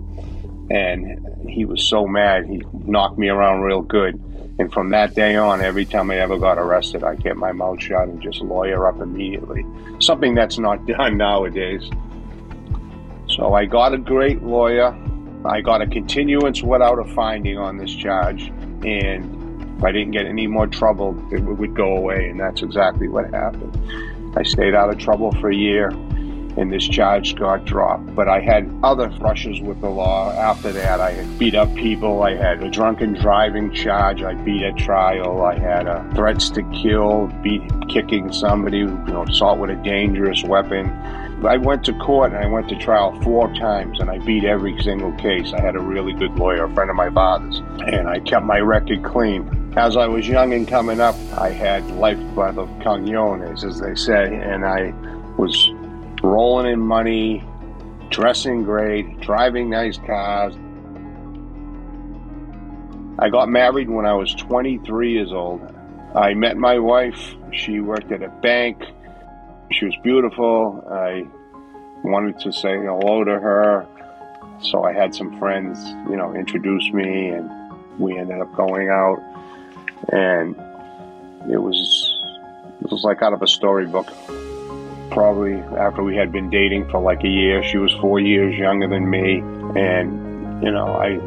And 0.70 1.48
he 1.48 1.64
was 1.64 1.84
so 1.84 2.06
mad, 2.06 2.46
he 2.46 2.62
knocked 2.72 3.18
me 3.18 3.28
around 3.28 3.62
real 3.62 3.82
good. 3.82 4.14
And 4.58 4.72
from 4.72 4.90
that 4.90 5.14
day 5.14 5.36
on, 5.36 5.62
every 5.62 5.84
time 5.84 6.10
I 6.10 6.18
ever 6.18 6.38
got 6.38 6.58
arrested, 6.58 7.02
I 7.02 7.16
kept 7.16 7.36
my 7.36 7.50
mouth 7.50 7.82
shut 7.82 8.08
and 8.08 8.20
just 8.22 8.40
lawyer 8.40 8.86
up 8.86 9.00
immediately. 9.00 9.64
Something 10.00 10.34
that's 10.34 10.58
not 10.58 10.86
done 10.98 11.16
nowadays. 11.16 11.90
So 13.28 13.54
I 13.54 13.64
got 13.64 13.94
a 13.94 13.98
great 13.98 14.42
lawyer. 14.42 14.96
I 15.44 15.60
got 15.62 15.80
a 15.80 15.86
continuance 15.86 16.62
without 16.62 16.98
a 16.98 17.04
finding 17.14 17.56
on 17.56 17.78
this 17.78 17.94
charge. 17.94 18.48
And 18.84 19.78
if 19.78 19.84
I 19.84 19.92
didn't 19.92 20.10
get 20.10 20.26
any 20.26 20.46
more 20.46 20.66
trouble, 20.66 21.16
it 21.32 21.40
would 21.40 21.74
go 21.74 21.96
away. 21.96 22.28
And 22.28 22.38
that's 22.38 22.62
exactly 22.62 23.08
what 23.08 23.32
happened. 23.32 24.36
I 24.36 24.42
stayed 24.42 24.74
out 24.74 24.90
of 24.90 24.98
trouble 24.98 25.32
for 25.40 25.50
a 25.50 25.56
year 25.56 25.90
and 26.56 26.72
this 26.72 26.86
charge 26.86 27.34
got 27.36 27.64
dropped. 27.64 28.14
But 28.14 28.28
I 28.28 28.40
had 28.40 28.70
other 28.82 29.08
brushes 29.08 29.60
with 29.60 29.80
the 29.80 29.88
law 29.88 30.32
after 30.32 30.72
that. 30.72 31.00
I 31.00 31.12
had 31.12 31.38
beat 31.38 31.54
up 31.54 31.74
people. 31.74 32.22
I 32.22 32.34
had 32.34 32.62
a 32.62 32.70
drunken 32.70 33.14
driving 33.14 33.72
charge. 33.72 34.22
I 34.22 34.34
beat 34.34 34.62
at 34.62 34.76
trial. 34.76 35.42
I 35.42 35.58
had 35.58 35.86
a 35.86 36.08
threats 36.14 36.50
to 36.50 36.62
kill, 36.82 37.28
beat 37.42 37.62
kicking 37.88 38.32
somebody, 38.32 38.78
you 38.78 38.86
know, 38.86 39.24
assault 39.24 39.58
with 39.58 39.70
a 39.70 39.76
dangerous 39.76 40.42
weapon. 40.44 40.86
I 41.44 41.56
went 41.56 41.84
to 41.86 41.94
court 41.94 42.32
and 42.32 42.44
I 42.44 42.46
went 42.46 42.68
to 42.68 42.76
trial 42.76 43.18
four 43.22 43.52
times 43.54 43.98
and 43.98 44.10
I 44.10 44.18
beat 44.18 44.44
every 44.44 44.80
single 44.82 45.12
case. 45.12 45.54
I 45.54 45.60
had 45.60 45.74
a 45.74 45.80
really 45.80 46.12
good 46.12 46.34
lawyer, 46.36 46.64
a 46.64 46.74
friend 46.74 46.90
of 46.90 46.96
my 46.96 47.08
father's, 47.08 47.58
and 47.86 48.08
I 48.08 48.20
kept 48.20 48.44
my 48.44 48.58
record 48.58 49.02
clean. 49.02 49.72
As 49.74 49.96
I 49.96 50.06
was 50.06 50.28
young 50.28 50.52
and 50.52 50.68
coming 50.68 51.00
up, 51.00 51.14
I 51.38 51.50
had 51.50 51.90
life 51.92 52.18
by 52.34 52.50
the 52.50 52.66
as 53.64 53.80
they 53.80 53.94
say, 53.94 54.34
and 54.34 54.66
I 54.66 54.92
was 55.38 55.72
rolling 56.22 56.72
in 56.72 56.80
money, 56.80 57.44
dressing 58.10 58.64
great, 58.64 59.20
driving 59.20 59.70
nice 59.70 59.98
cars. 59.98 60.54
I 63.18 63.28
got 63.28 63.48
married 63.48 63.90
when 63.90 64.06
I 64.06 64.14
was 64.14 64.34
23 64.34 65.12
years 65.12 65.32
old. 65.32 65.60
I 66.14 66.34
met 66.34 66.56
my 66.56 66.78
wife. 66.78 67.34
She 67.52 67.80
worked 67.80 68.10
at 68.12 68.22
a 68.22 68.28
bank. 68.28 68.82
She 69.70 69.84
was 69.84 69.96
beautiful. 70.02 70.84
I 70.90 71.26
wanted 72.02 72.38
to 72.40 72.52
say 72.52 72.76
hello 72.76 73.24
to 73.24 73.38
her. 73.38 73.86
So 74.62 74.84
I 74.84 74.92
had 74.92 75.14
some 75.14 75.38
friends, 75.38 75.78
you 76.08 76.16
know, 76.16 76.34
introduce 76.34 76.90
me 76.92 77.28
and 77.28 77.50
we 77.98 78.18
ended 78.18 78.40
up 78.40 78.54
going 78.54 78.88
out 78.88 79.22
and 80.12 80.56
it 81.50 81.58
was 81.58 82.16
it 82.82 82.90
was 82.90 83.04
like 83.04 83.22
out 83.22 83.32
of 83.32 83.42
a 83.42 83.46
storybook 83.46 84.10
probably 85.10 85.54
after 85.76 86.02
we 86.02 86.16
had 86.16 86.32
been 86.32 86.50
dating 86.50 86.88
for 86.90 87.00
like 87.00 87.22
a 87.24 87.28
year. 87.28 87.62
She 87.64 87.78
was 87.78 87.92
four 87.94 88.20
years 88.20 88.56
younger 88.56 88.88
than 88.88 89.08
me, 89.08 89.38
and 89.76 90.62
you 90.62 90.70
know, 90.70 90.86
I 90.86 91.18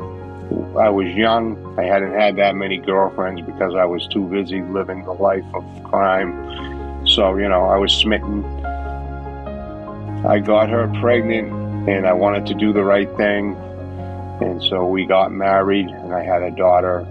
I 0.79 0.89
was 0.89 1.07
young. 1.15 1.77
I 1.77 1.83
hadn't 1.83 2.13
had 2.13 2.35
that 2.37 2.55
many 2.55 2.77
girlfriends 2.77 3.41
because 3.41 3.75
I 3.75 3.85
was 3.85 4.07
too 4.07 4.25
busy 4.27 4.61
living 4.61 5.03
the 5.05 5.13
life 5.13 5.45
of 5.53 5.63
crime. 5.83 7.07
So 7.07 7.37
you 7.37 7.49
know, 7.49 7.65
I 7.65 7.77
was 7.77 7.93
smitten. 7.93 8.43
I 10.25 10.39
got 10.39 10.69
her 10.69 10.87
pregnant, 10.99 11.51
and 11.89 12.07
I 12.07 12.13
wanted 12.13 12.45
to 12.47 12.53
do 12.53 12.71
the 12.71 12.83
right 12.83 13.09
thing, 13.17 13.55
and 14.41 14.63
so 14.63 14.87
we 14.87 15.05
got 15.05 15.31
married, 15.31 15.87
and 15.87 16.13
I 16.13 16.23
had 16.23 16.41
a 16.41 16.51
daughter 16.51 17.05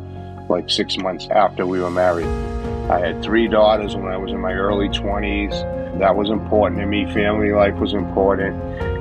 like 0.48 0.70
six 0.70 0.96
months 0.96 1.28
after 1.30 1.66
we 1.66 1.80
were 1.80 1.90
married. 1.90 2.61
I 2.90 2.98
had 2.98 3.22
three 3.22 3.48
daughters 3.48 3.94
when 3.94 4.12
I 4.12 4.16
was 4.16 4.32
in 4.32 4.40
my 4.40 4.52
early 4.52 4.88
20s 4.88 5.82
that 5.98 6.16
was 6.16 6.30
important 6.30 6.80
to 6.80 6.86
me. 6.86 7.04
Family 7.12 7.52
life 7.52 7.74
was 7.74 7.92
important. 7.92 8.56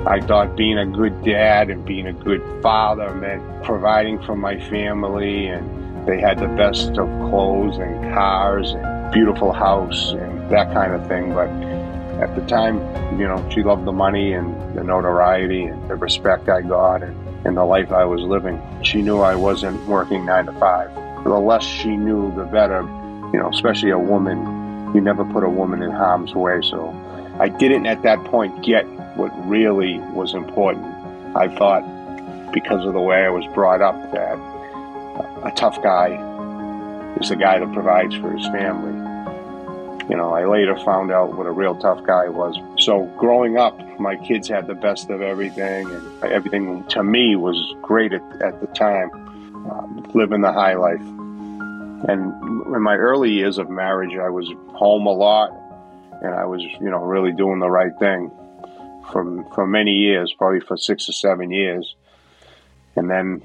I 0.07 0.19
thought 0.19 0.55
being 0.57 0.77
a 0.77 0.85
good 0.85 1.23
dad 1.23 1.69
and 1.69 1.85
being 1.85 2.07
a 2.07 2.13
good 2.13 2.41
father 2.61 3.13
meant 3.15 3.63
providing 3.63 4.21
for 4.23 4.35
my 4.35 4.59
family, 4.69 5.47
and 5.47 6.07
they 6.07 6.19
had 6.19 6.39
the 6.39 6.47
best 6.47 6.89
of 6.97 7.07
clothes 7.29 7.77
and 7.77 8.13
cars 8.13 8.71
and 8.71 9.11
beautiful 9.13 9.53
house 9.53 10.11
and 10.11 10.49
that 10.51 10.73
kind 10.73 10.93
of 10.93 11.07
thing. 11.07 11.33
But 11.33 11.49
at 12.21 12.35
the 12.35 12.45
time, 12.45 12.77
you 13.19 13.27
know, 13.27 13.47
she 13.49 13.63
loved 13.63 13.85
the 13.85 13.91
money 13.91 14.33
and 14.33 14.75
the 14.75 14.83
notoriety 14.83 15.63
and 15.63 15.89
the 15.89 15.95
respect 15.95 16.49
I 16.49 16.61
got 16.61 17.03
and, 17.03 17.15
and 17.47 17.55
the 17.55 17.63
life 17.63 17.91
I 17.91 18.05
was 18.05 18.21
living. 18.21 18.61
She 18.83 19.01
knew 19.01 19.21
I 19.21 19.35
wasn't 19.35 19.83
working 19.87 20.25
nine 20.25 20.45
to 20.47 20.53
five. 20.53 20.93
The 21.23 21.29
less 21.29 21.63
she 21.63 21.95
knew, 21.95 22.35
the 22.35 22.45
better. 22.45 22.81
You 23.33 23.39
know, 23.39 23.49
especially 23.49 23.91
a 23.91 23.99
woman 23.99 24.61
you 24.93 25.01
never 25.01 25.23
put 25.23 25.43
a 25.43 25.49
woman 25.49 25.81
in 25.81 25.91
harm's 25.91 26.33
way. 26.35 26.61
So 26.61 26.89
I 27.39 27.49
didn't 27.49 27.85
at 27.85 28.01
that 28.03 28.23
point 28.25 28.63
get 28.63 28.85
what 29.15 29.31
really 29.47 29.99
was 29.99 30.33
important. 30.33 30.85
I 31.35 31.47
thought 31.47 31.83
because 32.51 32.85
of 32.85 32.93
the 32.93 33.01
way 33.01 33.23
I 33.23 33.29
was 33.29 33.45
brought 33.53 33.81
up 33.81 33.95
that 34.11 34.37
a 35.43 35.51
tough 35.55 35.81
guy 35.81 36.09
is 37.21 37.29
the 37.29 37.35
guy 37.35 37.59
that 37.59 37.71
provides 37.73 38.15
for 38.15 38.31
his 38.31 38.45
family. 38.47 38.91
You 40.09 40.17
know, 40.17 40.33
I 40.33 40.45
later 40.45 40.75
found 40.77 41.11
out 41.11 41.37
what 41.37 41.47
a 41.47 41.51
real 41.51 41.75
tough 41.75 42.03
guy 42.03 42.27
was. 42.27 42.57
So 42.79 43.05
growing 43.17 43.57
up, 43.57 43.79
my 43.99 44.17
kids 44.17 44.49
had 44.49 44.67
the 44.67 44.75
best 44.75 45.09
of 45.09 45.21
everything, 45.21 45.89
and 45.89 46.23
everything 46.23 46.83
to 46.85 47.03
me 47.03 47.37
was 47.37 47.75
great 47.81 48.11
at, 48.11 48.41
at 48.41 48.59
the 48.59 48.67
time. 48.67 49.09
Uh, 49.69 49.87
living 50.13 50.41
the 50.41 50.51
high 50.51 50.73
life. 50.73 51.01
And 52.07 52.75
in 52.75 52.81
my 52.81 52.95
early 52.95 53.31
years 53.31 53.57
of 53.57 53.69
marriage, 53.69 54.17
I 54.17 54.29
was 54.29 54.51
home 54.73 55.05
a 55.05 55.11
lot, 55.11 55.51
and 56.21 56.33
I 56.33 56.45
was, 56.45 56.61
you 56.63 56.89
know, 56.89 56.97
really 56.97 57.31
doing 57.31 57.59
the 57.59 57.69
right 57.69 57.91
thing 57.99 58.31
for 59.11 59.43
for 59.53 59.67
many 59.67 59.91
years, 59.91 60.33
probably 60.37 60.61
for 60.61 60.77
six 60.77 61.07
or 61.09 61.13
seven 61.13 61.51
years. 61.51 61.95
And 62.95 63.09
then 63.09 63.41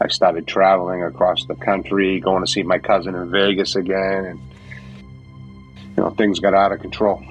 I 0.00 0.08
started 0.08 0.46
traveling 0.46 1.02
across 1.02 1.44
the 1.46 1.54
country, 1.54 2.20
going 2.20 2.44
to 2.44 2.50
see 2.50 2.62
my 2.62 2.78
cousin 2.78 3.14
in 3.14 3.30
Vegas 3.30 3.76
again, 3.76 4.24
and 4.24 4.40
you 5.96 6.02
know, 6.02 6.10
things 6.10 6.40
got 6.40 6.54
out 6.54 6.72
of 6.72 6.80
control. 6.80 7.22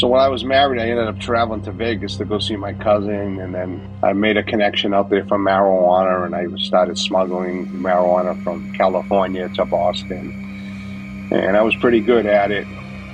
So 0.00 0.08
when 0.08 0.22
I 0.22 0.28
was 0.28 0.44
married, 0.44 0.80
I 0.80 0.88
ended 0.88 1.08
up 1.08 1.18
traveling 1.18 1.60
to 1.64 1.72
Vegas 1.72 2.16
to 2.16 2.24
go 2.24 2.38
see 2.38 2.56
my 2.56 2.72
cousin, 2.72 3.38
and 3.38 3.54
then 3.54 3.86
I 4.02 4.14
made 4.14 4.38
a 4.38 4.42
connection 4.42 4.94
out 4.94 5.10
there 5.10 5.26
for 5.26 5.36
marijuana, 5.36 6.24
and 6.24 6.34
I 6.34 6.46
started 6.56 6.96
smuggling 6.96 7.66
marijuana 7.66 8.42
from 8.42 8.72
California 8.72 9.50
to 9.50 9.66
Boston, 9.66 11.28
and 11.30 11.54
I 11.54 11.60
was 11.60 11.76
pretty 11.76 12.00
good 12.00 12.24
at 12.24 12.50
it. 12.50 12.66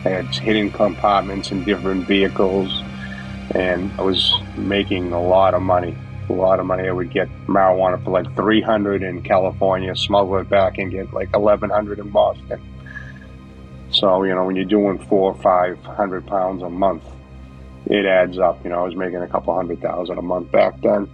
I 0.05 0.11
had 0.11 0.27
hidden 0.27 0.71
compartments 0.71 1.51
in 1.51 1.65
different 1.65 2.07
vehicles, 2.07 2.71
and 3.51 3.91
I 3.99 4.03
was 4.03 4.33
making 4.57 5.11
a 5.11 5.21
lot 5.21 5.55
of 5.55 5.63
money. 5.63 5.99
A 6.29 6.35
lot 6.35 6.61
of 6.61 6.67
money. 6.67 6.87
I 6.87 6.93
would 6.93 7.11
get 7.11 7.29
marijuana 7.49 8.01
for 8.05 8.11
like 8.11 8.33
300 8.37 9.03
in 9.03 9.23
California, 9.23 9.97
smuggle 9.97 10.37
it 10.37 10.49
back, 10.49 10.79
and 10.79 10.93
get 10.93 11.13
like 11.13 11.37
1100 11.37 11.99
in 11.99 12.11
Boston. 12.11 12.61
So, 13.91 14.25
you 14.25 14.35
know, 14.35 14.45
when 14.45 14.57
you're 14.57 14.65
doing 14.65 14.99
four 14.99 15.33
or 15.33 15.43
five 15.43 15.83
hundred 15.85 16.27
pounds 16.27 16.63
a 16.63 16.71
month, 16.71 17.05
it 17.87 18.05
adds 18.05 18.39
up. 18.39 18.63
You 18.65 18.71
know, 18.71 18.81
I 18.81 18.83
was 18.83 18.97
making 18.97 19.23
a 19.23 19.29
couple 19.29 19.55
hundred 19.55 19.81
thousand 19.81 20.19
a 20.19 20.23
month 20.23 20.51
back 20.51 20.81
then, 20.81 21.09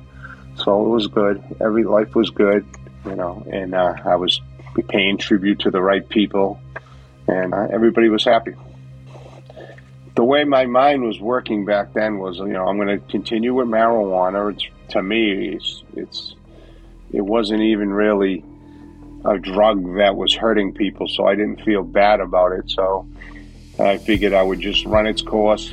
so 0.56 0.84
it 0.84 0.88
was 0.88 1.06
good. 1.06 1.42
Every 1.60 1.84
life 1.84 2.14
was 2.14 2.30
good, 2.30 2.66
you 3.04 3.14
know, 3.14 3.46
and 3.52 3.74
uh, 3.74 3.94
I 4.04 4.16
was 4.16 4.40
paying 4.88 5.18
tribute 5.18 5.60
to 5.60 5.70
the 5.70 5.82
right 5.82 6.08
people, 6.08 6.60
and 7.28 7.52
uh, 7.54 7.68
everybody 7.70 8.08
was 8.08 8.24
happy. 8.24 8.54
The 10.14 10.24
way 10.24 10.44
my 10.44 10.66
mind 10.66 11.04
was 11.04 11.20
working 11.20 11.64
back 11.64 11.94
then 11.94 12.18
was, 12.18 12.38
you 12.38 12.48
know, 12.48 12.66
I'm 12.66 12.76
going 12.76 12.88
to 12.88 13.06
continue 13.08 13.54
with 13.54 13.68
marijuana. 13.68 14.52
It's 14.52 14.64
to 14.92 15.02
me, 15.02 15.54
it's, 15.54 15.82
it's 15.94 16.34
it 17.12 17.22
wasn't 17.22 17.62
even 17.62 17.92
really 17.92 18.44
a 19.24 19.38
drug 19.38 19.96
that 19.96 20.16
was 20.16 20.34
hurting 20.34 20.74
people, 20.74 21.08
so 21.08 21.26
I 21.26 21.34
didn't 21.34 21.62
feel 21.62 21.82
bad 21.82 22.20
about 22.20 22.52
it. 22.52 22.70
So 22.70 23.06
I 23.78 23.98
figured 23.98 24.32
I 24.32 24.42
would 24.42 24.60
just 24.60 24.84
run 24.86 25.06
its 25.06 25.22
course. 25.22 25.72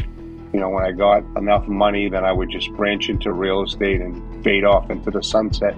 You 0.54 0.60
know, 0.60 0.70
when 0.70 0.84
I 0.84 0.92
got 0.92 1.24
enough 1.38 1.68
money, 1.68 2.10
then 2.10 2.26
I 2.26 2.32
would 2.32 2.50
just 2.50 2.72
branch 2.74 3.10
into 3.10 3.32
real 3.32 3.64
estate 3.64 4.02
and 4.02 4.44
fade 4.44 4.64
off 4.64 4.90
into 4.90 5.12
the 5.12 5.24
sunset. 5.24 5.74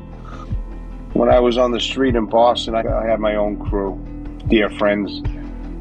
When 1.13 1.29
I 1.29 1.39
was 1.39 1.57
on 1.57 1.71
the 1.71 1.79
street 1.79 2.15
in 2.15 2.25
Boston, 2.25 2.75
I, 2.75 2.83
had 3.05 3.19
my 3.19 3.35
own 3.35 3.57
crew, 3.57 3.99
dear 4.47 4.69
friends, 4.69 5.21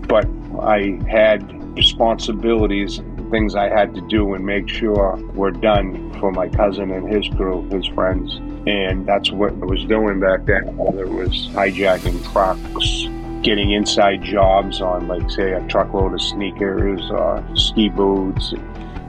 but 0.09 0.27
I 0.61 0.99
had 1.09 1.77
responsibilities, 1.77 3.01
things 3.31 3.55
I 3.55 3.69
had 3.69 3.95
to 3.95 4.01
do 4.09 4.35
and 4.35 4.45
make 4.45 4.69
sure 4.69 5.17
were 5.35 5.53
done 5.53 6.13
for 6.19 6.33
my 6.33 6.49
cousin 6.49 6.91
and 6.91 7.09
his 7.09 7.29
crew, 7.29 7.69
his 7.71 7.87
friends. 7.87 8.41
And 8.67 9.07
that's 9.07 9.31
what 9.31 9.53
I 9.53 9.65
was 9.65 9.85
doing 9.85 10.21
back 10.21 10.45
then, 10.45 10.77
whether 10.77 11.05
it 11.05 11.13
was 11.13 11.49
hijacking 11.49 12.31
trucks, 12.33 13.09
getting 13.43 13.73
inside 13.73 14.23
jobs 14.23 14.81
on, 14.83 15.09
like, 15.09 15.31
say, 15.31 15.53
a 15.53 15.67
truckload 15.67 16.13
of 16.13 16.21
sneakers 16.21 17.01
or 17.11 17.43
ski 17.55 17.89
boots, 17.89 18.53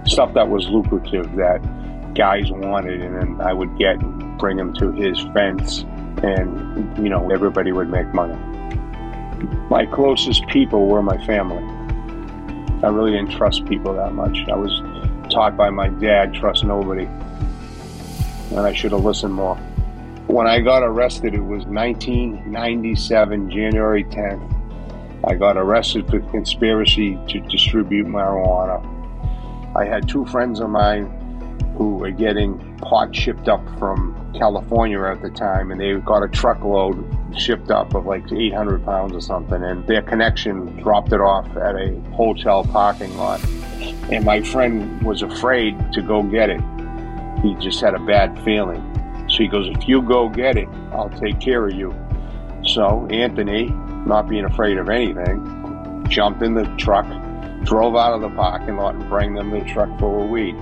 stuff 0.06 0.34
that 0.34 0.50
was 0.50 0.68
lucrative 0.70 1.36
that 1.36 1.62
guys 2.14 2.50
wanted, 2.50 3.02
and 3.02 3.16
then 3.16 3.42
I 3.42 3.54
would 3.54 3.78
get 3.78 4.02
and 4.02 4.38
bring 4.40 4.58
them 4.58 4.74
to 4.76 4.92
his 4.92 5.20
fence, 5.34 5.86
and 6.24 6.98
you 6.98 7.10
know 7.10 7.30
everybody 7.32 7.72
would 7.72 7.90
make 7.90 8.14
money. 8.14 8.36
My 9.70 9.86
closest 9.86 10.46
people 10.48 10.88
were 10.88 11.02
my 11.02 11.24
family. 11.26 11.64
I 12.84 12.88
really 12.88 13.12
didn't 13.12 13.32
trust 13.32 13.66
people 13.66 13.94
that 13.94 14.14
much. 14.14 14.38
I 14.52 14.56
was 14.56 14.82
taught 15.32 15.56
by 15.56 15.70
my 15.70 15.90
dad, 15.90 16.34
trust 16.34 16.64
nobody, 16.64 17.08
and 18.52 18.60
I 18.60 18.74
should 18.74 18.92
have 18.92 19.04
listened 19.04 19.34
more. 19.34 19.56
When 20.28 20.48
I 20.48 20.60
got 20.60 20.84
arrested, 20.84 21.34
it 21.34 21.42
was 21.42 21.66
1997, 21.66 23.50
January 23.50 24.04
10th. 24.06 24.58
I 25.26 25.36
got 25.36 25.58
arrested 25.58 26.08
for 26.10 26.20
conspiracy 26.32 27.20
to 27.30 27.40
distribute 27.42 28.08
marijuana. 28.08 28.88
I 29.76 29.86
had 29.86 30.08
two 30.08 30.26
friends 30.26 30.60
of 30.60 30.70
mine 30.70 31.06
who 31.78 31.96
were 31.98 32.12
getting 32.12 32.78
pot 32.78 33.16
shipped 33.16 33.48
up 33.48 33.64
from 33.78 34.16
California 34.38 35.02
at 35.04 35.22
the 35.22 35.30
time, 35.30 35.72
and 35.72 35.80
they 35.80 35.94
got 35.96 36.24
a 36.24 36.28
truckload 36.28 37.06
shipped 37.38 37.72
up 37.72 37.94
of 37.94 38.06
like 38.06 38.32
800 38.32 38.84
pounds 38.84 39.14
or 39.14 39.22
something, 39.22 39.64
and 39.64 39.86
their 39.88 40.02
connection 40.02 40.78
dropped 40.82 41.14
it 41.14 41.22
off 41.22 41.48
at 41.58 41.76
a 41.76 42.00
hotel 42.14 42.64
parking 42.64 43.16
lot. 43.18 43.44
And 44.12 44.26
my 44.26 44.42
friend 44.42 45.02
was 45.04 45.22
afraid 45.22 45.76
to 45.94 46.02
go 46.02 46.24
get 46.24 46.50
it. 46.50 46.62
He 47.42 47.56
just 47.56 47.82
had 47.82 47.96
a 47.96 48.00
bad 48.00 48.40
feeling. 48.44 48.82
So 49.30 49.38
he 49.38 49.48
goes, 49.48 49.68
If 49.68 49.88
you 49.88 50.02
go 50.02 50.30
get 50.30 50.58
it, 50.58 50.68
I'll 50.92 51.10
take 51.10 51.40
care 51.40 51.68
of 51.68 51.74
you. 51.74 51.96
So 52.64 53.08
Anthony, 53.10 53.70
not 54.06 54.30
being 54.30 54.46
afraid 54.46 54.78
of 54.78 54.90
anything, 54.90 56.06
jumped 56.10 56.44
in 56.44 56.54
the 56.54 56.66
truck, 56.78 57.08
drove 57.64 57.96
out 57.96 58.14
of 58.14 58.22
the 58.22 58.30
parking 58.30 58.76
lot, 58.76 58.96
and 58.96 59.08
bring 59.10 59.34
them 59.34 59.52
the 59.52 59.62
truck 59.62 59.98
full 60.00 60.24
of 60.24 60.30
weed. 60.30 60.56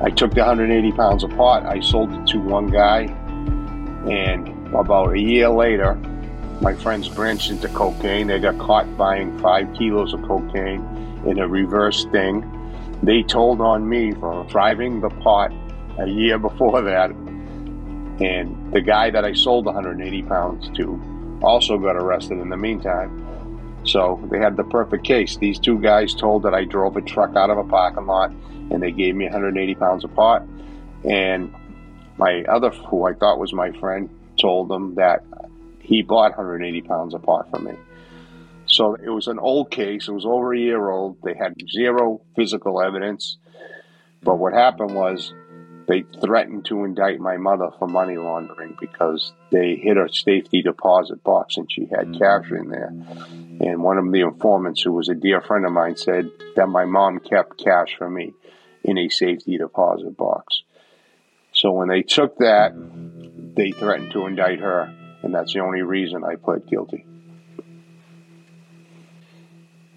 I 0.00 0.10
took 0.10 0.32
the 0.34 0.40
180 0.40 0.92
pounds 0.92 1.24
of 1.24 1.30
pot. 1.30 1.64
I 1.66 1.80
sold 1.80 2.12
it 2.12 2.26
to 2.28 2.38
one 2.38 2.68
guy, 2.68 3.04
and 4.08 4.48
about 4.74 5.14
a 5.14 5.18
year 5.18 5.48
later, 5.48 5.94
my 6.60 6.74
friends 6.74 7.08
branched 7.08 7.50
into 7.50 7.68
cocaine. 7.68 8.28
They 8.28 8.38
got 8.38 8.58
caught 8.58 8.96
buying 8.96 9.38
five 9.40 9.72
kilos 9.74 10.14
of 10.14 10.22
cocaine 10.22 10.82
in 11.26 11.38
a 11.38 11.48
reverse 11.48 12.00
sting. 12.00 12.52
They 13.02 13.22
told 13.22 13.60
on 13.60 13.88
me 13.88 14.12
for 14.12 14.44
driving 14.44 15.00
the 15.00 15.10
pot 15.10 15.52
a 15.98 16.06
year 16.06 16.38
before 16.38 16.82
that, 16.82 17.10
and 17.10 18.72
the 18.72 18.80
guy 18.80 19.10
that 19.10 19.24
I 19.24 19.32
sold 19.34 19.66
180 19.66 20.22
pounds 20.22 20.70
to 20.76 21.38
also 21.42 21.78
got 21.78 21.96
arrested 21.96 22.38
in 22.38 22.48
the 22.48 22.56
meantime. 22.56 23.22
So 23.84 24.20
they 24.30 24.38
had 24.38 24.56
the 24.56 24.64
perfect 24.64 25.04
case. 25.04 25.36
These 25.36 25.60
two 25.60 25.78
guys 25.78 26.14
told 26.14 26.42
that 26.42 26.54
I 26.54 26.64
drove 26.64 26.96
a 26.96 27.02
truck 27.02 27.36
out 27.36 27.50
of 27.50 27.58
a 27.58 27.64
parking 27.64 28.06
lot 28.06 28.30
and 28.70 28.82
they 28.82 28.90
gave 28.90 29.14
me 29.14 29.26
180 29.26 29.74
pounds 29.76 30.04
of 30.04 30.14
pot. 30.14 30.42
And 31.04 31.54
my 32.16 32.42
other, 32.48 32.70
who 32.70 33.04
I 33.04 33.12
thought 33.12 33.38
was 33.38 33.52
my 33.52 33.70
friend, 33.72 34.08
told 34.40 34.68
them 34.68 34.96
that 34.96 35.22
he 35.80 36.02
bought 36.02 36.36
180 36.36 36.80
pounds 36.82 37.14
of 37.14 37.22
pot 37.22 37.48
from 37.50 37.64
me. 37.64 37.74
So 38.66 38.94
it 38.94 39.10
was 39.10 39.28
an 39.28 39.38
old 39.38 39.70
case. 39.70 40.08
It 40.08 40.12
was 40.12 40.26
over 40.26 40.52
a 40.52 40.58
year 40.58 40.88
old. 40.90 41.18
They 41.22 41.34
had 41.34 41.54
zero 41.70 42.20
physical 42.34 42.82
evidence. 42.82 43.36
But 44.22 44.38
what 44.38 44.52
happened 44.52 44.96
was 44.96 45.32
they 45.86 46.02
threatened 46.20 46.64
to 46.66 46.84
indict 46.84 47.20
my 47.20 47.36
mother 47.36 47.70
for 47.78 47.86
money 47.86 48.16
laundering 48.16 48.76
because 48.80 49.32
they 49.50 49.76
hit 49.76 49.96
her 49.96 50.08
safety 50.08 50.62
deposit 50.62 51.22
box 51.22 51.56
and 51.56 51.70
she 51.70 51.86
had 51.86 52.08
mm. 52.08 52.18
cash 52.18 52.50
in 52.50 52.68
there. 52.68 52.92
And 53.60 53.82
one 53.82 53.98
of 53.98 54.10
the 54.10 54.20
informants, 54.20 54.82
who 54.82 54.92
was 54.92 55.08
a 55.08 55.14
dear 55.14 55.40
friend 55.40 55.64
of 55.64 55.72
mine, 55.72 55.96
said 55.96 56.30
that 56.56 56.68
my 56.68 56.84
mom 56.84 57.20
kept 57.20 57.62
cash 57.62 57.94
for 57.96 58.10
me 58.10 58.32
in 58.82 58.98
a 58.98 59.08
safety 59.08 59.58
deposit 59.58 60.16
box. 60.16 60.62
So 61.52 61.70
when 61.72 61.88
they 61.88 62.02
took 62.02 62.38
that, 62.38 62.72
they 63.54 63.70
threatened 63.70 64.12
to 64.12 64.26
indict 64.26 64.60
her, 64.60 64.92
and 65.22 65.34
that's 65.34 65.54
the 65.54 65.60
only 65.60 65.82
reason 65.82 66.24
I 66.24 66.34
pled 66.36 66.66
guilty. 66.66 67.06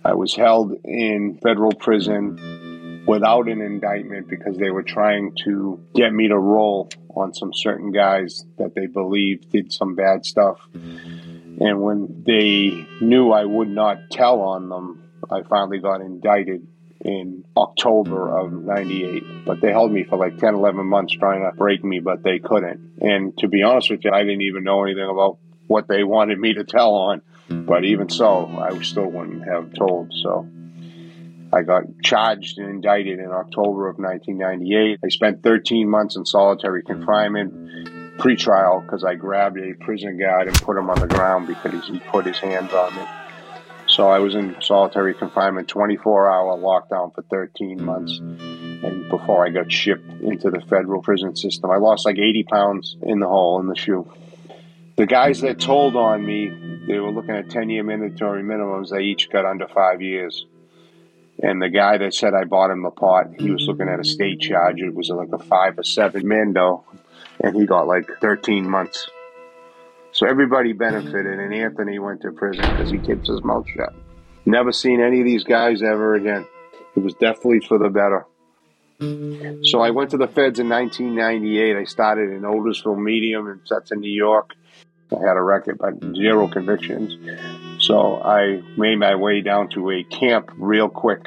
I 0.05 0.13
was 0.13 0.33
held 0.33 0.79
in 0.85 1.37
federal 1.43 1.73
prison 1.73 2.68
without 3.09 3.47
an 3.47 3.61
indictment 3.61 4.27
because 4.27 4.57
they 4.57 4.69
were 4.69 4.83
trying 4.83 5.33
to 5.43 5.83
get 5.95 6.13
me 6.13 6.27
to 6.27 6.37
roll 6.37 6.89
on 7.15 7.33
some 7.33 7.51
certain 7.53 7.91
guys 7.91 8.45
that 8.57 8.75
they 8.75 8.85
believed 8.85 9.51
did 9.51 9.73
some 9.73 9.95
bad 9.95 10.25
stuff. 10.25 10.59
And 10.73 11.81
when 11.81 12.23
they 12.25 12.85
knew 13.01 13.31
I 13.31 13.43
would 13.45 13.69
not 13.69 13.97
tell 14.11 14.41
on 14.41 14.69
them, 14.69 15.03
I 15.29 15.41
finally 15.43 15.79
got 15.79 16.01
indicted 16.01 16.67
in 17.01 17.43
October 17.57 18.37
of 18.37 18.51
98. 18.53 19.45
But 19.45 19.59
they 19.61 19.71
held 19.71 19.91
me 19.91 20.03
for 20.03 20.17
like 20.17 20.37
10, 20.37 20.55
11 20.55 20.85
months 20.85 21.15
trying 21.15 21.41
to 21.41 21.55
break 21.57 21.83
me, 21.83 21.99
but 21.99 22.23
they 22.23 22.39
couldn't. 22.39 22.93
And 23.01 23.37
to 23.39 23.47
be 23.47 23.63
honest 23.63 23.89
with 23.89 24.05
you, 24.05 24.11
I 24.11 24.23
didn't 24.23 24.41
even 24.41 24.63
know 24.63 24.83
anything 24.83 25.09
about 25.09 25.37
what 25.67 25.87
they 25.87 26.03
wanted 26.03 26.39
me 26.39 26.53
to 26.53 26.63
tell 26.63 26.93
on. 26.93 27.21
But 27.49 27.83
even 27.83 28.09
so, 28.09 28.45
I 28.45 28.79
still 28.81 29.07
wouldn't 29.07 29.43
have 29.45 29.73
told. 29.73 30.13
So 30.13 30.47
I 31.51 31.63
got 31.63 31.83
charged 32.03 32.59
and 32.59 32.69
indicted 32.69 33.19
in 33.19 33.31
October 33.31 33.89
of 33.89 33.97
1998. 33.97 34.99
I 35.03 35.09
spent 35.09 35.43
13 35.43 35.89
months 35.89 36.15
in 36.15 36.25
solitary 36.25 36.83
confinement 36.83 38.17
pre-trial 38.19 38.81
because 38.81 39.03
I 39.03 39.15
grabbed 39.15 39.57
a 39.57 39.73
prison 39.73 40.19
guard 40.19 40.47
and 40.47 40.61
put 40.61 40.77
him 40.77 40.89
on 40.89 40.99
the 40.99 41.07
ground 41.07 41.47
because 41.47 41.87
he 41.87 41.99
put 41.99 42.25
his 42.25 42.37
hands 42.37 42.71
on 42.73 42.95
me. 42.95 43.01
So 43.87 44.07
I 44.07 44.19
was 44.19 44.35
in 44.35 44.55
solitary 44.61 45.15
confinement, 45.15 45.67
24 45.67 46.29
hour 46.29 46.57
lockdown 46.57 47.13
for 47.15 47.23
13 47.23 47.83
months. 47.83 48.19
And 48.19 49.09
before 49.09 49.45
I 49.45 49.49
got 49.49 49.71
shipped 49.71 50.07
into 50.21 50.51
the 50.51 50.61
federal 50.61 51.01
prison 51.01 51.35
system, 51.35 51.71
I 51.71 51.77
lost 51.77 52.05
like 52.05 52.19
80 52.19 52.43
pounds 52.43 52.97
in 53.01 53.19
the 53.19 53.27
hole 53.27 53.59
in 53.59 53.67
the 53.67 53.75
SHU. 53.75 54.07
The 54.97 55.07
guys 55.07 55.41
that 55.41 55.59
told 55.59 55.95
on 55.95 56.23
me, 56.23 56.49
they 56.85 56.99
were 56.99 57.11
looking 57.11 57.35
at 57.35 57.49
10 57.49 57.69
year 57.69 57.83
mandatory 57.83 58.43
minimums. 58.43 58.89
They 58.89 59.03
each 59.03 59.29
got 59.31 59.45
under 59.45 59.67
five 59.67 60.01
years. 60.01 60.45
And 61.41 61.61
the 61.61 61.69
guy 61.69 61.97
that 61.97 62.13
said 62.13 62.33
I 62.33 62.43
bought 62.43 62.71
him 62.71 62.83
the 62.83 62.91
pot, 62.91 63.27
he 63.37 63.49
was 63.49 63.65
looking 63.65 63.87
at 63.87 63.99
a 63.99 64.03
state 64.03 64.41
charge. 64.41 64.81
It 64.81 64.93
was 64.93 65.09
like 65.09 65.29
a 65.31 65.39
five 65.39 65.79
or 65.79 65.83
seven 65.83 66.27
mando, 66.27 66.83
and 67.41 67.55
he 67.55 67.65
got 67.65 67.87
like 67.87 68.09
13 68.19 68.69
months. 68.69 69.09
So 70.11 70.27
everybody 70.27 70.73
benefited, 70.73 71.39
and 71.39 71.53
Anthony 71.53 71.97
went 71.99 72.21
to 72.21 72.31
prison 72.31 72.65
because 72.71 72.91
he 72.91 72.97
keeps 72.97 73.29
his 73.29 73.41
mouth 73.43 73.65
shut. 73.69 73.93
Never 74.45 74.71
seen 74.71 75.01
any 75.01 75.19
of 75.19 75.25
these 75.25 75.43
guys 75.43 75.81
ever 75.81 76.15
again. 76.15 76.45
It 76.95 77.03
was 77.03 77.13
definitely 77.13 77.61
for 77.61 77.77
the 77.77 77.89
better. 77.89 78.25
So 79.63 79.79
I 79.79 79.91
went 79.91 80.09
to 80.11 80.17
the 80.17 80.27
feds 80.27 80.59
in 80.59 80.67
1998. 80.67 81.77
I 81.77 81.83
started 81.85 82.31
in 82.31 82.41
Otisville 82.41 83.01
Medium, 83.01 83.47
and 83.47 83.61
that's 83.69 83.91
in 83.91 84.01
New 84.01 84.11
York. 84.11 84.55
I 85.15 85.19
had 85.25 85.37
a 85.37 85.41
record, 85.41 85.77
but 85.77 85.93
zero 86.15 86.49
convictions. 86.49 87.15
So 87.89 88.21
I 88.21 88.61
made 88.77 88.97
my 88.97 89.15
way 89.15 89.41
down 89.41 89.69
to 89.69 89.89
a 89.89 90.03
camp 90.03 90.51
real 90.59 90.89
quick. 90.89 91.25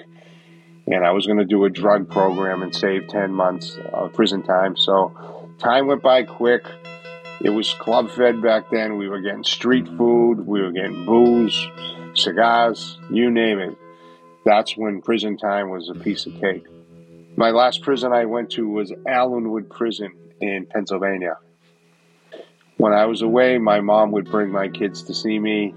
And 0.86 1.04
I 1.04 1.10
was 1.10 1.26
going 1.26 1.38
to 1.38 1.44
do 1.44 1.64
a 1.64 1.70
drug 1.70 2.08
program 2.08 2.62
and 2.62 2.72
save 2.72 3.08
10 3.08 3.32
months 3.32 3.76
of 3.92 4.12
prison 4.12 4.44
time. 4.44 4.76
So 4.76 5.12
time 5.58 5.88
went 5.88 6.02
by 6.02 6.22
quick. 6.22 6.64
It 7.40 7.50
was 7.50 7.74
club 7.74 8.12
fed 8.12 8.40
back 8.40 8.70
then. 8.70 8.96
We 8.96 9.08
were 9.08 9.20
getting 9.20 9.42
street 9.42 9.88
food, 9.88 10.46
we 10.46 10.62
were 10.62 10.70
getting 10.70 11.04
booze, 11.04 11.66
cigars, 12.14 12.96
you 13.10 13.32
name 13.32 13.58
it. 13.58 13.76
That's 14.44 14.76
when 14.76 15.02
prison 15.02 15.38
time 15.38 15.68
was 15.68 15.88
a 15.88 15.98
piece 15.98 16.26
of 16.26 16.40
cake. 16.40 16.66
My 17.34 17.50
last 17.50 17.82
prison 17.82 18.12
I 18.12 18.26
went 18.26 18.50
to 18.50 18.68
was 18.68 18.92
Allenwood 19.08 19.68
Prison 19.68 20.12
in 20.40 20.66
Pennsylvania. 20.66 21.38
When 22.76 22.92
I 22.92 23.06
was 23.06 23.20
away, 23.20 23.58
my 23.58 23.80
mom 23.80 24.12
would 24.12 24.30
bring 24.30 24.52
my 24.52 24.68
kids 24.68 25.02
to 25.04 25.14
see 25.14 25.40
me. 25.40 25.74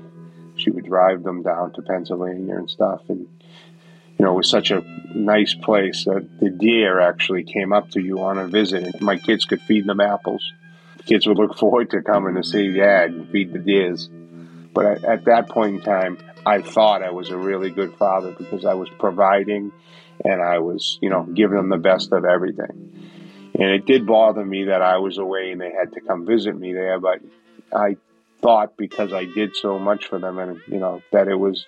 She 0.57 0.69
would 0.69 0.85
drive 0.85 1.23
them 1.23 1.43
down 1.43 1.73
to 1.73 1.81
Pennsylvania 1.81 2.55
and 2.55 2.69
stuff. 2.69 3.01
And, 3.09 3.27
you 4.17 4.25
know, 4.25 4.33
it 4.33 4.37
was 4.37 4.49
such 4.49 4.71
a 4.71 4.83
nice 5.13 5.53
place 5.53 6.05
that 6.05 6.27
the 6.39 6.49
deer 6.49 6.99
actually 6.99 7.43
came 7.43 7.73
up 7.73 7.89
to 7.91 8.01
you 8.01 8.21
on 8.21 8.37
a 8.37 8.47
visit, 8.47 8.83
and 8.83 9.01
my 9.01 9.17
kids 9.17 9.45
could 9.45 9.61
feed 9.61 9.85
them 9.85 9.99
apples. 9.99 10.53
The 10.97 11.03
kids 11.03 11.27
would 11.27 11.37
look 11.37 11.57
forward 11.59 11.89
to 11.91 12.01
coming 12.01 12.35
to 12.35 12.43
see 12.43 12.73
dad 12.73 13.11
and 13.11 13.29
feed 13.29 13.53
the 13.53 13.59
deers. 13.59 14.09
But 14.73 14.85
at, 14.85 15.03
at 15.03 15.25
that 15.25 15.49
point 15.49 15.75
in 15.77 15.81
time, 15.81 16.17
I 16.45 16.61
thought 16.61 17.01
I 17.01 17.11
was 17.11 17.29
a 17.29 17.37
really 17.37 17.71
good 17.71 17.95
father 17.95 18.31
because 18.31 18.65
I 18.65 18.75
was 18.75 18.89
providing 18.99 19.71
and 20.23 20.41
I 20.41 20.59
was, 20.59 20.99
you 21.01 21.09
know, 21.09 21.23
giving 21.23 21.57
them 21.57 21.69
the 21.69 21.77
best 21.77 22.11
of 22.11 22.23
everything. 22.23 23.51
And 23.57 23.71
it 23.71 23.85
did 23.85 24.05
bother 24.05 24.45
me 24.45 24.65
that 24.65 24.81
I 24.81 24.97
was 24.97 25.17
away 25.17 25.51
and 25.51 25.61
they 25.61 25.71
had 25.71 25.93
to 25.93 26.01
come 26.01 26.25
visit 26.25 26.57
me 26.57 26.73
there, 26.73 26.99
but 26.99 27.21
I 27.73 27.97
thought 28.45 28.77
because 28.77 29.11
I 29.11 29.25
did 29.25 29.55
so 29.55 29.79
much 29.79 30.05
for 30.05 30.19
them 30.19 30.37
and, 30.37 30.61
you 30.67 30.77
know, 30.77 31.01
that 31.11 31.27
it 31.27 31.33
was, 31.33 31.65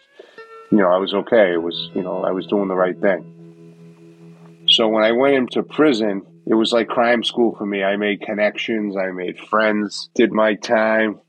you 0.70 0.78
know, 0.78 0.90
I 0.90 0.98
was 0.98 1.12
okay. 1.12 1.54
It 1.54 1.62
was, 1.62 1.90
you 1.96 2.04
know, 2.04 2.24
I 2.24 2.32
was 2.32 2.46
doing 2.46 2.68
the 2.68 2.76
right 2.76 3.00
thing. 3.00 4.66
So 4.68 4.88
when 4.88 5.04
I 5.04 5.12
went 5.14 5.34
into 5.34 5.64
prison, 5.64 6.22
it 6.46 6.54
was 6.54 6.74
like 6.74 6.88
crime 6.88 7.24
school 7.24 7.56
for 7.56 7.66
me. 7.66 7.84
I 7.84 7.96
made 7.96 8.22
connections, 8.22 8.96
I 8.96 9.08
made 9.08 9.40
friends, 9.40 10.10
did 10.14 10.32
my 10.32 10.54
time, 10.54 11.20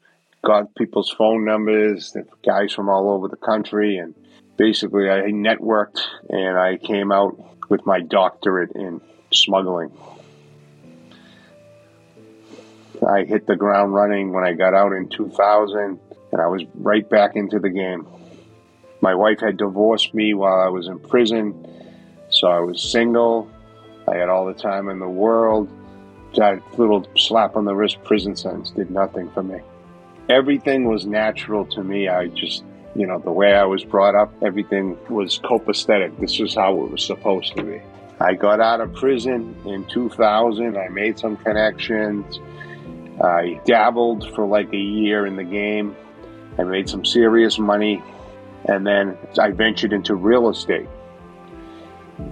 got 0.44 0.74
people's 0.74 1.11
phone 1.11 1.46
numbers, 1.46 2.14
guys 2.44 2.74
from 2.74 2.90
all 2.90 3.11
over 3.11 3.28
the 3.28 3.37
country, 3.37 3.96
and 3.96 4.14
basically 4.58 5.08
I 5.08 5.30
networked 5.30 6.00
and 6.28 6.58
I 6.58 6.76
came 6.76 7.11
out 7.11 7.38
with 7.70 7.87
my 7.87 8.00
doctorate 8.00 8.72
in 8.72 9.00
smuggling. 9.32 9.92
I 13.02 13.24
hit 13.24 13.46
the 13.46 13.56
ground 13.56 13.94
running 13.94 14.32
when 14.32 14.44
I 14.44 14.52
got 14.52 14.74
out 14.74 14.92
in 14.92 15.08
2000, 15.08 15.98
and 16.32 16.40
I 16.40 16.46
was 16.46 16.64
right 16.74 17.08
back 17.08 17.37
into 17.37 17.58
the 17.58 17.70
game. 17.70 18.06
My 19.00 19.14
wife 19.14 19.40
had 19.40 19.56
divorced 19.56 20.14
me 20.14 20.34
while 20.34 20.61
I 20.61 20.68
was 20.68 20.88
in 20.88 20.98
prison, 20.98 21.54
so 22.30 22.48
I 22.48 22.61
was 22.61 22.82
single. 22.82 23.48
I 24.08 24.16
had 24.16 24.28
all 24.28 24.46
the 24.46 24.54
time 24.54 24.88
in 24.88 24.98
the 24.98 25.08
world. 25.08 25.70
That 26.37 26.61
little 26.78 27.06
slap 27.16 27.56
on 27.56 27.64
the 27.64 27.74
wrist 27.74 28.02
prison 28.04 28.37
sentence 28.37 28.70
did 28.70 28.90
nothing 28.90 29.30
for 29.30 29.42
me. 29.42 29.61
Everything 30.28 30.88
was 30.88 31.06
natural 31.06 31.64
to 31.66 31.82
me. 31.82 32.08
I 32.08 32.26
just, 32.28 32.64
you 32.94 33.06
know, 33.06 33.18
the 33.18 33.32
way 33.32 33.54
I 33.54 33.64
was 33.64 33.84
brought 33.84 34.14
up, 34.14 34.32
everything 34.42 34.98
was 35.08 35.38
copacetic. 35.38 36.18
This 36.20 36.38
was 36.38 36.54
how 36.54 36.82
it 36.82 36.90
was 36.90 37.04
supposed 37.04 37.56
to 37.56 37.62
be. 37.62 37.80
I 38.20 38.34
got 38.34 38.61
out 38.61 38.80
of 38.80 38.92
prison 38.94 39.54
in 39.64 39.84
2000. 39.87 40.76
I 40.76 40.88
made 40.88 41.18
some 41.18 41.37
connections. 41.37 42.40
I 43.20 43.61
dabbled 43.64 44.35
for 44.35 44.46
like 44.46 44.72
a 44.72 44.76
year 44.76 45.26
in 45.26 45.37
the 45.37 45.44
game. 45.44 45.96
I 46.59 46.62
made 46.64 46.88
some 46.88 47.04
serious 47.04 47.59
money. 47.59 48.02
And 48.64 48.87
then 48.87 49.16
I 49.38 49.50
ventured 49.50 49.92
into 49.92 50.14
real 50.14 50.48
estate. 50.48 50.88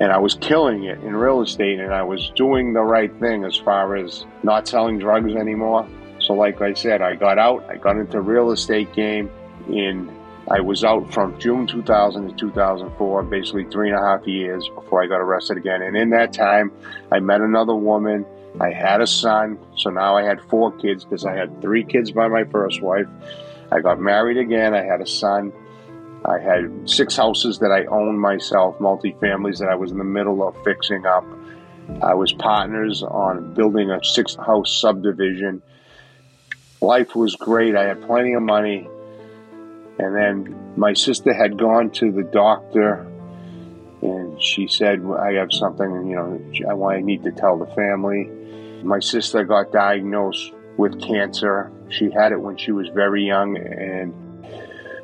And 0.01 0.12
I 0.12 0.18
was 0.18 0.35
killing 0.35 0.85
it 0.85 0.99
in 1.01 1.14
real 1.14 1.42
estate 1.42 1.79
and 1.79 1.94
I 1.94 2.03
was 2.03 2.31
doing 2.35 2.72
the 2.72 2.83
right 2.83 3.12
thing 3.20 3.44
as 3.44 3.57
far 3.57 3.96
as 3.96 4.27
not 4.42 4.66
selling 4.66 4.99
drugs 4.99 5.35
anymore. 5.35 5.88
So, 6.18 6.35
like 6.35 6.61
I 6.61 6.75
said, 6.75 7.03
I 7.03 7.14
got 7.14 7.38
out, 7.38 7.64
I 7.70 7.77
got 7.77 7.96
into 7.96 8.20
real 8.20 8.51
estate 8.51 8.92
game 8.94 9.31
in 9.68 10.11
I 10.49 10.61
was 10.61 10.85
out 10.85 11.12
from 11.12 11.38
June 11.40 11.66
2000 11.66 12.29
to 12.29 12.35
2004, 12.37 13.22
basically 13.25 13.64
three 13.64 13.90
and 13.90 13.99
a 13.99 14.03
half 14.03 14.25
years 14.29 14.68
before 14.68 15.03
I 15.03 15.07
got 15.07 15.16
arrested 15.16 15.57
again. 15.57 15.83
And 15.83 15.96
in 15.96 16.11
that 16.11 16.33
time, 16.33 16.70
I 17.11 17.18
met 17.18 17.40
another 17.40 17.75
woman 17.75 18.25
I 18.61 18.71
had 18.71 19.03
a 19.03 19.07
son, 19.07 19.59
so 19.77 19.90
now 19.90 20.16
I 20.16 20.23
had 20.23 20.40
four 20.40 20.73
kids 20.73 21.05
because 21.05 21.25
I 21.25 21.35
had 21.35 21.61
three 21.61 21.85
kids 21.85 22.11
by 22.11 22.29
my 22.29 22.45
first 22.45 22.81
wife. 22.81 23.07
I 23.71 23.81
got 23.81 24.01
married 24.01 24.38
again. 24.38 24.75
I 24.75 24.83
had 24.83 25.01
a 25.01 25.07
son. 25.07 25.53
I 26.25 26.38
had 26.38 26.88
six 26.88 27.16
houses 27.16 27.59
that 27.59 27.71
I 27.71 27.85
owned 27.85 28.19
myself, 28.19 28.81
multi-families 28.81 29.59
that 29.59 29.69
I 29.69 29.75
was 29.75 29.90
in 29.90 29.99
the 29.99 30.05
middle 30.05 30.47
of 30.47 30.57
fixing 30.64 31.05
up. 31.05 31.25
I 32.03 32.14
was 32.14 32.33
partners 32.33 33.03
on 33.03 33.55
building 33.55 33.90
a 33.90 34.03
six 34.03 34.35
house 34.35 34.81
subdivision. 34.81 35.62
Life 36.81 37.14
was 37.14 37.37
great. 37.37 37.77
I 37.77 37.85
had 37.85 38.03
plenty 38.03 38.33
of 38.33 38.42
money. 38.42 38.88
And 39.99 40.14
then 40.14 40.73
my 40.77 40.95
sister 40.95 41.33
had 41.33 41.59
gone 41.59 41.90
to 41.90 42.11
the 42.11 42.23
doctor 42.23 43.07
and 44.02 44.40
she 44.42 44.68
said, 44.68 45.04
I 45.18 45.35
have 45.35 45.52
something, 45.52 46.06
you 46.06 46.16
know, 46.16 46.40
I, 46.68 46.96
I 46.96 47.00
need 47.00 47.22
to 47.24 47.32
tell 47.32 47.59
the 47.59 47.66
family. 47.74 48.30
My 48.82 49.00
sister 49.00 49.44
got 49.44 49.72
diagnosed 49.72 50.52
with 50.76 51.00
cancer. 51.00 51.72
She 51.88 52.11
had 52.11 52.32
it 52.32 52.40
when 52.40 52.56
she 52.56 52.72
was 52.72 52.88
very 52.88 53.24
young, 53.24 53.56
and 53.56 54.14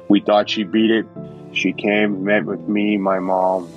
we 0.09 0.21
thought 0.21 0.51
she 0.51 0.65
beat 0.65 0.91
it. 0.91 1.07
She 1.53 1.73
came, 1.73 2.25
met 2.25 2.45
with 2.45 2.61
me, 2.69 2.97
my 2.97 3.19
mom, 3.19 3.71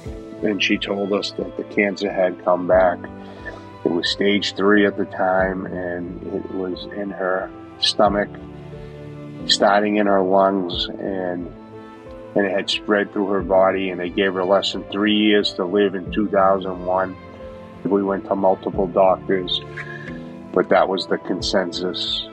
and 0.44 0.62
she 0.62 0.78
told 0.78 1.14
us 1.14 1.32
that 1.32 1.58
the 1.58 1.64
cancer 1.64 2.12
had 2.12 2.44
come 2.44 2.68
back. 2.68 3.00
It 3.86 3.92
was 3.92 4.10
stage 4.10 4.56
three 4.56 4.86
at 4.86 4.98
the 4.98 5.06
time, 5.06 5.66
and 5.66 6.22
it 6.34 6.52
was 6.52 6.86
in 6.96 7.12
her 7.12 7.50
stomach, 7.80 8.30
starting 9.46 9.98
in 9.98 10.08
her 10.08 10.22
lungs, 10.22 10.88
and 11.00 11.54
and 12.36 12.46
it 12.46 12.52
had 12.52 12.70
spread 12.70 13.12
through 13.14 13.28
her 13.30 13.42
body. 13.42 13.90
And 13.90 14.00
they 14.00 14.10
gave 14.10 14.34
her 14.34 14.44
less 14.44 14.74
than 14.74 14.84
three 14.92 15.16
years 15.16 15.54
to 15.54 15.66
live 15.66 15.96
in 15.96 16.12
2001. 16.12 17.16
We 17.86 18.04
went 18.04 18.26
to 18.26 18.36
multiple 18.36 18.88
doctors, 18.88 19.62
but 20.54 20.70
that 20.70 20.90
was 20.90 21.08
the 21.08 21.20
consensus. 21.20 22.28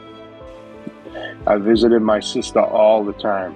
I 1.47 1.57
visited 1.57 2.01
my 2.01 2.21
sister 2.21 2.61
all 2.61 3.05
the 3.05 3.13
time, 3.13 3.55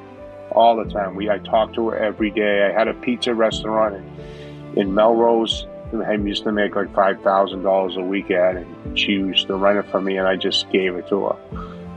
all 0.51 0.77
the 0.77 0.91
time. 0.91 1.15
We 1.15 1.31
I 1.31 1.39
talked 1.39 1.75
to 1.77 1.89
her 1.89 1.97
every 1.97 2.31
day. 2.31 2.65
I 2.65 2.79
had 2.79 2.89
a 2.89 2.95
pizza 2.95 3.35
restaurant 3.35 3.95
in, 3.95 4.79
in 4.79 4.95
Melrose. 4.95 5.67
I 5.95 6.15
used 6.15 6.43
to 6.45 6.53
make 6.53 6.77
like 6.77 6.93
five 6.95 7.23
thousand 7.23 7.63
dollars 7.63 7.97
a 7.97 8.03
week 8.03 8.31
at, 8.31 8.57
and 8.57 8.99
she 8.99 9.13
used 9.13 9.47
to 9.47 9.55
rent 9.55 9.79
it 9.79 9.91
for 9.91 10.01
me, 10.01 10.19
and 10.19 10.27
I 10.27 10.37
just 10.37 10.71
gave 10.71 10.97
it 10.97 11.09
to 11.09 11.29
her. 11.29 11.37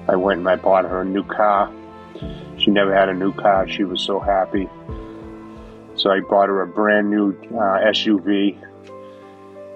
I 0.08 0.16
went 0.16 0.40
and 0.40 0.48
I 0.48 0.56
bought 0.56 0.86
her 0.86 1.02
a 1.02 1.06
new 1.06 1.24
car. 1.24 1.72
She 2.60 2.72
never 2.72 2.94
had 2.94 3.10
a 3.10 3.14
new 3.14 3.34
car. 3.34 3.68
She 3.68 3.84
was 3.84 4.02
so 4.02 4.20
happy. 4.20 4.70
So 5.96 6.12
I 6.12 6.20
bought 6.22 6.50
her 6.50 6.62
a 6.62 6.68
brand 6.68 7.10
new 7.10 7.32
uh, 7.52 7.80
SUV 7.92 8.58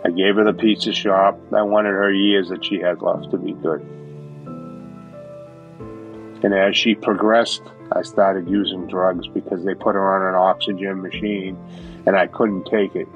I 0.05 0.09
gave 0.09 0.35
her 0.35 0.43
the 0.43 0.53
pizza 0.53 0.91
shop. 0.91 1.39
I 1.53 1.61
wanted 1.61 1.91
her 1.91 2.11
years 2.11 2.49
that 2.49 2.65
she 2.65 2.79
had 2.79 3.01
left 3.01 3.31
to 3.31 3.37
be 3.37 3.53
good. 3.53 3.81
And 6.43 6.53
as 6.53 6.75
she 6.75 6.93
progressed, 6.93 7.61
I 7.93 8.01
started 8.01 8.49
using 8.49 8.85
drugs 8.87 9.27
because 9.29 9.63
they 9.63 9.73
put 9.75 9.95
her 9.95 10.15
on 10.15 10.33
an 10.33 10.35
oxygen 10.35 11.01
machine 11.01 11.57
and 12.05 12.17
I 12.17 12.27
couldn't 12.27 12.65
take 12.65 12.95
it 12.95 13.07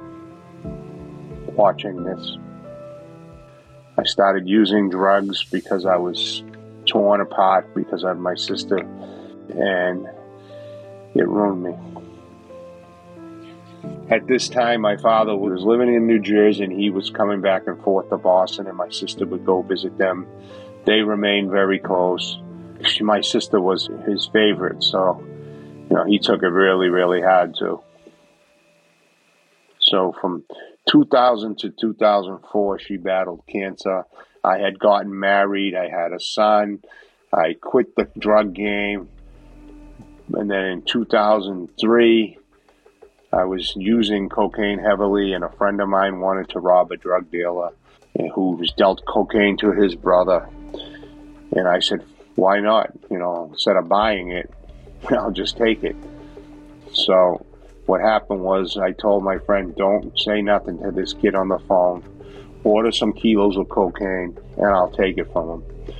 watching 1.57 2.03
this. 2.05 2.37
I 3.97 4.03
started 4.05 4.47
using 4.47 4.89
drugs 4.89 5.43
because 5.43 5.85
I 5.85 5.97
was 5.97 6.41
torn 6.85 7.19
apart 7.19 7.75
because 7.75 8.05
of 8.05 8.17
my 8.17 8.35
sister 8.35 8.77
and 9.49 10.07
it 11.15 11.27
ruined 11.27 11.63
me. 11.63 11.75
At 14.09 14.27
this 14.27 14.47
time, 14.47 14.81
my 14.81 14.95
father 14.97 15.35
was 15.35 15.63
living 15.63 15.93
in 15.93 16.07
New 16.07 16.19
Jersey 16.19 16.63
and 16.63 16.71
he 16.71 16.89
was 16.89 17.09
coming 17.09 17.41
back 17.41 17.67
and 17.67 17.81
forth 17.83 18.09
to 18.09 18.17
Boston, 18.17 18.67
and 18.67 18.77
my 18.77 18.89
sister 18.89 19.25
would 19.25 19.45
go 19.45 19.61
visit 19.61 19.97
them. 19.97 20.25
They 20.85 21.01
remained 21.01 21.51
very 21.51 21.79
close. 21.79 22.39
She, 22.83 23.03
my 23.03 23.21
sister 23.21 23.59
was 23.59 23.89
his 24.05 24.29
favorite, 24.31 24.83
so 24.83 25.21
you 25.89 25.95
know 25.95 26.05
he 26.05 26.19
took 26.19 26.43
it 26.43 26.47
really, 26.47 26.87
really 26.89 27.21
hard 27.21 27.55
too. 27.57 27.81
So 29.79 30.13
from 30.21 30.43
2000 30.89 31.57
to 31.59 31.69
2004, 31.71 32.79
she 32.79 32.97
battled 32.97 33.43
cancer. 33.47 34.05
I 34.43 34.59
had 34.59 34.79
gotten 34.79 35.17
married. 35.19 35.75
I 35.75 35.89
had 35.89 36.13
a 36.13 36.19
son. 36.19 36.79
I 37.33 37.55
quit 37.59 37.95
the 37.95 38.09
drug 38.17 38.53
game. 38.53 39.09
And 40.33 40.49
then 40.49 40.65
in 40.65 40.81
2003, 40.83 42.37
I 43.33 43.43
was 43.43 43.75
using 43.75 44.29
cocaine 44.29 44.79
heavily, 44.79 45.33
and 45.33 45.43
a 45.43 45.49
friend 45.49 45.81
of 45.81 45.89
mine 45.89 46.19
wanted 46.19 46.49
to 46.49 46.59
rob 46.59 46.91
a 46.91 46.97
drug 46.97 47.31
dealer 47.31 47.71
who 48.33 48.51
was 48.51 48.71
dealt 48.71 49.05
cocaine 49.05 49.57
to 49.57 49.71
his 49.71 49.95
brother. 49.95 50.47
And 51.51 51.67
I 51.67 51.79
said, 51.79 52.03
why 52.35 52.59
not? 52.59 52.91
You 53.09 53.19
know, 53.19 53.49
instead 53.51 53.77
of 53.77 53.89
buying 53.89 54.31
it, 54.31 54.51
I'll 55.09 55.31
just 55.31 55.57
take 55.57 55.83
it. 55.83 55.95
So 56.93 57.45
what 57.85 58.01
happened 58.01 58.41
was 58.41 58.77
I 58.77 58.91
told 58.91 59.23
my 59.23 59.37
friend, 59.39 59.75
don't 59.75 60.17
say 60.19 60.41
nothing 60.41 60.81
to 60.83 60.91
this 60.91 61.13
kid 61.13 61.35
on 61.35 61.49
the 61.49 61.59
phone. 61.59 62.03
Order 62.63 62.91
some 62.91 63.13
kilos 63.13 63.57
of 63.57 63.69
cocaine, 63.69 64.37
and 64.57 64.67
I'll 64.67 64.91
take 64.91 65.17
it 65.17 65.31
from 65.31 65.49
him. 65.49 65.95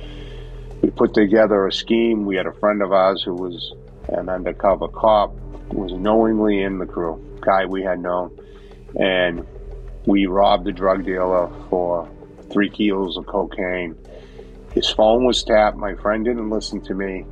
We 0.82 0.90
put 0.90 1.14
together 1.14 1.66
a 1.66 1.72
scheme. 1.72 2.24
We 2.24 2.36
had 2.36 2.46
a 2.46 2.52
friend 2.52 2.82
of 2.82 2.92
ours 2.92 3.22
who 3.22 3.34
was 3.34 3.72
an 4.08 4.28
undercover 4.28 4.88
cop 4.88 5.34
was 5.72 5.92
knowingly 5.92 6.62
in 6.62 6.78
the 6.78 6.86
crew, 6.86 7.22
guy 7.40 7.66
we 7.66 7.82
had 7.82 8.00
known, 8.00 8.36
and 8.98 9.46
We 10.08 10.24
robbed 10.24 10.66
a 10.66 10.72
drug 10.72 11.04
dealer 11.04 11.50
for 11.68 12.08
three 12.50 12.70
kilos 12.70 13.18
of 13.18 13.26
cocaine. 13.26 13.94
His 14.72 14.88
phone 14.88 15.24
was 15.26 15.42
tapped. 15.42 15.76
My 15.76 15.96
friend 15.96 16.24
didn't 16.24 16.48
listen 16.48 16.80
to 16.84 16.94
me. 16.94 17.26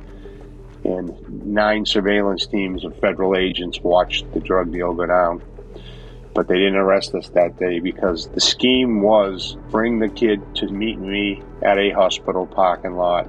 And 0.83 1.43
nine 1.43 1.87
surveillance 1.87 2.45
teams 2.45 2.85
of 2.85 2.95
federal 2.99 3.35
agents 3.35 3.79
watched 3.81 4.31
the 4.31 4.39
drug 4.39 4.71
deal 4.71 4.93
go 4.93 5.07
down. 5.07 5.41
But 6.35 6.47
they 6.47 6.57
didn't 6.59 6.75
arrest 6.75 7.15
us 7.15 7.29
that 7.29 7.57
day 7.57 7.79
because 7.79 8.27
the 8.27 8.41
scheme 8.41 9.01
was 9.01 9.57
bring 9.71 9.97
the 9.97 10.09
kid 10.09 10.39
to 10.57 10.67
meet 10.67 10.99
me 10.99 11.41
at 11.63 11.79
a 11.79 11.89
hospital 11.89 12.45
parking 12.45 12.95
lot. 12.95 13.27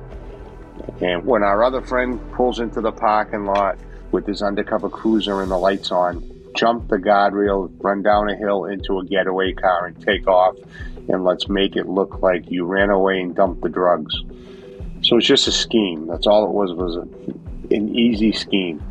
And 1.01 1.25
when 1.25 1.43
our 1.43 1.63
other 1.63 1.81
friend 1.81 2.21
pulls 2.33 2.61
into 2.61 2.81
the 2.81 2.93
parking 2.93 3.45
lot 3.45 3.79
with 4.11 4.27
his 4.27 4.43
undercover 4.43 4.89
cruiser 4.89 5.43
and 5.43 5.51
the 5.51 5.59
lights 5.59 5.91
on, 5.91 6.29
jump 6.57 6.89
the 6.89 6.97
guardrail, 6.97 7.71
run 7.79 8.03
down 8.03 8.29
a 8.29 8.37
hill 8.37 8.65
into 8.65 8.99
a 8.99 9.05
getaway 9.05 9.53
car, 9.53 9.87
and 9.87 10.05
take 10.05 10.27
off. 10.27 10.57
And 11.09 11.25
let's 11.25 11.49
make 11.49 11.77
it 11.77 11.89
look 11.89 12.21
like 12.21 12.51
you 12.51 12.65
ran 12.67 12.91
away 12.91 13.21
and 13.21 13.35
dumped 13.35 13.63
the 13.63 13.69
drugs. 13.69 14.15
So 15.03 15.17
it's 15.17 15.27
just 15.27 15.47
a 15.47 15.53
scheme. 15.53 16.07
That's 16.07 16.27
all 16.27 16.45
it 16.45 16.51
was. 16.51 16.73
Was 16.75 16.97
a, 16.97 17.75
an 17.75 17.95
easy 17.95 18.33
scheme. 18.33 18.83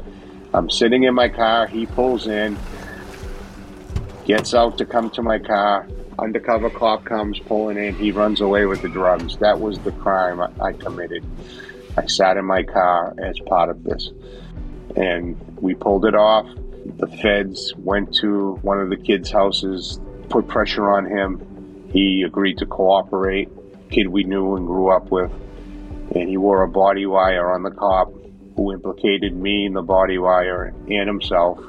I'm 0.53 0.69
sitting 0.69 1.03
in 1.03 1.13
my 1.13 1.29
car. 1.29 1.67
He 1.67 1.85
pulls 1.85 2.27
in, 2.27 2.57
gets 4.25 4.53
out 4.53 4.77
to 4.77 4.85
come 4.85 5.09
to 5.11 5.21
my 5.21 5.37
car. 5.37 5.87
Undercover 6.17 6.69
cop 6.69 7.05
comes 7.05 7.37
pulling 7.39 7.77
in. 7.77 7.93
He 7.93 8.11
runs 8.11 8.41
away 8.41 8.65
with 8.65 8.81
the 8.81 8.89
drugs. 8.89 9.37
That 9.37 9.59
was 9.59 9.77
the 9.79 9.91
crime 9.91 10.41
I, 10.41 10.49
I 10.59 10.73
committed. 10.73 11.23
I 11.97 12.05
sat 12.05 12.37
in 12.37 12.45
my 12.45 12.63
car 12.63 13.13
as 13.17 13.39
part 13.47 13.69
of 13.69 13.83
this, 13.83 14.11
and 14.95 15.35
we 15.59 15.73
pulled 15.73 16.05
it 16.05 16.15
off 16.15 16.47
the 16.95 17.07
feds 17.07 17.73
went 17.77 18.13
to 18.15 18.53
one 18.61 18.79
of 18.79 18.89
the 18.89 18.95
kids' 18.95 19.29
houses, 19.29 19.99
put 20.29 20.47
pressure 20.47 20.89
on 20.89 21.05
him. 21.05 21.89
He 21.91 22.23
agreed 22.23 22.57
to 22.59 22.65
cooperate. 22.65 23.49
Kid 23.89 24.07
we 24.07 24.23
knew 24.23 24.55
and 24.55 24.65
grew 24.65 24.89
up 24.89 25.11
with, 25.11 25.31
and 26.15 26.29
he 26.29 26.37
wore 26.37 26.63
a 26.63 26.67
body 26.67 27.05
wire 27.05 27.51
on 27.51 27.63
the 27.63 27.71
cop 27.71 28.11
who 28.55 28.73
implicated 28.73 29.35
me 29.35 29.65
in 29.65 29.73
the 29.73 29.81
body 29.81 30.17
wire 30.17 30.73
and 30.89 31.07
himself. 31.07 31.59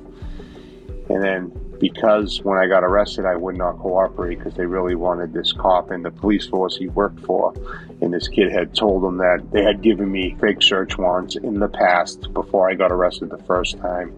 And 1.08 1.22
then 1.22 1.67
because 1.78 2.42
when 2.42 2.58
I 2.58 2.66
got 2.66 2.82
arrested, 2.82 3.24
I 3.24 3.36
would 3.36 3.56
not 3.56 3.78
cooperate 3.78 4.38
because 4.38 4.54
they 4.54 4.66
really 4.66 4.94
wanted 4.94 5.32
this 5.32 5.52
cop 5.52 5.90
and 5.90 6.04
the 6.04 6.10
police 6.10 6.46
force 6.46 6.76
he 6.76 6.88
worked 6.88 7.20
for. 7.20 7.54
And 8.00 8.12
this 8.12 8.28
kid 8.28 8.52
had 8.52 8.74
told 8.74 9.02
them 9.02 9.18
that 9.18 9.50
they 9.52 9.62
had 9.62 9.82
given 9.82 10.10
me 10.10 10.36
fake 10.40 10.62
search 10.62 10.98
warrants 10.98 11.36
in 11.36 11.58
the 11.60 11.68
past 11.68 12.32
before 12.32 12.70
I 12.70 12.74
got 12.74 12.90
arrested 12.90 13.30
the 13.30 13.42
first 13.44 13.78
time. 13.78 14.12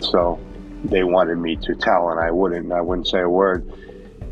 So 0.00 0.38
they 0.84 1.04
wanted 1.04 1.36
me 1.36 1.56
to 1.56 1.74
tell, 1.74 2.10
and 2.10 2.20
I 2.20 2.30
wouldn't. 2.30 2.72
I 2.72 2.80
wouldn't 2.80 3.08
say 3.08 3.20
a 3.20 3.28
word. 3.28 3.70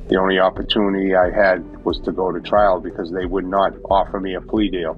The 0.08 0.16
only 0.16 0.38
opportunity 0.38 1.14
I 1.14 1.30
had 1.30 1.84
was 1.84 2.00
to 2.00 2.12
go 2.12 2.32
to 2.32 2.40
trial 2.40 2.80
because 2.80 3.10
they 3.12 3.26
would 3.26 3.44
not 3.44 3.74
offer 3.90 4.18
me 4.18 4.34
a 4.34 4.40
plea 4.40 4.70
deal. 4.70 4.96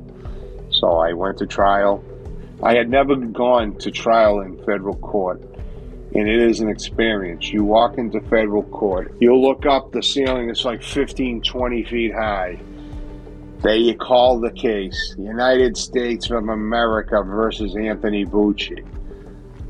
So 0.71 0.99
I 0.99 1.13
went 1.15 1.39
to 1.39 1.47
trial. 1.47 2.05
I 2.63 2.75
had 2.75 2.89
never 2.89 3.17
gone 3.17 3.77
to 3.79 3.91
trial 3.91 4.41
in 4.41 4.57
federal 4.59 4.97
court, 4.97 5.43
and 6.15 6.29
it 6.29 6.41
is 6.41 6.61
an 6.61 6.69
experience. 6.69 7.51
You 7.51 7.65
walk 7.65 7.99
into 7.99 8.21
federal 8.23 8.65
court, 8.65 9.15
you'll 9.21 9.43
look 9.43 9.67
up 9.67 9.93
the 9.93 10.03
ceiling, 10.03 10.51
it's 10.51 10.65
like 10.65 10.83
15, 10.83 11.43
20 11.43 11.85
feet 11.85 12.13
high. 12.13 12.59
They 13.63 13.93
call 13.93 14.41
the 14.41 14.51
case 14.53 15.15
United 15.19 15.77
States 15.77 16.31
of 16.31 16.49
America 16.49 17.23
versus 17.23 17.77
Anthony 17.77 18.25
Bucci. 18.25 18.87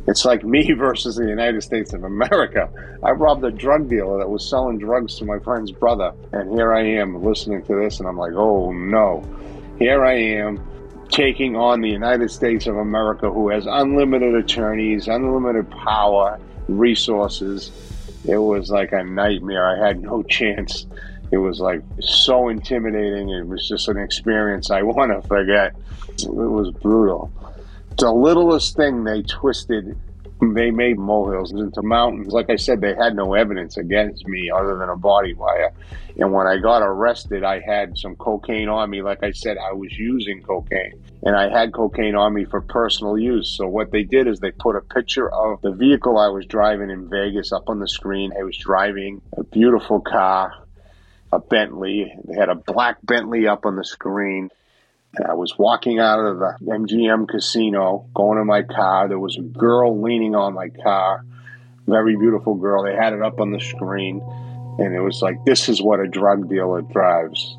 It's 0.07 0.25
like 0.25 0.45
me 0.45 0.73
versus 0.77 1.17
the 1.17 1.27
United 1.27 1.63
States 1.63 1.93
of 1.93 2.05
America. 2.05 2.71
I 3.03 3.11
robbed 3.11 3.45
a 3.45 3.51
drug 3.51 3.89
dealer 3.89 4.19
that 4.19 4.29
was 4.29 4.49
selling 4.49 4.79
drugs 4.79 5.17
to 5.17 5.25
my 5.25 5.39
friend's 5.41 5.73
brother, 5.73 6.13
and 6.33 6.53
here 6.53 6.73
I 6.73 6.85
am 6.85 7.23
listening 7.23 7.65
to 7.65 7.75
this, 7.75 7.99
and 7.99 8.09
I'm 8.09 8.17
like, 8.17 8.33
oh 8.35 8.73
no. 8.73 9.25
Here 9.79 10.05
I 10.05 10.15
am 10.15 10.70
taking 11.11 11.57
on 11.57 11.81
the 11.81 11.89
United 11.89 12.31
States 12.31 12.67
of 12.67 12.77
America, 12.77 13.31
who 13.31 13.49
has 13.49 13.67
unlimited 13.67 14.35
attorneys, 14.35 15.09
unlimited 15.09 15.71
power, 15.71 16.39
resources. 16.69 17.71
It 18.27 18.39
was 18.39 18.71
like 18.71 18.93
a 18.93 19.03
nightmare. 19.03 19.67
I 19.67 19.87
had 19.87 20.01
no 20.01 20.23
chance. 20.29 20.87
It 21.31 21.39
was 21.39 21.61
like 21.61 21.83
so 22.01 22.49
intimidating. 22.49 23.31
It 23.31 23.47
was 23.47 23.69
just 23.69 23.89
an 23.89 23.99
experience 23.99 24.71
I 24.71 24.83
want 24.83 25.13
to 25.13 25.27
forget. 25.29 25.75
It 26.19 26.33
was 26.33 26.71
brutal 26.71 27.31
the 28.01 28.13
littlest 28.13 28.77
thing 28.77 29.05
they 29.05 29.23
twisted 29.23 29.97
they 30.41 30.71
made 30.71 30.99
molehills 30.99 31.53
into 31.53 31.83
mountains. 31.83 32.33
Like 32.33 32.49
I 32.49 32.57
said, 32.57 32.81
they 32.81 32.95
had 32.95 33.15
no 33.15 33.35
evidence 33.35 33.77
against 33.77 34.27
me 34.27 34.51
other 34.51 34.77
than 34.79 34.89
a 34.89 34.97
body 34.97 35.35
wire. 35.35 35.73
And 36.17 36.33
when 36.33 36.47
I 36.47 36.57
got 36.57 36.83
arrested, 36.83 37.45
I 37.45 37.61
had 37.61 37.97
some 37.97 38.17
cocaine 38.17 38.69
on 38.69 38.89
me. 38.91 39.03
Like 39.03 39.23
I 39.23 39.33
said, 39.33 39.59
I 39.59 39.73
was 39.73 39.93
using 39.93 40.43
cocaine 40.43 41.03
and 41.23 41.37
I 41.37 41.51
had 41.51 41.73
cocaine 41.73 42.15
on 42.15 42.35
me 42.35 42.45
for 42.45 42.63
personal 42.63 43.19
use. 43.19 43.55
So 43.57 43.67
what 43.67 43.91
they 43.93 44.03
did 44.03 44.27
is 44.27 44.41
they 44.41 44.51
put 44.51 44.77
a 44.77 44.81
picture 44.81 45.31
of 45.31 45.61
the 45.61 45.73
vehicle 45.73 46.19
I 46.19 46.29
was 46.29 46.47
driving 46.47 46.91
in 46.91 47.09
Vegas 47.09 47.53
up 47.53 47.69
on 47.69 47.79
the 47.79 47.89
screen. 47.89 48.33
I 48.39 48.43
was 48.43 48.57
driving 48.57 49.21
a 49.37 49.45
beautiful 49.45 50.01
car, 50.01 50.55
a 51.33 51.39
Bentley. 51.39 52.13
They 52.25 52.35
had 52.35 52.49
a 52.49 52.55
black 52.55 52.97
Bentley 53.03 53.47
up 53.47 53.67
on 53.67 53.77
the 53.77 53.85
screen 53.85 54.51
I 55.19 55.35
was 55.35 55.59
walking 55.59 55.99
out 55.99 56.21
of 56.21 56.39
the 56.39 56.57
MGM 56.63 57.29
casino, 57.29 58.07
going 58.15 58.39
to 58.39 58.45
my 58.45 58.63
car. 58.63 59.09
There 59.09 59.19
was 59.19 59.37
a 59.37 59.43
girl 59.43 60.01
leaning 60.01 60.37
on 60.37 60.55
my 60.55 60.69
car, 60.69 61.25
very 61.87 62.17
beautiful 62.17 62.55
girl. 62.55 62.85
They 62.85 62.95
had 62.95 63.13
it 63.13 63.23
up 63.23 63.41
on 63.41 63.51
the 63.51 63.59
screen, 63.59 64.21
and 64.79 64.95
it 64.95 65.01
was 65.01 65.21
like, 65.21 65.45
this 65.45 65.69
is 65.69 65.83
what 65.83 65.99
a 65.99 66.07
drug 66.07 66.49
dealer 66.49 66.83
drives. 66.83 67.59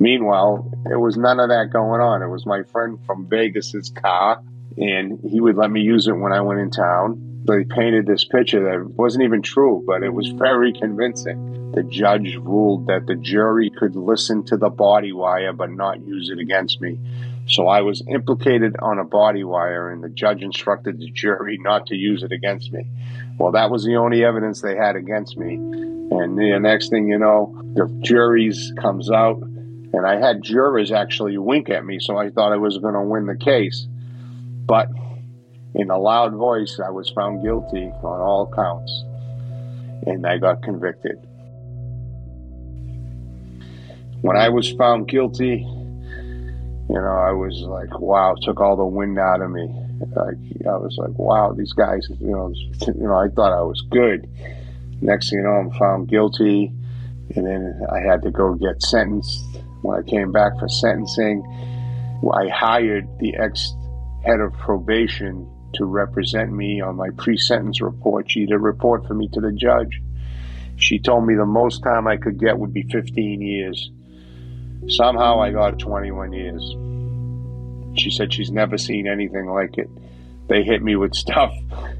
Meanwhile, 0.00 0.70
there 0.84 0.98
was 0.98 1.16
none 1.16 1.38
of 1.38 1.48
that 1.50 1.70
going 1.72 2.00
on. 2.00 2.22
It 2.22 2.28
was 2.28 2.44
my 2.44 2.64
friend 2.64 2.98
from 3.06 3.28
Vegas's 3.28 3.90
car, 3.90 4.42
and 4.76 5.20
he 5.22 5.40
would 5.40 5.56
let 5.56 5.70
me 5.70 5.80
use 5.80 6.08
it 6.08 6.12
when 6.12 6.32
I 6.32 6.40
went 6.40 6.60
in 6.60 6.70
town 6.70 7.25
they 7.46 7.64
painted 7.64 8.06
this 8.06 8.24
picture 8.24 8.62
that 8.64 8.90
wasn't 8.90 9.24
even 9.24 9.42
true, 9.42 9.82
but 9.86 10.02
it 10.02 10.12
was 10.12 10.28
very 10.28 10.72
convincing. 10.72 11.72
The 11.72 11.82
judge 11.82 12.36
ruled 12.36 12.86
that 12.86 13.06
the 13.06 13.16
jury 13.16 13.70
could 13.70 13.96
listen 13.96 14.44
to 14.44 14.56
the 14.56 14.70
body 14.70 15.12
wire 15.12 15.52
but 15.52 15.70
not 15.70 16.06
use 16.06 16.30
it 16.30 16.38
against 16.38 16.80
me. 16.80 16.98
So 17.48 17.68
I 17.68 17.82
was 17.82 18.02
implicated 18.08 18.76
on 18.82 18.98
a 18.98 19.04
body 19.04 19.44
wire, 19.44 19.90
and 19.90 20.02
the 20.02 20.08
judge 20.08 20.42
instructed 20.42 20.98
the 20.98 21.10
jury 21.10 21.58
not 21.60 21.86
to 21.86 21.94
use 21.94 22.24
it 22.24 22.32
against 22.32 22.72
me. 22.72 22.86
Well, 23.38 23.52
that 23.52 23.70
was 23.70 23.84
the 23.84 23.96
only 23.96 24.24
evidence 24.24 24.62
they 24.62 24.74
had 24.74 24.96
against 24.96 25.36
me. 25.36 25.54
And 25.54 26.36
the 26.36 26.58
next 26.60 26.88
thing 26.88 27.06
you 27.08 27.18
know, 27.18 27.54
the 27.74 27.86
juries 28.02 28.72
comes 28.80 29.10
out, 29.10 29.40
and 29.40 30.04
I 30.04 30.18
had 30.18 30.42
jurors 30.42 30.90
actually 30.90 31.38
wink 31.38 31.70
at 31.70 31.84
me, 31.84 31.98
so 32.00 32.16
I 32.16 32.30
thought 32.30 32.52
I 32.52 32.56
was 32.56 32.78
going 32.78 32.94
to 32.94 33.02
win 33.02 33.26
the 33.26 33.36
case. 33.36 33.86
But 34.66 34.88
in 35.76 35.90
a 35.90 35.98
loud 35.98 36.32
voice, 36.32 36.80
I 36.82 36.88
was 36.88 37.10
found 37.10 37.42
guilty 37.42 37.92
on 38.02 38.20
all 38.20 38.50
counts, 38.50 39.04
and 40.06 40.26
I 40.26 40.38
got 40.38 40.62
convicted. 40.62 41.16
When 44.22 44.38
I 44.38 44.48
was 44.48 44.72
found 44.72 45.06
guilty, 45.06 45.66
you 46.88 46.94
know, 46.94 47.18
I 47.28 47.32
was 47.32 47.60
like, 47.60 48.00
wow, 48.00 48.34
took 48.40 48.58
all 48.58 48.76
the 48.76 48.86
wind 48.86 49.18
out 49.18 49.42
of 49.42 49.50
me. 49.50 49.68
Like, 50.14 50.36
I 50.66 50.76
was 50.78 50.96
like, 50.98 51.18
wow, 51.18 51.52
these 51.52 51.74
guys, 51.74 52.06
you 52.20 52.30
know, 52.30 52.50
you 52.86 53.06
know, 53.06 53.14
I 53.14 53.28
thought 53.28 53.52
I 53.52 53.62
was 53.62 53.82
good. 53.90 54.26
Next 55.02 55.28
thing 55.28 55.40
you 55.40 55.44
know, 55.44 55.50
I'm 55.50 55.70
found 55.72 56.08
guilty, 56.08 56.72
and 57.34 57.46
then 57.46 57.82
I 57.92 58.00
had 58.00 58.22
to 58.22 58.30
go 58.30 58.54
get 58.54 58.80
sentenced. 58.80 59.44
When 59.82 59.98
I 59.98 60.02
came 60.02 60.32
back 60.32 60.58
for 60.58 60.70
sentencing, 60.70 61.44
I 62.32 62.48
hired 62.48 63.06
the 63.18 63.36
ex 63.36 63.74
head 64.24 64.40
of 64.40 64.54
probation 64.54 65.46
to 65.76 65.84
represent 65.84 66.52
me 66.52 66.80
on 66.80 66.96
my 66.96 67.10
pre 67.16 67.36
sentence 67.36 67.80
report. 67.80 68.30
She 68.30 68.46
did 68.46 68.56
report 68.56 69.06
for 69.06 69.14
me 69.14 69.28
to 69.32 69.40
the 69.40 69.52
judge. 69.52 70.00
She 70.76 70.98
told 70.98 71.26
me 71.26 71.34
the 71.34 71.46
most 71.46 71.82
time 71.82 72.06
I 72.06 72.16
could 72.16 72.38
get 72.38 72.58
would 72.58 72.72
be 72.72 72.82
15 72.82 73.40
years. 73.40 73.90
Somehow 74.88 75.40
I 75.40 75.50
got 75.50 75.78
21 75.78 76.32
years. 76.32 76.62
She 77.98 78.10
said 78.10 78.32
she's 78.32 78.50
never 78.50 78.76
seen 78.76 79.06
anything 79.06 79.46
like 79.46 79.78
it. 79.78 79.88
They 80.48 80.62
hit 80.62 80.82
me 80.82 80.96
with 80.96 81.14
stuff, 81.14 81.52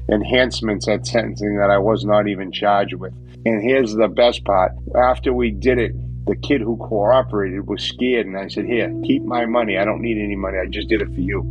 enhancements 0.09 0.87
at 0.87 1.07
sentencing 1.07 1.57
that 1.57 1.69
I 1.69 1.79
was 1.79 2.05
not 2.05 2.27
even 2.27 2.51
charged 2.51 2.93
with. 2.93 3.13
And 3.45 3.63
here's 3.63 3.93
the 3.93 4.07
best 4.07 4.43
part 4.45 4.73
after 4.95 5.33
we 5.33 5.51
did 5.51 5.79
it, 5.79 5.93
the 6.25 6.35
kid 6.35 6.61
who 6.61 6.77
cooperated 6.77 7.67
was 7.67 7.81
scared, 7.83 8.25
and 8.25 8.37
I 8.37 8.47
said, 8.47 8.65
Here, 8.65 8.93
keep 9.03 9.23
my 9.23 9.45
money. 9.45 9.77
I 9.77 9.85
don't 9.85 10.01
need 10.01 10.21
any 10.21 10.35
money. 10.35 10.57
I 10.59 10.67
just 10.67 10.89
did 10.89 11.01
it 11.01 11.13
for 11.13 11.21
you. 11.21 11.41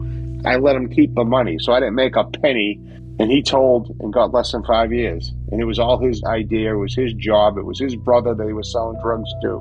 I 0.44 0.56
let 0.56 0.76
him 0.76 0.88
keep 0.88 1.14
the 1.14 1.24
money. 1.24 1.58
So 1.60 1.72
I 1.72 1.80
didn't 1.80 1.94
make 1.94 2.16
a 2.16 2.24
penny. 2.24 2.80
And 3.18 3.30
he 3.30 3.42
told 3.42 3.96
and 4.00 4.12
got 4.12 4.34
less 4.34 4.52
than 4.52 4.62
five 4.64 4.92
years. 4.92 5.32
And 5.50 5.60
it 5.60 5.64
was 5.64 5.78
all 5.78 5.98
his 5.98 6.22
idea. 6.24 6.74
It 6.74 6.78
was 6.78 6.94
his 6.94 7.14
job. 7.14 7.56
It 7.56 7.64
was 7.64 7.78
his 7.78 7.96
brother 7.96 8.34
that 8.34 8.46
he 8.46 8.52
was 8.52 8.70
selling 8.70 9.00
drugs 9.02 9.30
to. 9.42 9.60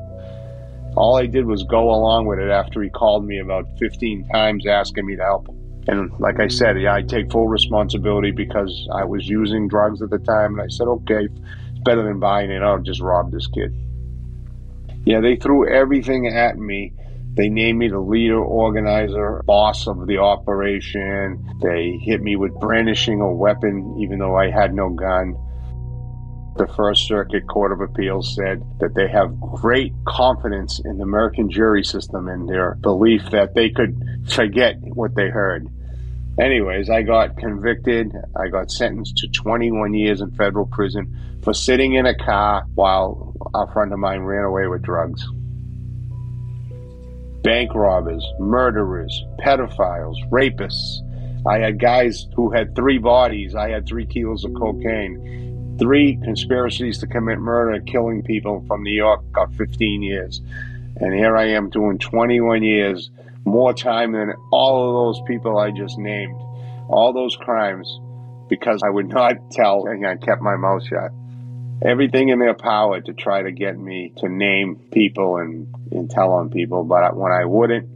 All 0.97 1.15
I 1.17 1.25
did 1.25 1.45
was 1.45 1.63
go 1.63 1.89
along 1.89 2.25
with 2.25 2.39
it 2.39 2.49
after 2.49 2.81
he 2.81 2.89
called 2.89 3.25
me 3.25 3.39
about 3.39 3.65
15 3.79 4.27
times 4.27 4.65
asking 4.67 5.05
me 5.05 5.15
to 5.15 5.23
help 5.23 5.47
him. 5.47 5.55
And 5.87 6.11
like 6.19 6.39
I 6.39 6.47
said, 6.47 6.79
yeah, 6.81 6.95
I 6.95 7.01
take 7.01 7.31
full 7.31 7.47
responsibility 7.47 8.31
because 8.31 8.89
I 8.93 9.05
was 9.05 9.27
using 9.27 9.67
drugs 9.67 10.01
at 10.01 10.09
the 10.09 10.19
time. 10.19 10.53
And 10.53 10.61
I 10.61 10.67
said, 10.67 10.87
okay, 10.87 11.25
it's 11.25 11.79
better 11.83 12.03
than 12.03 12.19
buying 12.19 12.49
it. 12.51 12.61
I'll 12.61 12.79
just 12.79 13.01
rob 13.01 13.31
this 13.31 13.47
kid. 13.47 13.73
Yeah, 15.05 15.21
they 15.21 15.35
threw 15.35 15.69
everything 15.69 16.27
at 16.27 16.57
me. 16.57 16.91
They 17.35 17.49
named 17.49 17.79
me 17.79 17.89
the 17.89 17.99
leader, 17.99 18.39
organizer, 18.39 19.43
boss 19.45 19.87
of 19.87 20.07
the 20.07 20.19
operation. 20.19 21.45
They 21.61 21.99
hit 22.01 22.21
me 22.21 22.37
with 22.37 22.53
brandishing 22.61 23.19
a 23.19 23.31
weapon, 23.31 23.97
even 23.99 24.19
though 24.19 24.37
I 24.37 24.49
had 24.49 24.73
no 24.73 24.89
gun. 24.89 25.35
The 26.55 26.67
First 26.67 27.05
Circuit 27.07 27.45
Court 27.47 27.73
of 27.73 27.81
Appeals 27.81 28.33
said 28.33 28.63
that 28.79 28.95
they 28.95 29.09
have 29.09 29.37
great 29.41 29.93
confidence 30.07 30.79
in 30.79 30.97
the 30.97 31.03
American 31.03 31.51
jury 31.51 31.83
system 31.83 32.29
and 32.29 32.47
their 32.47 32.75
belief 32.75 33.23
that 33.31 33.53
they 33.53 33.69
could 33.69 33.99
forget 34.29 34.77
what 34.79 35.15
they 35.15 35.27
heard. 35.27 35.67
Anyways, 36.39 36.89
I 36.89 37.01
got 37.01 37.35
convicted. 37.37 38.13
I 38.37 38.47
got 38.47 38.71
sentenced 38.71 39.17
to 39.17 39.27
21 39.27 39.93
years 39.93 40.21
in 40.21 40.31
federal 40.31 40.65
prison 40.65 41.39
for 41.43 41.53
sitting 41.53 41.95
in 41.95 42.05
a 42.05 42.15
car 42.15 42.63
while 42.75 43.33
a 43.53 43.69
friend 43.73 43.91
of 43.91 43.99
mine 43.99 44.21
ran 44.21 44.45
away 44.45 44.67
with 44.67 44.81
drugs. 44.81 45.27
Bank 47.45 47.75
robbers, 47.75 48.25
murderers, 48.39 49.23
pedophiles, 49.37 50.17
rapists. 50.31 51.01
I 51.45 51.59
had 51.59 51.79
guys 51.79 52.25
who 52.35 52.49
had 52.49 52.75
three 52.75 52.97
bodies. 52.97 53.53
I 53.53 53.69
had 53.69 53.85
three 53.85 54.07
kilos 54.07 54.43
of 54.43 54.55
cocaine. 54.55 55.77
Three 55.77 56.15
conspiracies 56.23 56.97
to 57.01 57.07
commit 57.07 57.37
murder, 57.37 57.79
killing 57.81 58.23
people 58.23 58.65
from 58.65 58.81
New 58.81 58.95
York, 58.95 59.21
got 59.31 59.53
15 59.53 60.01
years. 60.01 60.41
And 60.95 61.13
here 61.13 61.37
I 61.37 61.49
am 61.49 61.69
doing 61.69 61.99
21 61.99 62.63
years 62.63 63.11
more 63.45 63.75
time 63.75 64.13
than 64.13 64.33
all 64.51 64.89
of 64.89 65.15
those 65.15 65.23
people 65.27 65.59
I 65.59 65.69
just 65.69 65.99
named, 65.99 66.33
all 66.89 67.13
those 67.13 67.37
crimes, 67.37 67.99
because 68.49 68.81
I 68.83 68.89
would 68.89 69.09
not 69.09 69.35
tell 69.51 69.85
and 69.85 70.03
I 70.03 70.15
kept 70.15 70.41
my 70.41 70.55
mouth 70.55 70.83
shut. 70.83 71.11
Everything 71.83 72.29
in 72.29 72.39
their 72.39 72.53
power 72.53 73.01
to 73.01 73.13
try 73.13 73.41
to 73.43 73.51
get 73.51 73.77
me 73.77 74.13
to 74.17 74.29
name 74.29 74.77
people 74.91 75.37
and, 75.37 75.67
and 75.91 76.09
tell 76.09 76.31
on 76.31 76.49
people, 76.49 76.83
but 76.83 77.15
when 77.15 77.31
I 77.31 77.45
wouldn't, 77.45 77.89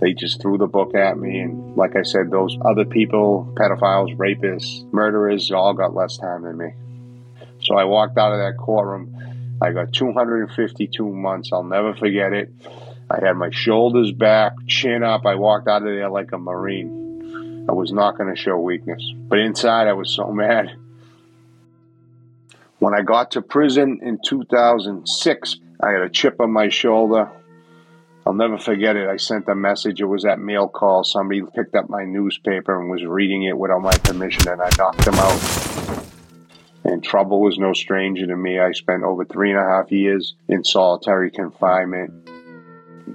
they 0.00 0.12
just 0.12 0.42
threw 0.42 0.58
the 0.58 0.66
book 0.66 0.94
at 0.94 1.16
me. 1.16 1.38
And 1.38 1.76
like 1.76 1.96
I 1.96 2.02
said, 2.02 2.30
those 2.30 2.56
other 2.64 2.84
people, 2.84 3.54
pedophiles, 3.56 4.16
rapists, 4.16 4.92
murderers, 4.92 5.50
all 5.50 5.72
got 5.74 5.94
less 5.94 6.18
time 6.18 6.42
than 6.42 6.58
me. 6.58 6.72
So 7.62 7.76
I 7.76 7.84
walked 7.84 8.18
out 8.18 8.32
of 8.32 8.38
that 8.38 8.58
courtroom. 8.58 9.58
I 9.62 9.72
got 9.72 9.92
252 9.92 11.08
months. 11.08 11.50
I'll 11.52 11.62
never 11.62 11.94
forget 11.94 12.32
it. 12.32 12.52
I 13.10 13.24
had 13.24 13.36
my 13.36 13.50
shoulders 13.50 14.12
back, 14.12 14.52
chin 14.66 15.02
up. 15.02 15.24
I 15.24 15.36
walked 15.36 15.68
out 15.68 15.82
of 15.82 15.88
there 15.88 16.10
like 16.10 16.32
a 16.32 16.38
Marine. 16.38 17.66
I 17.68 17.72
was 17.72 17.92
not 17.92 18.18
going 18.18 18.34
to 18.34 18.40
show 18.40 18.58
weakness. 18.58 19.02
But 19.16 19.38
inside, 19.38 19.88
I 19.88 19.92
was 19.92 20.14
so 20.14 20.26
mad. 20.32 20.76
When 22.84 22.92
I 22.92 23.00
got 23.00 23.30
to 23.30 23.40
prison 23.40 24.00
in 24.02 24.18
2006, 24.22 25.56
I 25.80 25.90
had 25.90 26.02
a 26.02 26.10
chip 26.10 26.38
on 26.38 26.52
my 26.52 26.68
shoulder. 26.68 27.30
I'll 28.26 28.34
never 28.34 28.58
forget 28.58 28.94
it. 28.94 29.08
I 29.08 29.16
sent 29.16 29.48
a 29.48 29.54
message. 29.54 30.02
It 30.02 30.04
was 30.04 30.24
that 30.24 30.38
mail 30.38 30.68
call. 30.68 31.02
Somebody 31.02 31.40
picked 31.54 31.74
up 31.74 31.88
my 31.88 32.04
newspaper 32.04 32.78
and 32.78 32.90
was 32.90 33.02
reading 33.02 33.44
it 33.44 33.56
without 33.56 33.80
my 33.80 33.96
permission, 33.96 34.50
and 34.50 34.60
I 34.60 34.68
knocked 34.76 35.02
them 35.02 35.14
out. 35.14 36.04
And 36.84 37.02
trouble 37.02 37.40
was 37.40 37.56
no 37.56 37.72
stranger 37.72 38.26
to 38.26 38.36
me. 38.36 38.58
I 38.58 38.72
spent 38.72 39.02
over 39.02 39.24
three 39.24 39.50
and 39.50 39.58
a 39.58 39.64
half 39.64 39.90
years 39.90 40.34
in 40.48 40.62
solitary 40.62 41.30
confinement 41.30 42.28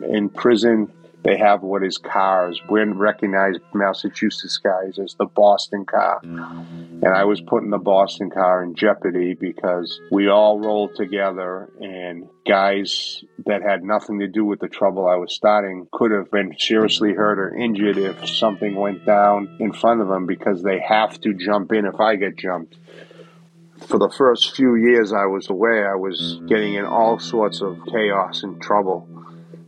in 0.01 0.29
prison, 0.29 0.91
they 1.23 1.37
have 1.37 1.63
what 1.63 1.83
is 1.83 1.97
cars. 1.97 2.61
We're 2.69 2.93
recognized 2.93 3.59
Massachusetts 3.73 4.57
guys 4.57 4.97
as 4.99 5.15
the 5.15 5.25
Boston 5.25 5.85
car. 5.85 6.21
Mm-hmm. 6.23 7.03
And 7.03 7.13
I 7.13 7.25
was 7.25 7.41
putting 7.41 7.71
the 7.71 7.77
Boston 7.77 8.29
car 8.29 8.63
in 8.63 8.75
jeopardy 8.75 9.33
because 9.33 9.99
we 10.11 10.29
all 10.29 10.59
rolled 10.59 10.95
together 10.95 11.69
and 11.81 12.29
guys 12.47 13.23
that 13.45 13.61
had 13.61 13.83
nothing 13.83 14.19
to 14.19 14.27
do 14.27 14.45
with 14.45 14.59
the 14.59 14.69
trouble 14.69 15.07
I 15.07 15.15
was 15.15 15.33
starting 15.33 15.87
could 15.91 16.11
have 16.11 16.31
been 16.31 16.55
seriously 16.57 17.13
hurt 17.13 17.37
or 17.37 17.55
injured 17.55 17.97
if 17.97 18.27
something 18.27 18.75
went 18.75 19.05
down 19.05 19.57
in 19.59 19.73
front 19.73 20.01
of 20.01 20.07
them 20.07 20.25
because 20.25 20.63
they 20.63 20.79
have 20.79 21.19
to 21.21 21.33
jump 21.33 21.73
in 21.73 21.85
if 21.85 21.99
I 21.99 22.15
get 22.15 22.37
jumped. 22.37 22.77
For 23.87 23.97
the 23.97 24.09
first 24.09 24.55
few 24.55 24.75
years 24.75 25.13
I 25.13 25.25
was 25.25 25.49
away, 25.49 25.83
I 25.83 25.95
was 25.95 26.19
mm-hmm. 26.19 26.47
getting 26.47 26.73
in 26.75 26.85
all 26.85 27.19
sorts 27.19 27.61
of 27.61 27.77
chaos 27.91 28.43
and 28.43 28.61
trouble 28.61 29.07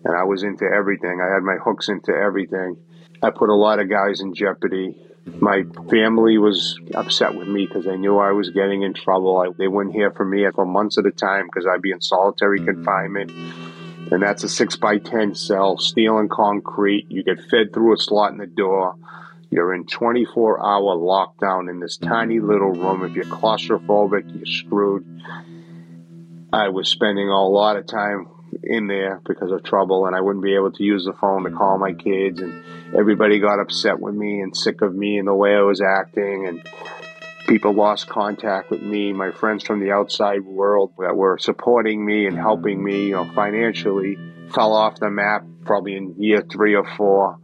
and 0.04 0.16
I 0.16 0.24
was 0.24 0.43
into 0.43 0.66
everything. 0.66 1.22
I 1.22 1.34
had 1.34 1.43
my 1.43 1.58
hooks 1.64 1.89
into 1.89 2.12
everything. 2.12 2.78
I 3.22 3.30
put 3.30 3.49
a 3.49 3.56
lot 3.56 3.80
of 3.80 3.89
guys 3.89 4.22
in 4.22 4.34
jeopardy. 4.34 4.97
My 5.26 5.64
family 5.89 6.39
was 6.39 6.80
upset 6.95 7.36
with 7.36 7.47
me 7.47 7.68
because 7.68 7.86
they 7.86 7.97
knew 7.97 8.18
I 8.18 8.32
was 8.32 8.49
getting 8.49 8.82
in 8.82 8.95
trouble. 8.95 9.38
I, 9.38 9.49
they 9.56 9.68
wouldn't 9.68 9.93
hear 9.93 10.12
from 10.12 10.32
me 10.32 10.47
for 10.56 10.66
months 10.66 10.97
at 10.97 11.06
a 11.06 11.12
time 11.12 11.45
because 11.45 11.68
I'd 11.68 11.82
be 11.82 11.91
in 11.91 12.02
solitary 12.02 12.60
mm-hmm. 12.60 12.84
confinement. 12.84 13.32
And 14.12 14.24
that's 14.24 14.43
a 14.43 14.49
six 14.49 14.76
by 14.76 14.97
10 14.97 15.36
cell, 15.36 15.78
steel 15.78 16.18
and 16.18 16.30
concrete. 16.30 17.06
You 17.10 17.24
get 17.24 17.39
fed 17.52 17.72
through 17.74 17.93
a 17.93 17.97
slot 17.97 18.32
in 18.32 18.39
the 18.39 18.47
door. 18.47 18.95
You're 19.52 19.76
in 19.76 19.86
24 19.86 20.66
hour 20.66 20.95
lockdown 20.95 21.70
in 21.70 21.80
this 21.80 21.97
tiny 21.97 22.38
mm-hmm. 22.38 22.49
little 22.49 22.72
room. 22.72 23.04
If 23.06 23.14
you're 23.16 23.26
claustrophobic, 23.26 24.36
you're 24.36 24.45
screwed. 24.45 25.06
I 26.52 26.70
was 26.70 26.89
spending 26.89 27.30
a 27.30 27.47
lot 27.47 27.78
of 27.78 27.86
time 27.86 28.28
in 28.64 28.88
there 28.88 29.22
because 29.26 29.52
of 29.52 29.64
trouble, 29.64 30.06
and 30.06 30.16
I 30.16 30.22
wouldn't 30.22 30.43
be 30.43 30.56
able 30.56 30.72
to 30.72 30.84
use 30.84 31.06
the 31.06 31.14
phone 31.14 31.43
to 31.43 31.52
call 31.52 31.78
my 31.78 31.91
mm-hmm. 31.91 31.99
kids, 31.99 32.41
and 32.41 32.64
everybody 32.95 33.39
got 33.39 33.60
upset 33.60 33.99
with 33.99 34.16
me 34.16 34.41
and 34.41 34.56
sick 34.56 34.82
of 34.82 34.93
me 34.93 35.18
and 35.18 35.28
the 35.28 35.34
way 35.34 35.56
I 35.56 35.62
was 35.62 35.82
acting, 35.82 36.47
and 36.47 36.68
people 37.47 37.74
lost 37.74 38.08
contact 38.08 38.70
with 38.70 38.82
me. 38.82 39.14
My 39.14 39.32
friends 39.32 39.64
from 39.64 39.80
the 39.80 39.91
outside 39.91 40.43
world 40.43 40.93
that 40.99 41.16
were 41.16 41.38
supporting 41.38 42.06
me 42.06 42.26
and 42.28 42.38
helping 42.38 42.84
me, 42.84 43.08
you 43.08 43.16
know, 43.16 43.30
financially, 43.34 44.18
fell 44.54 44.74
off 44.74 44.99
the 44.99 45.10
map 45.10 45.43
probably 45.66 45.95
in 45.95 46.16
year 46.18 46.43
three 46.52 46.76
or 46.76 46.86
four. 46.95 47.39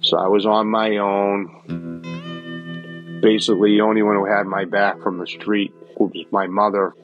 So 0.00 0.18
I 0.18 0.28
was 0.28 0.46
on 0.46 0.68
my 0.68 0.96
own. 0.98 1.62
Mm-hmm. 1.68 3.20
Basically, 3.20 3.76
the 3.76 3.80
only 3.80 4.02
one 4.02 4.16
who 4.16 4.26
had 4.26 4.46
my 4.46 4.66
back 4.66 5.00
from 5.00 5.18
the 5.18 5.26
street 5.26 5.72
was 5.96 6.12
my 6.30 6.46
mother 6.46 6.94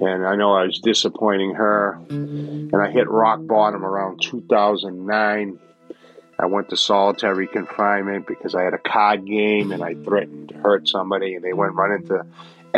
and 0.00 0.26
I 0.26 0.34
know 0.36 0.52
I 0.54 0.64
was 0.64 0.78
disappointing 0.80 1.54
her. 1.54 2.00
And 2.08 2.74
I 2.74 2.90
hit 2.90 3.08
rock 3.08 3.40
bottom 3.42 3.84
around 3.84 4.22
2009. 4.22 5.58
I 6.38 6.46
went 6.46 6.70
to 6.70 6.76
solitary 6.76 7.46
confinement 7.46 8.26
because 8.26 8.54
I 8.54 8.62
had 8.62 8.72
a 8.72 8.78
card 8.78 9.26
game 9.26 9.72
and 9.72 9.82
I 9.84 9.94
threatened 9.94 10.48
to 10.50 10.54
hurt 10.56 10.88
somebody, 10.88 11.34
and 11.34 11.44
they 11.44 11.52
went 11.52 11.74
running 11.74 12.06
to 12.08 12.24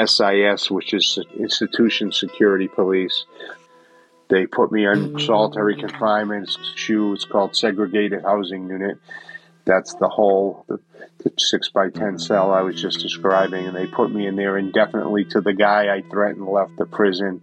SIS, 0.06 0.70
which 0.70 0.92
is 0.94 1.18
Institution 1.38 2.10
Security 2.10 2.66
Police. 2.66 3.24
They 4.28 4.46
put 4.46 4.72
me 4.72 4.86
on 4.86 5.20
solitary 5.20 5.76
confinement. 5.76 6.56
It's 6.88 7.24
called 7.24 7.54
segregated 7.54 8.22
housing 8.22 8.68
unit. 8.68 8.98
That's 9.64 9.94
the 9.94 10.08
whole 10.08 10.64
the, 10.68 10.80
the 11.18 11.32
six 11.38 11.68
by 11.68 11.90
ten 11.90 12.02
mm-hmm. 12.02 12.16
cell 12.18 12.52
I 12.52 12.62
was 12.62 12.80
just 12.80 13.00
describing, 13.00 13.66
and 13.66 13.76
they 13.76 13.86
put 13.86 14.12
me 14.12 14.26
in 14.26 14.36
there 14.36 14.58
indefinitely 14.58 15.24
to 15.26 15.40
the 15.40 15.52
guy 15.52 15.94
I 15.94 16.02
threatened 16.02 16.46
left 16.46 16.76
the 16.76 16.86
prison. 16.86 17.42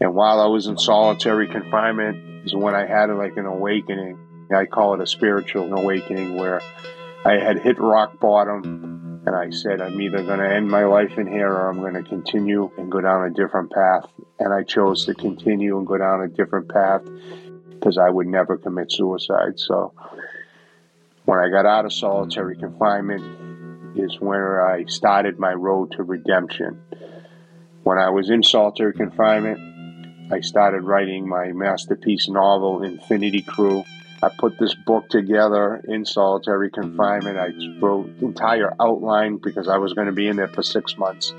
And 0.00 0.14
while 0.14 0.40
I 0.40 0.46
was 0.46 0.66
in 0.66 0.76
solitary 0.78 1.48
confinement 1.48 2.34
is 2.44 2.54
when 2.54 2.74
I 2.74 2.86
had 2.86 3.10
like 3.10 3.36
an 3.36 3.46
awakening. 3.46 4.18
I 4.54 4.66
call 4.66 4.94
it 4.94 5.00
a 5.00 5.06
spiritual 5.06 5.72
awakening 5.72 6.36
where 6.36 6.60
I 7.24 7.38
had 7.38 7.60
hit 7.60 7.78
rock 7.78 8.20
bottom 8.20 9.22
and 9.26 9.34
I 9.34 9.50
said, 9.50 9.80
I'm 9.80 10.00
either 10.00 10.22
going 10.22 10.38
to 10.38 10.54
end 10.54 10.68
my 10.68 10.84
life 10.84 11.16
in 11.16 11.26
here 11.26 11.50
or 11.50 11.70
I'm 11.70 11.80
going 11.80 11.94
to 11.94 12.02
continue 12.02 12.70
and 12.76 12.92
go 12.92 13.00
down 13.00 13.24
a 13.24 13.30
different 13.30 13.72
path. 13.72 14.06
And 14.38 14.52
I 14.52 14.62
chose 14.62 15.06
to 15.06 15.14
continue 15.14 15.78
and 15.78 15.86
go 15.86 15.96
down 15.96 16.20
a 16.20 16.28
different 16.28 16.68
path 16.68 17.02
because 17.70 17.96
I 17.96 18.10
would 18.10 18.26
never 18.26 18.58
commit 18.58 18.92
suicide. 18.92 19.58
So 19.58 19.94
when 21.24 21.38
I 21.38 21.48
got 21.48 21.66
out 21.66 21.86
of 21.86 21.92
solitary 21.92 22.56
confinement 22.56 23.96
is 23.96 24.20
where 24.20 24.66
I 24.66 24.84
started 24.86 25.38
my 25.38 25.52
road 25.52 25.92
to 25.92 26.02
redemption. 26.02 26.80
When 27.82 27.98
I 27.98 28.10
was 28.10 28.30
in 28.30 28.42
solitary 28.42 28.92
confinement, 28.92 30.32
I 30.32 30.40
started 30.40 30.82
writing 30.82 31.28
my 31.28 31.52
masterpiece 31.52 32.28
novel, 32.28 32.82
Infinity 32.82 33.42
Crew. 33.42 33.84
I 34.22 34.30
put 34.38 34.58
this 34.58 34.74
book 34.74 35.08
together 35.08 35.82
in 35.86 36.04
solitary 36.06 36.70
confinement. 36.70 37.38
I 37.38 37.50
wrote 37.78 38.18
the 38.18 38.26
entire 38.26 38.74
outline 38.80 39.36
because 39.36 39.68
I 39.68 39.78
was 39.78 39.92
going 39.92 40.06
to 40.06 40.12
be 40.12 40.28
in 40.28 40.36
there 40.36 40.48
for 40.48 40.62
six 40.62 40.96
months. 40.96 41.34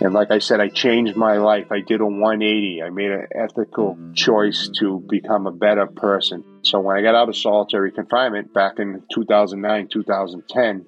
And 0.00 0.12
like 0.12 0.30
I 0.30 0.38
said, 0.38 0.60
I 0.60 0.68
changed 0.68 1.16
my 1.16 1.36
life. 1.36 1.70
I 1.70 1.80
did 1.80 2.00
a 2.00 2.06
180. 2.06 2.82
I 2.82 2.90
made 2.90 3.10
an 3.10 3.26
ethical 3.34 3.96
choice 4.14 4.68
to 4.80 5.00
become 5.00 5.46
a 5.46 5.52
better 5.52 5.86
person. 5.86 6.44
So 6.64 6.80
when 6.80 6.96
I 6.96 7.02
got 7.02 7.14
out 7.14 7.28
of 7.28 7.36
solitary 7.36 7.92
confinement 7.92 8.52
back 8.52 8.78
in 8.78 9.02
2009, 9.12 9.88
2010, 9.88 10.86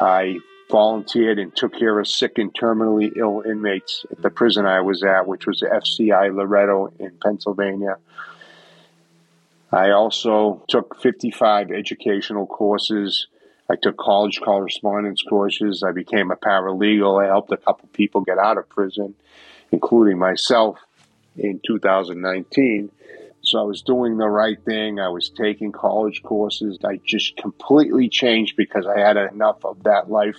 I 0.00 0.38
volunteered 0.70 1.38
and 1.38 1.54
took 1.54 1.74
care 1.78 1.98
of 1.98 2.08
sick 2.08 2.38
and 2.38 2.52
terminally 2.54 3.16
ill 3.16 3.42
inmates 3.44 4.06
at 4.10 4.22
the 4.22 4.30
prison 4.30 4.66
I 4.66 4.80
was 4.80 5.02
at, 5.02 5.26
which 5.26 5.46
was 5.46 5.62
FCI 5.62 6.34
Loretto 6.34 6.92
in 6.98 7.12
Pennsylvania. 7.22 7.96
I 9.70 9.90
also 9.90 10.64
took 10.68 11.00
55 11.00 11.70
educational 11.70 12.46
courses 12.46 13.26
I 13.72 13.76
took 13.76 13.96
college 13.96 14.40
correspondence 14.44 15.22
courses. 15.22 15.82
I 15.82 15.92
became 15.92 16.30
a 16.30 16.36
paralegal. 16.36 17.24
I 17.24 17.28
helped 17.28 17.50
a 17.52 17.56
couple 17.56 17.88
people 17.92 18.20
get 18.20 18.38
out 18.38 18.58
of 18.58 18.68
prison. 18.68 19.14
including 19.70 20.18
myself 20.18 20.78
in 21.38 21.58
2019. 21.66 22.90
So 23.52 23.58
I 23.58 23.64
was 23.64 23.82
doing 23.82 24.16
the 24.16 24.30
right 24.30 24.58
thing. 24.64 24.98
I 24.98 25.10
was 25.10 25.28
taking 25.28 25.72
college 25.72 26.22
courses. 26.22 26.78
I 26.82 26.96
just 27.04 27.36
completely 27.36 28.08
changed 28.08 28.56
because 28.56 28.86
I 28.86 28.98
had 28.98 29.18
enough 29.18 29.62
of 29.66 29.82
that 29.82 30.10
life. 30.10 30.38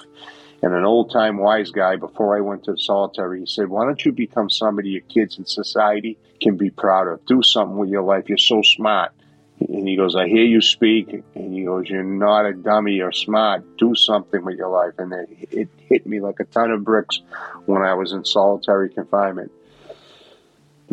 And 0.63 0.73
an 0.73 0.83
old 0.83 1.11
time 1.11 1.37
wise 1.37 1.69
guy, 1.69 1.95
before 1.95 2.35
I 2.35 2.41
went 2.41 2.63
to 2.63 2.75
solitary, 2.75 3.41
he 3.41 3.45
said, 3.45 3.69
Why 3.69 3.85
don't 3.85 4.03
you 4.03 4.13
become 4.13 4.49
somebody 4.49 4.89
your 4.89 5.01
kids 5.01 5.37
in 5.37 5.45
society 5.45 6.17
can 6.41 6.57
be 6.57 6.71
proud 6.71 7.07
of? 7.07 7.23
Do 7.27 7.43
something 7.43 7.77
with 7.77 7.89
your 7.89 8.01
life. 8.01 8.29
You're 8.29 8.39
so 8.39 8.63
smart. 8.63 9.11
And 9.59 9.87
he 9.87 9.95
goes, 9.95 10.15
I 10.15 10.27
hear 10.27 10.45
you 10.45 10.61
speak. 10.61 11.23
And 11.35 11.53
he 11.53 11.65
goes, 11.65 11.87
You're 11.87 12.01
not 12.01 12.47
a 12.47 12.53
dummy. 12.53 12.93
You're 12.93 13.11
smart. 13.11 13.77
Do 13.77 13.93
something 13.93 14.43
with 14.43 14.57
your 14.57 14.69
life. 14.69 14.93
And 14.97 15.13
it, 15.13 15.29
it 15.51 15.69
hit 15.87 16.07
me 16.07 16.19
like 16.19 16.39
a 16.39 16.45
ton 16.45 16.71
of 16.71 16.83
bricks 16.83 17.21
when 17.67 17.83
I 17.83 17.93
was 17.93 18.11
in 18.11 18.25
solitary 18.25 18.89
confinement. 18.89 19.51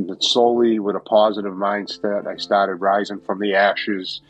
And 0.09 0.23
slowly, 0.23 0.79
with 0.79 0.97
a 0.97 1.01
positive 1.01 1.53
mindset, 1.53 2.27
I 2.27 2.37
started 2.37 2.77
rising 2.77 3.21
from 3.21 3.39
the 3.39 3.55
ashes. 3.55 4.21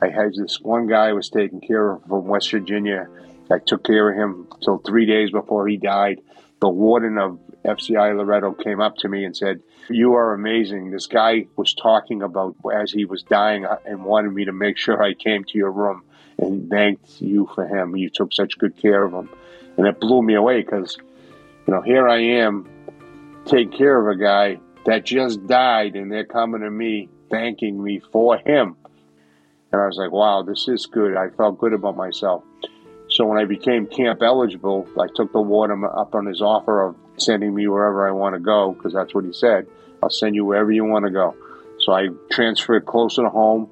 I 0.00 0.08
had 0.08 0.34
this 0.34 0.60
one 0.60 0.86
guy 0.86 1.08
I 1.08 1.12
was 1.12 1.28
taking 1.28 1.60
care 1.60 1.92
of 1.92 2.02
from 2.02 2.26
West 2.26 2.50
Virginia. 2.50 3.08
I 3.50 3.58
took 3.58 3.84
care 3.84 4.10
of 4.10 4.16
him 4.16 4.48
till 4.62 4.78
three 4.78 5.06
days 5.06 5.30
before 5.30 5.68
he 5.68 5.76
died. 5.76 6.20
The 6.60 6.68
warden 6.68 7.18
of 7.18 7.38
FCI 7.64 8.16
Loretto 8.16 8.52
came 8.52 8.80
up 8.80 8.96
to 8.98 9.08
me 9.08 9.24
and 9.24 9.36
said, 9.36 9.60
You 9.88 10.14
are 10.14 10.34
amazing. 10.34 10.90
This 10.90 11.06
guy 11.06 11.46
was 11.56 11.74
talking 11.74 12.22
about 12.22 12.56
as 12.74 12.90
he 12.90 13.04
was 13.04 13.22
dying 13.22 13.66
and 13.86 14.04
wanted 14.04 14.32
me 14.32 14.46
to 14.46 14.52
make 14.52 14.78
sure 14.78 15.02
I 15.02 15.14
came 15.14 15.44
to 15.44 15.58
your 15.58 15.70
room 15.70 16.02
and 16.38 16.68
thanked 16.68 17.20
you 17.20 17.48
for 17.54 17.66
him. 17.66 17.96
You 17.96 18.10
took 18.10 18.32
such 18.32 18.58
good 18.58 18.76
care 18.76 19.04
of 19.04 19.12
him. 19.12 19.28
And 19.76 19.86
it 19.86 20.00
blew 20.00 20.22
me 20.22 20.34
away 20.34 20.62
because, 20.62 20.96
you 21.66 21.74
know, 21.74 21.82
here 21.82 22.08
I 22.08 22.18
am 22.18 22.68
taking 23.46 23.76
care 23.76 24.00
of 24.00 24.16
a 24.16 24.20
guy 24.20 24.58
that 24.86 25.04
just 25.04 25.46
died 25.46 25.96
and 25.96 26.10
they're 26.10 26.24
coming 26.24 26.60
to 26.60 26.70
me 26.70 27.08
thanking 27.30 27.82
me 27.82 28.00
for 28.12 28.36
him. 28.38 28.76
And 29.72 29.80
I 29.80 29.86
was 29.86 29.96
like, 29.96 30.12
wow, 30.12 30.42
this 30.42 30.68
is 30.68 30.86
good. 30.86 31.16
I 31.16 31.30
felt 31.30 31.58
good 31.58 31.72
about 31.72 31.96
myself. 31.96 32.44
So 33.08 33.26
when 33.26 33.38
I 33.38 33.44
became 33.44 33.86
camp 33.86 34.22
eligible, 34.22 34.88
I 35.00 35.06
took 35.14 35.32
the 35.32 35.40
warden 35.40 35.84
up 35.84 36.14
on 36.14 36.26
his 36.26 36.40
offer 36.40 36.82
of 36.82 36.96
sending 37.16 37.54
me 37.54 37.66
wherever 37.68 38.08
I 38.08 38.12
want 38.12 38.34
to 38.34 38.40
go 38.40 38.72
because 38.72 38.92
that's 38.92 39.14
what 39.14 39.24
he 39.24 39.32
said. 39.32 39.66
I'll 40.02 40.10
send 40.10 40.34
you 40.34 40.44
wherever 40.44 40.70
you 40.70 40.84
want 40.84 41.04
to 41.06 41.10
go. 41.10 41.34
So 41.80 41.92
I 41.92 42.08
transferred 42.30 42.86
closer 42.86 43.22
to 43.22 43.30
home 43.30 43.68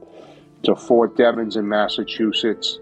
to 0.65 0.77
Fort 0.77 1.17
Devens 1.17 1.57
in 1.57 1.69
Massachusetts 1.69 2.79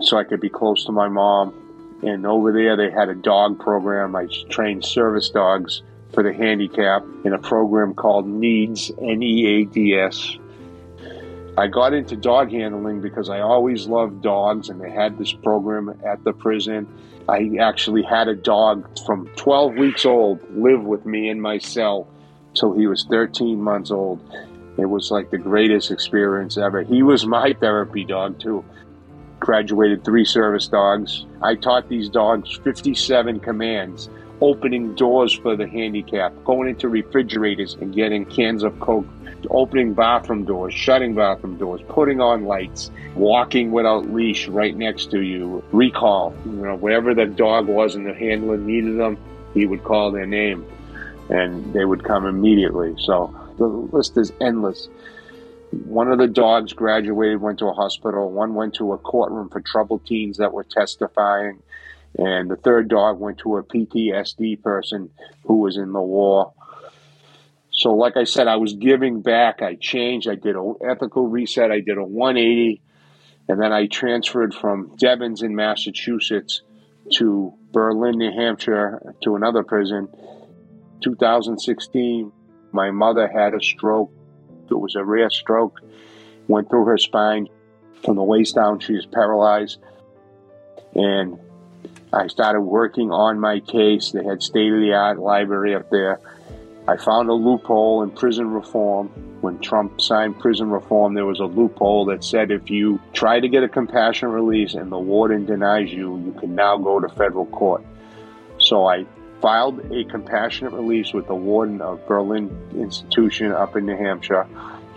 so 0.00 0.16
I 0.18 0.24
could 0.24 0.40
be 0.40 0.48
close 0.48 0.84
to 0.86 0.92
my 0.92 1.08
mom. 1.08 2.00
And 2.02 2.26
over 2.26 2.52
there, 2.52 2.76
they 2.76 2.90
had 2.90 3.08
a 3.08 3.14
dog 3.14 3.58
program. 3.58 4.14
I 4.14 4.28
trained 4.50 4.84
service 4.84 5.30
dogs 5.30 5.82
for 6.12 6.22
the 6.22 6.32
handicap 6.32 7.04
in 7.24 7.32
a 7.32 7.38
program 7.38 7.94
called 7.94 8.26
NEADS, 8.26 8.90
N 9.00 9.22
E 9.22 9.46
A 9.46 9.64
D 9.64 9.94
S. 9.94 10.38
I 11.58 11.68
got 11.68 11.94
into 11.94 12.16
dog 12.16 12.50
handling 12.50 13.00
because 13.00 13.30
I 13.30 13.40
always 13.40 13.86
loved 13.86 14.22
dogs, 14.22 14.68
and 14.68 14.80
they 14.80 14.90
had 14.90 15.18
this 15.18 15.32
program 15.32 15.98
at 16.04 16.22
the 16.24 16.32
prison. 16.32 16.86
I 17.28 17.56
actually 17.58 18.02
had 18.02 18.28
a 18.28 18.34
dog 18.34 18.86
from 19.06 19.26
12 19.36 19.74
weeks 19.74 20.04
old 20.04 20.40
live 20.54 20.84
with 20.84 21.06
me 21.06 21.28
in 21.30 21.40
my 21.40 21.58
cell 21.58 22.06
till 22.54 22.72
he 22.74 22.86
was 22.86 23.06
13 23.10 23.60
months 23.60 23.90
old. 23.90 24.20
It 24.78 24.86
was 24.86 25.10
like 25.10 25.30
the 25.30 25.38
greatest 25.38 25.90
experience 25.90 26.58
ever. 26.58 26.82
He 26.82 27.02
was 27.02 27.26
my 27.26 27.54
therapy 27.54 28.04
dog, 28.04 28.38
too. 28.38 28.62
Graduated 29.40 30.04
three 30.04 30.24
service 30.26 30.68
dogs. 30.68 31.24
I 31.42 31.54
taught 31.54 31.88
these 31.88 32.10
dogs 32.10 32.58
57 32.64 33.40
commands 33.40 34.10
opening 34.40 34.94
doors 34.94 35.32
for 35.32 35.56
the 35.56 35.66
handicap, 35.66 36.32
going 36.44 36.68
into 36.68 36.88
refrigerators 36.88 37.74
and 37.74 37.94
getting 37.94 38.24
cans 38.24 38.62
of 38.62 38.78
Coke, 38.80 39.06
opening 39.50 39.94
bathroom 39.94 40.44
doors, 40.44 40.74
shutting 40.74 41.14
bathroom 41.14 41.56
doors, 41.56 41.80
putting 41.88 42.20
on 42.20 42.44
lights, 42.44 42.90
walking 43.14 43.70
without 43.72 44.10
leash 44.12 44.48
right 44.48 44.76
next 44.76 45.10
to 45.10 45.20
you, 45.20 45.62
recall, 45.72 46.34
you 46.44 46.52
know, 46.52 46.76
wherever 46.76 47.14
the 47.14 47.26
dog 47.26 47.66
was 47.66 47.94
and 47.94 48.06
the 48.06 48.14
handler 48.14 48.56
needed 48.56 48.98
them, 48.98 49.16
he 49.54 49.66
would 49.66 49.84
call 49.84 50.10
their 50.10 50.26
name 50.26 50.66
and 51.28 51.72
they 51.72 51.84
would 51.84 52.04
come 52.04 52.26
immediately. 52.26 52.94
So 52.98 53.34
the 53.58 53.66
list 53.66 54.16
is 54.16 54.32
endless. 54.40 54.88
One 55.70 56.10
of 56.10 56.18
the 56.18 56.28
dogs 56.28 56.72
graduated, 56.72 57.40
went 57.40 57.58
to 57.58 57.66
a 57.66 57.72
hospital. 57.72 58.30
One 58.30 58.54
went 58.54 58.74
to 58.74 58.92
a 58.92 58.98
courtroom 58.98 59.48
for 59.48 59.60
troubled 59.60 60.06
teens 60.06 60.38
that 60.38 60.52
were 60.52 60.64
testifying. 60.64 61.62
And 62.18 62.50
the 62.50 62.56
third 62.56 62.88
dog 62.88 63.20
went 63.20 63.38
to 63.38 63.56
a 63.56 63.62
PTSD 63.62 64.62
person 64.62 65.10
who 65.44 65.58
was 65.58 65.76
in 65.76 65.92
the 65.92 66.00
war. 66.00 66.52
So, 67.70 67.94
like 67.94 68.16
I 68.16 68.24
said, 68.24 68.48
I 68.48 68.56
was 68.56 68.72
giving 68.72 69.20
back. 69.20 69.60
I 69.60 69.74
changed. 69.74 70.28
I 70.28 70.34
did 70.34 70.56
an 70.56 70.76
ethical 70.82 71.28
reset. 71.28 71.70
I 71.70 71.80
did 71.80 71.98
a 71.98 72.04
180. 72.04 72.80
And 73.48 73.60
then 73.60 73.72
I 73.72 73.86
transferred 73.86 74.54
from 74.54 74.96
Devens 74.96 75.42
in 75.42 75.54
Massachusetts 75.54 76.62
to 77.12 77.52
Berlin, 77.72 78.18
New 78.18 78.32
Hampshire, 78.32 79.14
to 79.22 79.36
another 79.36 79.62
prison. 79.62 80.08
2016, 81.02 82.32
my 82.72 82.90
mother 82.90 83.28
had 83.28 83.54
a 83.54 83.62
stroke. 83.62 84.10
It 84.70 84.74
was 84.74 84.96
a 84.96 85.04
rare 85.04 85.30
stroke. 85.30 85.80
Went 86.48 86.70
through 86.70 86.86
her 86.86 86.98
spine 86.98 87.48
from 88.04 88.16
the 88.16 88.22
waist 88.22 88.54
down. 88.54 88.80
She 88.80 88.94
was 88.94 89.06
paralyzed. 89.06 89.78
And 90.94 91.38
I 92.16 92.28
started 92.28 92.62
working 92.62 93.10
on 93.12 93.38
my 93.38 93.60
case. 93.60 94.10
They 94.10 94.24
had 94.24 94.42
state 94.42 94.72
of 94.72 94.80
the 94.80 94.94
art 94.94 95.18
library 95.18 95.74
up 95.74 95.90
there. 95.90 96.18
I 96.88 96.96
found 96.96 97.28
a 97.28 97.34
loophole 97.34 98.02
in 98.02 98.10
prison 98.10 98.50
reform. 98.50 99.08
When 99.42 99.58
Trump 99.58 100.00
signed 100.00 100.38
prison 100.38 100.70
reform, 100.70 101.12
there 101.12 101.26
was 101.26 101.40
a 101.40 101.44
loophole 101.44 102.06
that 102.06 102.24
said 102.24 102.50
if 102.50 102.70
you 102.70 103.00
try 103.12 103.38
to 103.38 103.48
get 103.48 103.64
a 103.64 103.68
compassionate 103.68 104.32
release 104.32 104.72
and 104.72 104.90
the 104.90 104.98
warden 104.98 105.44
denies 105.44 105.92
you, 105.92 106.16
you 106.24 106.32
can 106.40 106.54
now 106.54 106.78
go 106.78 107.00
to 107.00 107.08
federal 107.10 107.46
court. 107.46 107.84
So 108.58 108.86
I 108.86 109.04
filed 109.42 109.92
a 109.92 110.04
compassionate 110.04 110.72
release 110.72 111.12
with 111.12 111.26
the 111.26 111.34
warden 111.34 111.82
of 111.82 112.06
Berlin 112.06 112.50
Institution 112.74 113.52
up 113.52 113.76
in 113.76 113.84
New 113.84 113.96
Hampshire. 113.96 114.46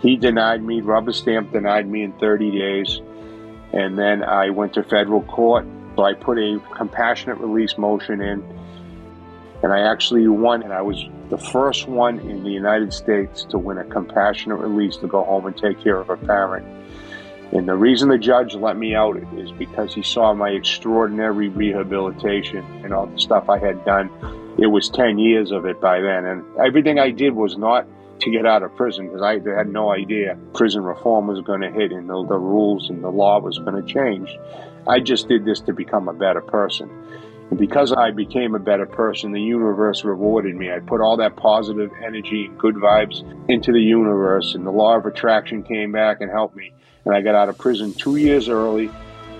He 0.00 0.16
denied 0.16 0.62
me, 0.62 0.80
rubber 0.80 1.12
stamp 1.12 1.52
denied 1.52 1.86
me 1.86 2.02
in 2.02 2.12
30 2.14 2.50
days. 2.50 3.00
And 3.74 3.98
then 3.98 4.24
I 4.24 4.48
went 4.48 4.72
to 4.74 4.82
federal 4.82 5.22
court 5.22 5.66
so 6.00 6.06
I 6.06 6.14
put 6.14 6.38
a 6.38 6.58
compassionate 6.74 7.36
release 7.40 7.76
motion 7.76 8.22
in, 8.22 8.42
and 9.62 9.70
I 9.70 9.80
actually 9.80 10.26
won, 10.28 10.62
and 10.62 10.72
I 10.72 10.80
was 10.80 11.04
the 11.28 11.36
first 11.36 11.88
one 11.88 12.18
in 12.20 12.42
the 12.42 12.48
United 12.48 12.94
States 12.94 13.44
to 13.50 13.58
win 13.58 13.76
a 13.76 13.84
compassionate 13.84 14.60
release 14.60 14.96
to 14.96 15.06
go 15.06 15.22
home 15.22 15.44
and 15.44 15.54
take 15.54 15.78
care 15.84 16.00
of 16.00 16.08
a 16.08 16.16
parent. 16.16 16.66
And 17.52 17.68
the 17.68 17.74
reason 17.74 18.08
the 18.08 18.16
judge 18.16 18.54
let 18.54 18.78
me 18.78 18.94
out 18.94 19.18
is 19.36 19.52
because 19.52 19.92
he 19.94 20.02
saw 20.02 20.32
my 20.32 20.48
extraordinary 20.48 21.50
rehabilitation 21.50 22.64
and 22.82 22.94
all 22.94 23.04
the 23.04 23.20
stuff 23.20 23.50
I 23.50 23.58
had 23.58 23.84
done. 23.84 24.08
It 24.58 24.68
was 24.68 24.88
10 24.88 25.18
years 25.18 25.50
of 25.50 25.66
it 25.66 25.82
by 25.82 26.00
then. 26.00 26.24
And 26.24 26.44
everything 26.64 26.98
I 26.98 27.10
did 27.10 27.34
was 27.34 27.58
not 27.58 27.86
to 28.20 28.30
get 28.30 28.46
out 28.46 28.62
of 28.62 28.74
prison 28.76 29.06
because 29.06 29.22
I 29.22 29.34
had 29.56 29.68
no 29.68 29.90
idea 29.90 30.38
prison 30.54 30.82
reform 30.82 31.26
was 31.26 31.40
going 31.40 31.60
to 31.60 31.70
hit 31.70 31.92
and 31.92 32.08
the, 32.08 32.26
the 32.26 32.38
rules 32.38 32.90
and 32.90 33.02
the 33.02 33.10
law 33.10 33.40
was 33.40 33.58
going 33.58 33.82
to 33.82 33.92
change. 33.92 34.36
I 34.86 35.00
just 35.00 35.28
did 35.28 35.44
this 35.44 35.60
to 35.62 35.72
become 35.72 36.08
a 36.08 36.12
better 36.12 36.40
person. 36.40 36.90
And 37.50 37.58
because 37.58 37.92
I 37.92 38.12
became 38.12 38.54
a 38.54 38.60
better 38.60 38.86
person, 38.86 39.32
the 39.32 39.40
universe 39.40 40.04
rewarded 40.04 40.54
me. 40.54 40.70
I 40.70 40.78
put 40.78 41.00
all 41.00 41.16
that 41.16 41.36
positive 41.36 41.90
energy 42.02 42.46
and 42.46 42.58
good 42.58 42.76
vibes 42.76 43.24
into 43.48 43.72
the 43.72 43.80
universe, 43.80 44.54
and 44.54 44.64
the 44.64 44.70
law 44.70 44.96
of 44.96 45.04
attraction 45.04 45.64
came 45.64 45.90
back 45.90 46.20
and 46.20 46.30
helped 46.30 46.54
me. 46.54 46.72
And 47.04 47.14
I 47.14 47.20
got 47.22 47.34
out 47.34 47.48
of 47.48 47.58
prison 47.58 47.92
two 47.92 48.16
years 48.16 48.48
early, 48.48 48.88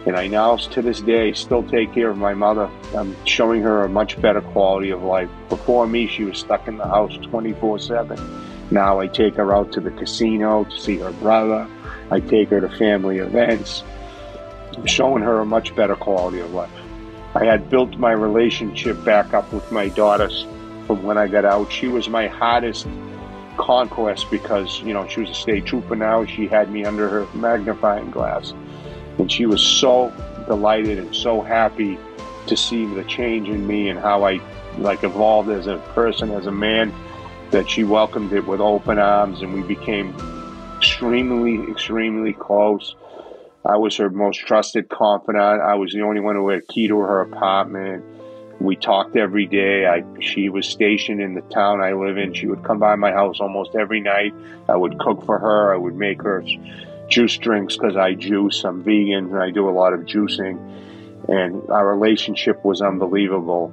and 0.07 0.17
I 0.17 0.27
now, 0.27 0.57
to 0.57 0.83
this 0.83 1.01
day, 1.01 1.33
still 1.35 1.63
take 1.63 1.93
care 1.93 2.11
of 2.11 2.17
my 2.17 2.35
mother. 2.35 2.69
I'm 2.97 3.15
showing 3.27 3.63
her 3.63 3.85
a 3.85 3.89
much 3.89 4.21
better 4.21 4.41
quality 4.41 4.91
of 4.91 5.03
life. 5.03 5.31
Before 5.49 5.87
me, 5.87 6.09
she 6.09 6.25
was 6.25 6.39
stuck 6.39 6.67
in 6.67 6.79
the 6.79 6.87
house 6.87 7.17
24 7.19 7.79
7. 7.79 8.50
Now 8.71 9.01
I 9.01 9.07
take 9.07 9.35
her 9.35 9.55
out 9.55 9.73
to 9.73 9.81
the 9.81 9.91
casino 9.91 10.65
to 10.65 10.81
see 10.81 10.99
her 10.99 11.13
brother. 11.13 11.67
I 12.11 12.21
take 12.21 12.51
her 12.51 12.61
to 12.61 12.69
family 12.69 13.19
events 13.19 13.83
I'm 14.77 14.87
showing 14.87 15.23
her 15.23 15.41
a 15.41 15.47
much 15.47 15.75
better 15.75 15.97
quality 15.97 16.41
of 16.41 16.53
life. 16.53 16.71
I 17.35 17.45
had 17.45 17.69
built 17.69 17.99
my 17.99 18.13
relationship 18.13 19.05
back 19.05 19.35
up 19.35 19.53
with 19.53 19.71
my 19.71 19.89
daughters 19.89 20.47
from 20.87 21.03
when 21.03 21.19
I 21.19 21.27
got 21.27 21.45
out. 21.45 21.71
She 21.71 21.89
was 21.89 22.09
my 22.09 22.29
hardest 22.29 22.87
conquest 23.57 24.31
because, 24.31 24.81
you 24.81 24.95
know, 24.95 25.07
she 25.07 25.21
was 25.21 25.31
a 25.31 25.35
state 25.35 25.67
trooper 25.67 25.97
now. 25.97 26.25
She 26.25 26.47
had 26.47 26.71
me 26.71 26.85
under 26.85 27.09
her 27.09 27.27
magnifying 27.35 28.11
glass. 28.11 28.55
And 29.19 29.31
she 29.31 29.47
was 29.47 29.63
so 29.63 30.13
delighted 30.47 30.99
and 30.99 31.15
so 31.15 31.43
happy 31.43 31.99
to 32.47 32.57
see 32.57 32.87
the 32.87 33.05
change 33.05 33.49
in 33.49 33.67
me 33.67 33.91
and 33.91 33.99
how 33.99 34.25
I 34.25 34.41
like 34.79 35.05
evolved 35.05 35.51
as 35.51 35.67
a 35.67 35.79
person, 35.95 36.31
as 36.31 36.47
a 36.47 36.53
man, 36.53 36.93
that 37.51 37.69
she 37.69 37.85
welcomed 37.85 38.33
it 38.33 38.47
with 38.47 38.61
open 38.61 38.99
arms 38.99 39.43
and 39.43 39.53
we 39.53 39.63
became 39.63 40.15
extremely, 40.77 41.71
extremely 41.71 42.33
close. 42.33 42.95
I 43.67 43.77
was 43.77 43.97
her 43.97 44.09
most 44.09 44.39
trusted 44.39 44.89
confidant. 44.89 45.61
I 45.61 45.75
was 45.75 45.93
the 45.93 46.03
only 46.03 46.21
one 46.21 46.37
who 46.37 46.49
had 46.49 46.61
a 46.61 46.73
key 46.73 46.89
to 46.89 46.99
her 46.99 47.21
apartment. 47.21 48.05
we 48.61 48.77
talked 48.77 49.17
every 49.17 49.47
day. 49.47 49.87
I 49.87 50.05
she 50.21 50.49
was 50.49 50.67
stationed 50.67 51.21
in 51.21 51.35
the 51.35 51.43
town 51.43 51.83
I 51.83 51.93
live 51.93 52.17
in. 52.17 52.33
She 52.35 52.47
would 52.47 52.63
come 52.65 52.79
by 52.79 52.95
my 52.97 53.11
house 53.11 53.41
almost 53.41 53.75
every 53.75 54.01
night. 54.01 54.35
I 54.69 54.77
would 54.77 54.99
cook 54.99 55.25
for 55.25 55.39
her. 55.39 55.75
I 55.75 55.77
would 55.77 55.97
make 55.97 56.23
her 56.23 56.43
juice 57.09 57.37
drinks 57.37 57.77
because 57.77 57.97
I 57.97 58.15
juice. 58.15 58.65
I'm 58.65 58.83
vegan 58.83 59.27
and 59.27 59.43
I 59.43 59.51
do 59.51 59.69
a 59.69 59.73
lot 59.73 59.93
of 59.93 60.01
juicing. 60.01 60.59
And 61.29 61.69
our 61.69 61.87
relationship 61.87 62.65
was 62.65 62.81
unbelievable. 62.81 63.73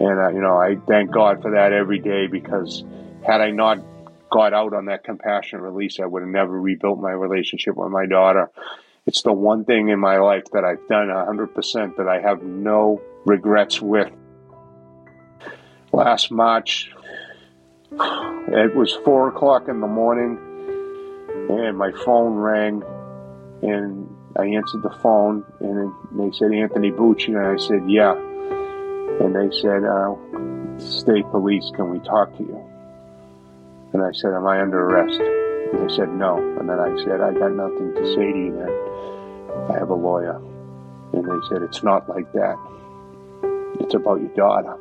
And 0.00 0.18
uh, 0.18 0.28
you 0.28 0.40
know, 0.40 0.56
I 0.56 0.76
thank 0.86 1.10
God 1.10 1.42
for 1.42 1.52
that 1.52 1.72
every 1.72 1.98
day 1.98 2.26
because 2.26 2.84
had 3.26 3.40
I 3.40 3.50
not 3.50 3.78
got 4.30 4.52
out 4.52 4.74
on 4.74 4.86
that 4.86 5.04
compassionate 5.04 5.62
release, 5.62 6.00
I 6.00 6.06
would 6.06 6.22
have 6.22 6.30
never 6.30 6.60
rebuilt 6.60 7.00
my 7.00 7.12
relationship 7.12 7.76
with 7.76 7.90
my 7.90 8.06
daughter. 8.06 8.50
It's 9.06 9.22
the 9.22 9.32
one 9.32 9.64
thing 9.64 9.90
in 9.90 10.00
my 10.00 10.16
life 10.18 10.44
that 10.52 10.64
I've 10.64 10.86
done 10.88 11.08
100% 11.08 11.96
that 11.96 12.08
I 12.08 12.20
have 12.20 12.42
no 12.42 13.00
regrets 13.24 13.80
with. 13.80 14.10
Last 15.92 16.30
March, 16.30 16.90
it 17.92 18.74
was 18.74 18.92
four 19.04 19.28
o'clock 19.28 19.68
in 19.68 19.80
the 19.80 19.86
morning, 19.86 20.38
and 21.50 21.78
my 21.78 21.92
phone 22.04 22.34
rang, 22.34 22.82
and 23.62 24.08
I 24.36 24.46
answered 24.46 24.82
the 24.82 24.96
phone, 25.00 25.44
and 25.60 25.92
they 26.18 26.36
said 26.36 26.52
Anthony 26.52 26.90
Bucci, 26.90 27.28
and 27.28 27.38
I 27.38 27.56
said 27.56 27.88
yeah, 27.88 28.14
and 29.20 29.34
they 29.34 29.54
said 29.60 29.84
uh, 29.84 30.14
state 30.78 31.24
police, 31.30 31.70
can 31.74 31.90
we 31.90 31.98
talk 32.00 32.36
to 32.36 32.42
you? 32.42 32.62
And 33.92 34.02
I 34.02 34.12
said, 34.12 34.32
am 34.32 34.46
I 34.46 34.60
under 34.60 34.80
arrest? 34.84 35.20
And 35.20 35.88
they 35.88 35.94
said 35.94 36.10
no, 36.10 36.38
and 36.58 36.68
then 36.68 36.78
I 36.78 36.96
said 37.04 37.20
I 37.20 37.32
got 37.32 37.52
nothing 37.52 37.94
to 37.94 38.14
say 38.14 38.32
to 38.32 38.38
you 38.38 38.52
then. 38.56 39.70
I 39.70 39.78
have 39.78 39.90
a 39.90 39.94
lawyer, 39.94 40.36
and 41.12 41.24
they 41.24 41.48
said 41.48 41.62
it's 41.62 41.82
not 41.82 42.08
like 42.08 42.30
that. 42.32 42.58
It's 43.80 43.94
about 43.94 44.20
your 44.20 44.34
daughter. 44.34 44.76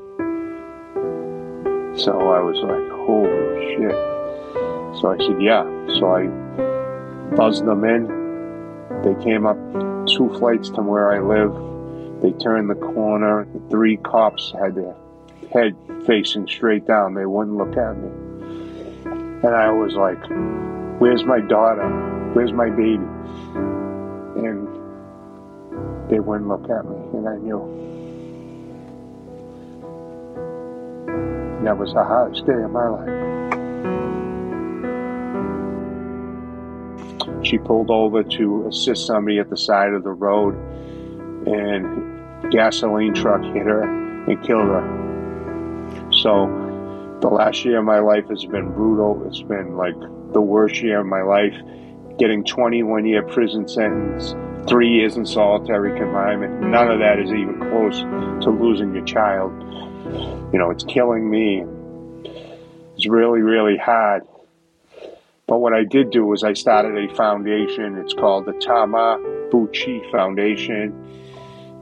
So 1.95 2.11
I 2.31 2.39
was 2.39 2.57
like, 2.57 2.89
holy 3.05 3.75
shit. 3.75 3.95
So 4.99 5.11
I 5.11 5.17
said, 5.17 5.41
yeah. 5.41 5.63
So 5.99 6.15
I 6.15 6.27
buzzed 7.35 7.65
them 7.65 7.83
in. 7.83 8.07
They 9.03 9.23
came 9.23 9.45
up 9.45 9.57
two 10.07 10.33
flights 10.39 10.69
from 10.69 10.87
where 10.87 11.11
I 11.11 11.19
live. 11.19 11.72
They 12.23 12.31
turned 12.31 12.69
the 12.69 12.75
corner. 12.75 13.45
The 13.53 13.59
three 13.69 13.97
cops 13.97 14.53
had 14.57 14.75
their 14.75 14.95
head 15.51 15.75
facing 16.07 16.47
straight 16.47 16.87
down. 16.87 17.15
They 17.15 17.25
wouldn't 17.25 17.57
look 17.57 17.75
at 17.75 17.97
me. 17.97 18.07
And 19.43 19.53
I 19.53 19.69
was 19.69 19.93
like, 19.95 20.23
where's 21.01 21.25
my 21.25 21.41
daughter? 21.41 21.85
Where's 22.31 22.53
my 22.53 22.69
baby? 22.69 23.03
And 24.39 24.69
they 26.09 26.21
wouldn't 26.21 26.47
look 26.47 26.69
at 26.69 26.85
me. 26.85 26.95
And 27.11 27.27
I 27.27 27.35
knew. 27.35 27.59
That 31.65 31.77
was 31.77 31.93
the 31.93 32.05
hardest 32.05 32.45
day 32.45 32.53
of 32.53 32.71
my 32.71 32.87
life. 32.87 33.09
She 37.45 37.57
pulled 37.57 37.91
over 37.91 38.23
to 38.23 38.67
assist 38.69 39.07
somebody 39.07 39.39
at 39.39 39.49
the 39.49 39.57
side 39.57 39.91
of 39.91 40.03
the 40.03 40.13
road, 40.13 40.55
and 41.45 42.12
gasoline 42.53 43.15
truck 43.15 43.41
hit 43.41 43.65
her 43.65 43.81
and 43.81 44.41
killed 44.43 44.67
her. 44.67 46.09
So, 46.11 46.45
the 47.19 47.27
last 47.27 47.65
year 47.65 47.79
of 47.79 47.85
my 47.85 47.99
life 47.99 48.29
has 48.29 48.45
been 48.45 48.71
brutal. 48.71 49.25
It's 49.27 49.41
been 49.41 49.75
like 49.75 49.95
the 50.33 50.41
worst 50.41 50.81
year 50.81 50.99
of 50.99 51.07
my 51.07 51.23
life. 51.23 51.55
Getting 52.19 52.43
21 52.43 53.05
year 53.05 53.23
prison 53.23 53.67
sentence, 53.67 54.35
three 54.69 54.89
years 54.89 55.17
in 55.17 55.25
solitary 55.25 55.97
confinement. 55.97 56.61
None 56.61 56.91
of 56.91 56.99
that 56.99 57.19
is 57.19 57.31
even 57.31 57.59
close 57.59 57.99
to 58.43 58.49
losing 58.51 58.93
your 58.93 59.05
child. 59.05 59.51
You 60.53 60.59
know, 60.59 60.69
it's 60.69 60.83
killing 60.83 61.29
me. 61.29 61.65
It's 62.95 63.07
really, 63.07 63.41
really 63.41 63.77
hard. 63.77 64.23
But 65.47 65.57
what 65.57 65.73
I 65.73 65.83
did 65.83 66.11
do 66.11 66.25
was 66.25 66.43
I 66.43 66.53
started 66.53 67.09
a 67.09 67.15
foundation. 67.15 67.97
It's 67.97 68.13
called 68.13 68.45
the 68.45 68.53
Tamar 68.53 69.17
Bucci 69.49 70.09
Foundation. 70.11 71.22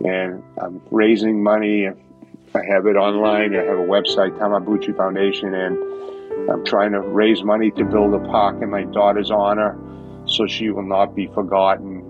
And 0.06 0.44
I'm 0.62 0.82
raising 0.92 1.44
money. 1.44 1.88
I 1.88 2.66
have 2.66 2.86
it 2.86 2.96
online. 2.96 3.56
I 3.56 3.64
have 3.64 3.80
a 3.80 3.84
website, 3.84 4.38
Tamar 4.38 4.62
Bucci 4.62 4.96
Foundation, 4.96 5.54
and 5.54 5.78
I'm 6.50 6.66
trying 6.66 6.92
to 6.94 7.02
raise 7.02 7.44
money 7.44 7.72
to 7.72 7.86
build 7.86 8.14
a 8.14 8.20
park 8.20 8.62
in 8.62 8.70
my 8.70 8.84
daughter's 8.84 9.32
honor 9.32 9.78
so 10.26 10.48
she 10.48 10.70
will 10.70 10.84
not 10.84 11.16
be 11.16 11.28
forgotten. 11.28 12.04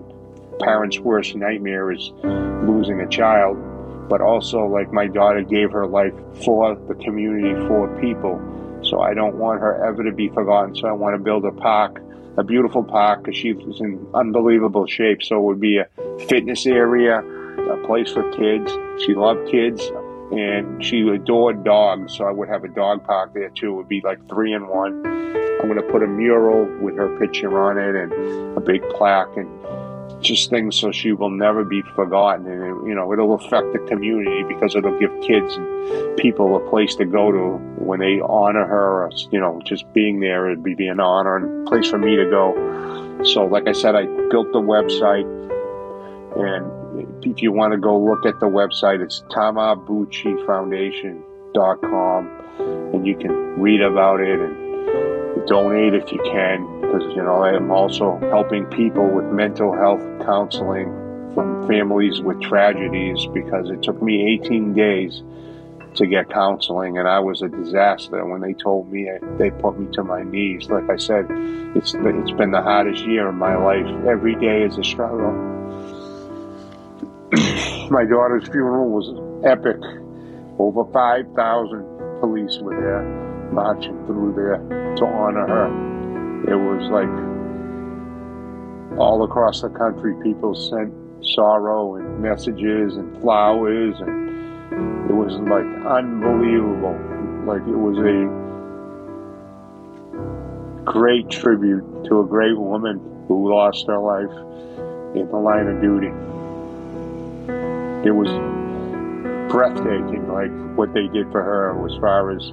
Parents' 0.60 0.98
worst 0.98 1.34
nightmare 1.34 1.92
is 1.92 2.12
losing 2.22 3.00
a 3.00 3.08
child 3.08 3.56
but 4.12 4.20
also 4.20 4.66
like 4.66 4.92
my 4.92 5.06
daughter 5.06 5.42
gave 5.42 5.70
her 5.70 5.86
life 5.86 6.12
for 6.44 6.74
the 6.74 6.94
community, 6.96 7.54
for 7.66 7.88
people. 7.98 8.38
So 8.82 9.00
I 9.00 9.14
don't 9.14 9.36
want 9.36 9.60
her 9.60 9.82
ever 9.86 10.04
to 10.04 10.12
be 10.12 10.28
forgotten. 10.28 10.74
So 10.76 10.86
I 10.86 10.92
want 10.92 11.14
to 11.14 11.18
build 11.18 11.46
a 11.46 11.50
park, 11.50 12.02
a 12.36 12.44
beautiful 12.44 12.84
park, 12.84 13.22
because 13.22 13.38
she 13.38 13.54
was 13.54 13.80
in 13.80 14.06
unbelievable 14.12 14.86
shape. 14.86 15.22
So 15.22 15.38
it 15.38 15.42
would 15.44 15.60
be 15.60 15.78
a 15.78 15.86
fitness 16.28 16.66
area, 16.66 17.22
a 17.58 17.86
place 17.86 18.12
for 18.12 18.30
kids. 18.32 18.72
She 19.04 19.14
loved 19.14 19.50
kids 19.50 19.82
and 20.32 20.84
she 20.84 21.06
adored 21.08 21.64
dogs. 21.64 22.16
So 22.16 22.24
I 22.24 22.30
would 22.30 22.48
have 22.48 22.64
a 22.64 22.68
dog 22.68 23.04
park 23.04 23.34
there 23.34 23.50
too. 23.50 23.72
It 23.72 23.76
would 23.76 23.88
be 23.88 24.00
like 24.02 24.26
three 24.28 24.52
in 24.52 24.66
one. 24.68 25.06
I'm 25.06 25.68
going 25.68 25.80
to 25.80 25.92
put 25.92 26.02
a 26.02 26.06
mural 26.06 26.64
with 26.80 26.96
her 26.96 27.18
picture 27.18 27.56
on 27.60 27.78
it 27.78 27.94
and 27.94 28.56
a 28.56 28.60
big 28.60 28.82
plaque 28.90 29.36
and 29.36 29.48
just 30.22 30.50
things 30.50 30.76
so 30.76 30.92
she 30.92 31.12
will 31.12 31.30
never 31.30 31.64
be 31.64 31.82
forgotten 31.94 32.46
and 32.46 32.62
it, 32.62 32.88
you 32.88 32.94
know 32.94 33.12
it'll 33.12 33.34
affect 33.34 33.72
the 33.72 33.78
community 33.88 34.44
because 34.44 34.74
it'll 34.76 34.98
give 34.98 35.10
kids 35.20 35.56
and 35.56 36.16
people 36.16 36.56
a 36.56 36.70
place 36.70 36.94
to 36.94 37.04
go 37.04 37.32
to 37.32 37.56
when 37.82 37.98
they 37.98 38.20
honor 38.20 38.64
her 38.64 39.04
or, 39.04 39.10
you 39.30 39.40
know 39.40 39.60
just 39.64 39.90
being 39.92 40.20
there 40.20 40.50
it'd 40.50 40.62
be 40.62 40.86
an 40.86 41.00
honor 41.00 41.36
and 41.36 41.66
place 41.66 41.88
for 41.88 41.98
me 41.98 42.14
to 42.14 42.24
go 42.30 42.54
so 43.24 43.44
like 43.44 43.66
i 43.68 43.72
said 43.72 43.96
i 43.96 44.04
built 44.30 44.50
the 44.52 44.60
website 44.60 45.26
and 46.36 46.81
if 47.26 47.42
you 47.42 47.52
want 47.52 47.72
to 47.72 47.78
go 47.78 47.98
look 47.98 48.26
at 48.26 48.38
the 48.40 48.46
website 48.46 49.02
it's 49.02 49.22
tamabuchifoundation.com 49.30 52.30
and 52.94 53.06
you 53.06 53.16
can 53.16 53.32
read 53.60 53.80
about 53.80 54.20
it 54.20 54.40
and 54.40 55.46
donate 55.46 55.94
if 55.94 56.12
you 56.12 56.20
can 56.24 56.80
because 56.80 57.02
you 57.14 57.22
know 57.22 57.42
I 57.42 57.54
am 57.54 57.70
also 57.70 58.18
helping 58.30 58.66
people 58.66 59.08
with 59.08 59.26
mental 59.26 59.74
health 59.74 60.02
counseling 60.24 60.88
from 61.34 61.66
families 61.66 62.20
with 62.20 62.40
tragedies 62.40 63.26
because 63.32 63.70
it 63.70 63.82
took 63.82 64.02
me 64.02 64.38
18 64.42 64.74
days 64.74 65.22
to 65.94 66.06
get 66.06 66.30
counseling 66.30 66.98
and 66.98 67.06
I 67.06 67.18
was 67.18 67.42
a 67.42 67.48
disaster. 67.48 68.24
When 68.24 68.40
they 68.40 68.54
told 68.54 68.90
me 68.90 69.08
they 69.38 69.50
put 69.50 69.78
me 69.78 69.92
to 69.94 70.02
my 70.02 70.22
knees. 70.22 70.68
Like 70.68 70.88
I 70.90 70.96
said 70.96 71.26
it's 71.74 71.94
it's 71.94 72.32
been 72.32 72.50
the 72.50 72.62
hardest 72.62 73.04
year 73.06 73.28
of 73.28 73.34
my 73.34 73.56
life. 73.56 73.86
Every 74.06 74.34
day 74.36 74.62
is 74.62 74.78
a 74.78 74.84
struggle 74.84 75.61
my 77.90 78.04
daughter's 78.04 78.46
funeral 78.48 78.90
was 78.90 79.08
epic 79.44 79.80
over 80.58 80.84
5,000 80.92 82.20
police 82.20 82.58
were 82.60 82.78
there 82.78 83.02
marching 83.52 83.96
through 84.06 84.32
there 84.34 84.58
to 84.96 85.04
honor 85.04 85.46
her. 85.46 85.66
It 86.46 86.56
was 86.56 86.90
like 86.90 87.10
all 88.98 89.24
across 89.24 89.62
the 89.62 89.70
country, 89.70 90.14
people 90.22 90.54
sent 90.54 90.92
sorrow 91.24 91.96
and 91.96 92.20
messages 92.20 92.96
and 92.96 93.20
flowers, 93.20 93.94
and 94.00 95.10
it 95.10 95.14
was 95.14 95.32
like 95.48 95.66
unbelievable. 95.86 96.98
Like 97.46 97.62
it 97.62 97.76
was 97.76 97.98
a 97.98 98.28
great 100.84 101.30
tribute 101.30 102.04
to 102.04 102.20
a 102.20 102.26
great 102.26 102.58
woman 102.58 103.00
who 103.28 103.50
lost 103.52 103.86
her 103.86 103.98
life 103.98 104.30
in 105.16 105.28
the 105.30 105.36
line 105.36 105.66
of 105.68 105.80
duty. 105.80 106.12
It 108.04 108.10
was 108.10 108.28
breathtaking, 109.50 110.28
like 110.28 110.50
what 110.76 110.92
they 110.92 111.06
did 111.08 111.30
for 111.30 111.42
her 111.42 111.86
as 111.86 111.96
far 112.00 112.30
as 112.32 112.52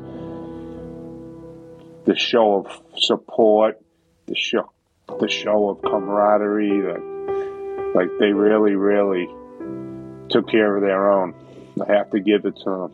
the 2.06 2.16
show 2.16 2.56
of 2.56 2.82
support, 2.98 3.80
the 4.28 4.36
show, 4.36 4.72
the 5.20 5.28
show 5.28 5.70
of 5.70 5.82
camaraderie. 5.82 6.82
That 6.82 7.02
like 7.96 8.10
they 8.20 8.32
really, 8.32 8.76
really 8.76 9.28
took 10.30 10.48
care 10.48 10.76
of 10.76 10.84
their 10.84 11.12
own. 11.12 11.34
I 11.82 11.92
have 11.94 12.12
to 12.12 12.20
give 12.20 12.46
it 12.46 12.56
to 12.58 12.92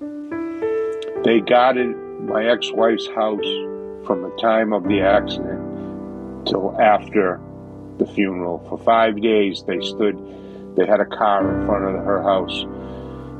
them. 0.00 1.22
They 1.22 1.40
guarded 1.40 1.96
my 1.96 2.44
ex-wife's 2.46 3.06
house 3.08 3.46
from 4.06 4.20
the 4.20 4.36
time 4.40 4.74
of 4.74 4.84
the 4.84 5.00
accident 5.00 6.46
till 6.46 6.78
after 6.78 7.40
the 7.96 8.06
funeral. 8.06 8.58
For 8.68 8.76
five 8.78 9.20
days, 9.22 9.62
they 9.66 9.80
stood. 9.80 10.18
They 10.76 10.86
had 10.86 11.00
a 11.00 11.06
car 11.06 11.48
in 11.48 11.66
front 11.66 11.84
of 11.84 12.04
her 12.04 12.22
house 12.22 12.64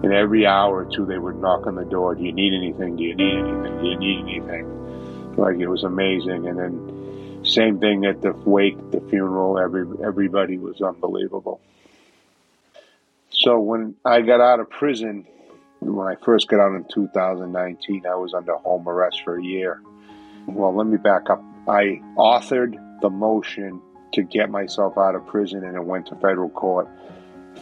and 0.05 0.12
every 0.12 0.47
hour 0.47 0.85
or 0.85 0.95
two, 0.95 1.07
they 1.07 1.16
would 1.16 1.41
knock 1.41 1.66
on 1.66 1.76
the 1.76 1.85
door. 1.85 2.14
Do 2.14 2.22
you 2.22 2.32
need 2.32 2.53
anything? 2.53 2.97
Do 2.97 3.05
you 3.05 3.14
need 3.14 3.39
anything? 3.39 3.80
Do 3.80 3.89
you 3.89 3.97
need 3.97 4.20
anything? 4.20 5.35
Like 5.37 5.57
it 5.57 5.66
was 5.66 5.82
amazing. 5.82 6.47
And 6.47 6.59
then 6.59 7.43
same 7.43 7.80
thing 7.80 8.05
at 8.05 8.20
the 8.20 8.32
wake, 8.45 8.76
the 8.91 9.01
funeral. 9.09 9.59
Every 9.59 9.87
everybody 10.05 10.59
was 10.59 10.82
unbelievable. 10.82 11.59
So 13.30 13.59
when 13.59 13.95
I 14.05 14.20
got 14.20 14.43
out 14.43 14.61
of 14.61 14.68
prison, 14.68 15.26
when 15.80 16.07
I 16.07 16.16
first 16.22 16.49
got 16.49 16.61
out 16.61 16.74
in 16.74 16.85
2019, 16.93 18.05
I 18.07 18.14
was 18.14 18.35
under 18.35 18.57
home 18.57 18.87
arrest 18.87 19.22
for 19.24 19.39
a 19.39 19.43
year. 19.43 19.80
Well, 20.47 20.74
let 20.74 20.87
me 20.87 20.99
back 20.99 21.30
up. 21.30 21.43
I 21.66 22.03
authored 22.18 22.78
the 23.01 23.09
motion 23.09 23.80
to 24.12 24.22
get 24.22 24.51
myself 24.51 24.99
out 24.99 25.14
of 25.14 25.26
prison 25.26 25.64
and 25.64 25.76
it 25.76 25.85
went 25.85 26.07
to 26.09 26.16
federal 26.16 26.51
court. 26.51 26.89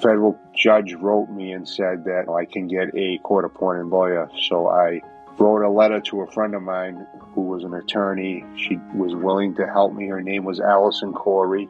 Federal 0.02 0.36
judge 0.52 0.94
wrote 0.94 1.30
me 1.30 1.52
and 1.52 1.68
said 1.68 2.04
that 2.04 2.28
I 2.28 2.44
can 2.44 2.66
get 2.66 2.92
a 2.94 3.18
court 3.18 3.44
appointed 3.44 3.86
lawyer. 3.86 4.28
So 4.48 4.68
I 4.68 5.00
wrote 5.38 5.64
a 5.64 5.70
letter 5.70 6.00
to 6.00 6.22
a 6.22 6.30
friend 6.32 6.56
of 6.56 6.62
mine 6.62 7.06
who 7.34 7.42
was 7.42 7.62
an 7.62 7.72
attorney. 7.72 8.44
She 8.56 8.80
was 8.94 9.14
willing 9.14 9.54
to 9.56 9.66
help 9.66 9.94
me. 9.94 10.08
Her 10.08 10.20
name 10.20 10.44
was 10.44 10.58
Allison 10.58 11.12
Corey. 11.12 11.68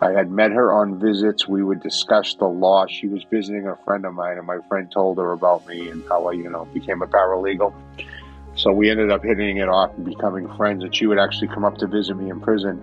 I 0.00 0.12
had 0.12 0.30
met 0.30 0.52
her 0.52 0.72
on 0.72 1.00
visits. 1.00 1.48
We 1.48 1.64
would 1.64 1.80
discuss 1.80 2.34
the 2.34 2.46
law. 2.46 2.86
She 2.86 3.08
was 3.08 3.24
visiting 3.30 3.66
a 3.66 3.76
friend 3.84 4.04
of 4.06 4.14
mine, 4.14 4.38
and 4.38 4.46
my 4.46 4.58
friend 4.68 4.90
told 4.90 5.18
her 5.18 5.32
about 5.32 5.66
me 5.66 5.88
and 5.88 6.04
how 6.08 6.28
I, 6.28 6.32
you 6.32 6.50
know, 6.50 6.66
became 6.66 7.02
a 7.02 7.06
paralegal. 7.06 7.72
So 8.54 8.70
we 8.72 8.90
ended 8.90 9.10
up 9.10 9.24
hitting 9.24 9.56
it 9.56 9.68
off 9.68 9.92
and 9.96 10.04
becoming 10.04 10.52
friends. 10.56 10.84
And 10.84 10.94
she 10.94 11.06
would 11.06 11.18
actually 11.18 11.48
come 11.48 11.64
up 11.64 11.78
to 11.78 11.86
visit 11.88 12.16
me 12.16 12.30
in 12.30 12.40
prison 12.40 12.80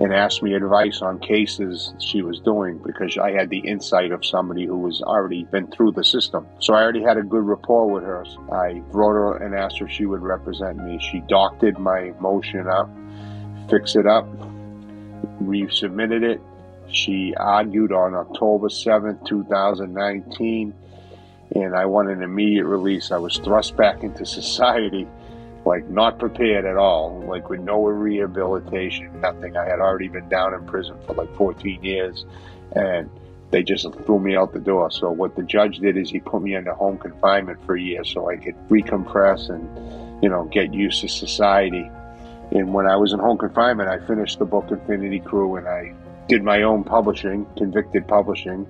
and 0.00 0.12
asked 0.12 0.42
me 0.42 0.54
advice 0.54 1.02
on 1.02 1.18
cases 1.20 1.94
she 2.00 2.22
was 2.22 2.40
doing 2.40 2.78
because 2.78 3.16
I 3.16 3.30
had 3.30 3.48
the 3.48 3.58
insight 3.58 4.10
of 4.10 4.24
somebody 4.24 4.66
who 4.66 4.78
was 4.78 5.00
already 5.02 5.44
been 5.44 5.68
through 5.68 5.92
the 5.92 6.04
system. 6.04 6.46
So 6.58 6.74
I 6.74 6.82
already 6.82 7.02
had 7.02 7.16
a 7.16 7.22
good 7.22 7.44
rapport 7.44 7.88
with 7.88 8.02
her. 8.02 8.24
I 8.52 8.82
wrote 8.90 9.12
her 9.12 9.36
and 9.36 9.54
asked 9.54 9.78
her 9.78 9.86
if 9.86 9.92
she 9.92 10.06
would 10.06 10.22
represent 10.22 10.78
me. 10.78 10.98
She 11.00 11.20
doctored 11.28 11.78
my 11.78 12.12
motion 12.18 12.66
up, 12.66 12.90
fixed 13.70 13.94
it 13.94 14.06
up, 14.06 14.26
resubmitted 15.40 16.22
it, 16.22 16.40
she 16.94 17.34
argued 17.36 17.92
on 17.92 18.14
October 18.14 18.68
7th, 18.68 19.26
2019, 19.26 20.74
and 21.54 21.74
I 21.74 21.86
won 21.86 22.08
an 22.08 22.22
immediate 22.22 22.66
release. 22.66 23.10
I 23.10 23.18
was 23.18 23.38
thrust 23.38 23.76
back 23.76 24.02
into 24.02 24.24
society, 24.40 25.08
like 25.64 25.88
not 25.88 26.18
prepared 26.18 26.64
at 26.64 26.76
all, 26.76 27.22
like 27.26 27.48
with 27.48 27.60
no 27.60 27.84
rehabilitation, 27.84 29.20
nothing. 29.20 29.56
I 29.56 29.64
had 29.64 29.80
already 29.80 30.08
been 30.08 30.28
down 30.28 30.54
in 30.54 30.64
prison 30.66 30.96
for 31.06 31.14
like 31.14 31.34
14 31.36 31.82
years, 31.82 32.26
and 32.72 33.08
they 33.50 33.62
just 33.62 33.90
threw 34.04 34.18
me 34.18 34.36
out 34.36 34.52
the 34.52 34.58
door. 34.58 34.90
So 34.90 35.10
what 35.10 35.36
the 35.36 35.42
judge 35.42 35.78
did 35.78 35.96
is 35.96 36.10
he 36.10 36.20
put 36.20 36.42
me 36.42 36.54
into 36.54 36.74
home 36.74 36.98
confinement 36.98 37.64
for 37.64 37.76
a 37.76 37.80
year 37.80 38.04
so 38.04 38.28
I 38.28 38.36
could 38.36 38.56
recompress 38.68 39.48
and, 39.48 40.22
you 40.22 40.28
know, 40.28 40.44
get 40.46 40.74
used 40.74 41.00
to 41.02 41.08
society. 41.08 41.88
And 42.50 42.74
when 42.74 42.86
I 42.86 42.96
was 42.96 43.12
in 43.12 43.20
home 43.20 43.38
confinement, 43.38 43.88
I 43.88 44.04
finished 44.06 44.38
the 44.38 44.44
book 44.44 44.70
Infinity 44.70 45.20
Crew 45.20 45.56
and 45.56 45.68
I 45.68 45.94
did 46.28 46.42
my 46.42 46.62
own 46.62 46.84
publishing, 46.84 47.46
Convicted 47.56 48.08
Publishing, 48.08 48.66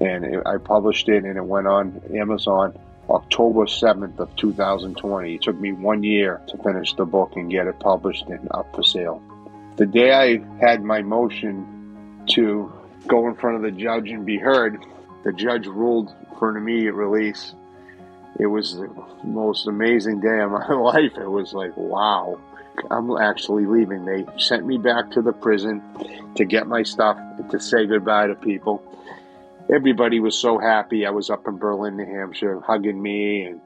and 0.00 0.42
I 0.46 0.56
published 0.58 1.08
it 1.08 1.24
and 1.24 1.36
it 1.36 1.44
went 1.44 1.66
on 1.66 2.00
Amazon 2.14 2.78
October 3.10 3.66
7th 3.66 4.18
of 4.18 4.34
2020. 4.36 5.34
It 5.34 5.42
took 5.42 5.58
me 5.58 5.72
one 5.72 6.02
year 6.02 6.40
to 6.48 6.56
finish 6.58 6.94
the 6.94 7.04
book 7.04 7.32
and 7.36 7.50
get 7.50 7.66
it 7.66 7.78
published 7.80 8.26
and 8.26 8.48
up 8.52 8.74
for 8.74 8.82
sale. 8.82 9.22
The 9.76 9.86
day 9.86 10.12
I 10.12 10.42
had 10.60 10.82
my 10.82 11.02
motion 11.02 12.24
to 12.30 12.72
go 13.08 13.26
in 13.28 13.34
front 13.34 13.56
of 13.56 13.62
the 13.62 13.70
judge 13.70 14.10
and 14.10 14.24
be 14.24 14.38
heard, 14.38 14.84
the 15.24 15.32
judge 15.32 15.66
ruled 15.66 16.14
for 16.38 16.50
an 16.50 16.56
immediate 16.56 16.94
release. 16.94 17.54
It 18.38 18.46
was 18.46 18.76
the 18.76 18.88
most 19.24 19.66
amazing 19.66 20.20
day 20.20 20.40
of 20.40 20.50
my 20.50 20.68
life. 20.72 21.12
It 21.16 21.30
was 21.30 21.52
like, 21.52 21.76
wow. 21.76 22.38
I'm 22.90 23.14
actually 23.18 23.66
leaving. 23.66 24.04
They 24.04 24.24
sent 24.38 24.66
me 24.66 24.78
back 24.78 25.10
to 25.12 25.22
the 25.22 25.32
prison 25.32 25.82
to 26.36 26.44
get 26.44 26.66
my 26.66 26.82
stuff 26.82 27.18
to 27.50 27.60
say 27.60 27.86
goodbye 27.86 28.28
to 28.28 28.34
people. 28.34 28.82
Everybody 29.74 30.20
was 30.20 30.38
so 30.38 30.58
happy. 30.58 31.06
I 31.06 31.10
was 31.10 31.30
up 31.30 31.46
in 31.46 31.56
Berlin, 31.56 31.96
New 31.96 32.04
Hampshire, 32.04 32.60
hugging 32.60 33.00
me 33.00 33.44
and, 33.44 33.60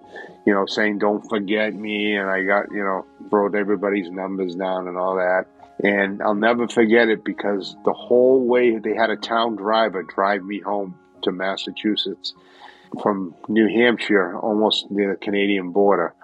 you 0.46 0.54
know, 0.54 0.64
saying, 0.66 0.98
don't 0.98 1.28
forget 1.28 1.74
me. 1.74 2.14
And 2.16 2.30
I 2.30 2.44
got, 2.44 2.66
you 2.70 2.84
know, 2.84 3.04
wrote 3.30 3.54
everybody's 3.54 4.11
numbers 4.11 4.54
down 4.54 4.86
and 4.86 4.96
all 4.96 5.16
that. 5.16 5.46
And 5.82 6.22
I'll 6.22 6.34
never 6.34 6.68
forget 6.68 7.09
it 7.09 7.24
because 7.24 7.76
the 7.84 7.92
whole 7.92 8.46
way 8.46 8.78
they 8.78 8.94
had 8.94 9.11
a 9.11 9.16
town 9.16 9.57
driver 9.57 10.02
drive 10.02 10.42
me 10.42 10.61
home 10.61 10.96
to 11.22 11.32
Massachusetts 11.32 12.34
from 13.02 13.34
New 13.48 13.68
Hampshire, 13.68 14.38
almost 14.38 14.90
near 14.90 15.12
the 15.12 15.18
Canadian 15.18 15.72
border. 15.72 16.14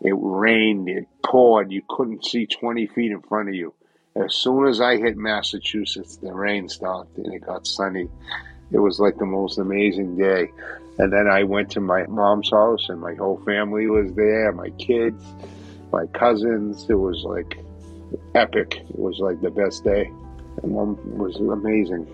It 0.00 0.14
rained, 0.16 0.88
it 0.88 1.06
poured, 1.24 1.72
you 1.72 1.82
couldn't 1.88 2.24
see 2.24 2.46
20 2.46 2.86
feet 2.88 3.12
in 3.12 3.22
front 3.22 3.48
of 3.48 3.54
you. 3.54 3.74
As 4.16 4.34
soon 4.34 4.66
as 4.66 4.80
I 4.80 4.96
hit 4.96 5.16
Massachusetts, 5.16 6.16
the 6.16 6.32
rain 6.32 6.68
stopped 6.68 7.18
and 7.18 7.32
it 7.32 7.46
got 7.46 7.66
sunny. 7.66 8.08
It 8.70 8.78
was 8.78 9.00
like 9.00 9.18
the 9.18 9.26
most 9.26 9.58
amazing 9.58 10.16
day. 10.16 10.50
And 10.98 11.12
then 11.12 11.28
I 11.28 11.44
went 11.44 11.70
to 11.72 11.80
my 11.80 12.06
mom's 12.06 12.50
house 12.50 12.88
and 12.88 13.00
my 13.00 13.14
whole 13.14 13.40
family 13.44 13.86
was 13.86 14.12
there, 14.14 14.52
my 14.52 14.70
kids, 14.70 15.24
my 15.92 16.06
cousins. 16.06 16.86
It 16.90 16.94
was 16.94 17.22
like 17.24 17.58
epic. 18.34 18.76
It 18.76 18.98
was 18.98 19.18
like 19.20 19.40
the 19.40 19.50
best 19.50 19.84
day. 19.84 20.10
And 20.62 20.72
mom 20.72 20.98
was 21.18 21.36
amazing. 21.36 22.06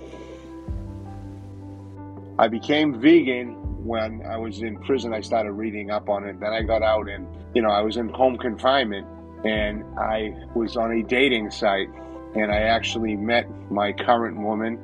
I 2.39 2.49
became 2.49 3.01
vegan 3.01 3.55
when 3.85 4.25
I 4.27 4.39
was 4.39 4.63
in 4.63 4.79
prison, 4.79 5.13
I 5.13 5.21
started 5.21 5.53
reading 5.53 5.91
up 5.91 6.09
on 6.09 6.25
it. 6.25 6.41
Then 6.41 6.53
I 6.53 6.63
got 6.63 6.83
out 6.83 7.09
and, 7.09 7.27
you 7.55 7.63
know, 7.63 7.69
I 7.69 7.83
was 7.83 7.97
in 7.97 8.09
home 8.09 8.39
confinement 8.39 9.07
and 9.45 9.85
I 9.99 10.35
was 10.55 10.77
on 10.77 10.91
a 10.93 11.03
dating 11.03 11.51
site 11.51 11.89
and 12.35 12.51
I 12.51 12.63
actually 12.63 13.15
met 13.15 13.47
my 13.71 13.93
current 13.93 14.41
woman 14.41 14.79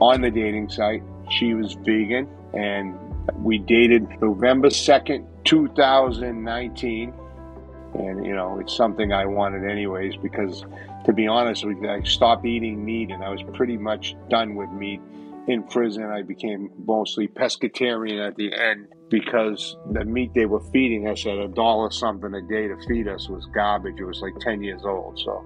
on 0.00 0.20
the 0.20 0.30
dating 0.30 0.68
site. 0.68 1.02
She 1.38 1.54
was 1.54 1.74
vegan 1.74 2.28
and 2.54 2.98
we 3.36 3.58
dated 3.58 4.08
November 4.20 4.68
2nd, 4.68 5.26
2019. 5.44 7.14
And, 7.94 8.24
you 8.24 8.34
know, 8.34 8.58
it's 8.58 8.74
something 8.74 9.12
I 9.12 9.26
wanted 9.26 9.70
anyways 9.70 10.16
because, 10.16 10.64
to 11.04 11.12
be 11.12 11.26
honest 11.26 11.62
you, 11.62 11.88
I 11.88 12.02
stopped 12.02 12.46
eating 12.46 12.84
meat 12.84 13.10
and 13.10 13.22
I 13.22 13.28
was 13.28 13.42
pretty 13.54 13.76
much 13.76 14.16
done 14.30 14.54
with 14.54 14.70
meat 14.70 15.00
in 15.48 15.64
prison, 15.64 16.04
I 16.04 16.22
became 16.22 16.70
mostly 16.86 17.26
pescatarian 17.26 18.26
at 18.26 18.36
the 18.36 18.54
end 18.54 18.88
because 19.08 19.76
the 19.90 20.04
meat 20.04 20.32
they 20.34 20.46
were 20.46 20.62
feeding 20.72 21.08
us 21.08 21.26
at 21.26 21.36
a 21.36 21.48
dollar 21.48 21.90
something 21.90 22.32
a 22.34 22.42
day 22.42 22.68
to 22.68 22.76
feed 22.86 23.08
us 23.08 23.28
was 23.28 23.46
garbage. 23.46 23.98
It 23.98 24.04
was 24.04 24.20
like 24.20 24.38
10 24.38 24.62
years 24.62 24.82
old. 24.84 25.18
So, 25.18 25.44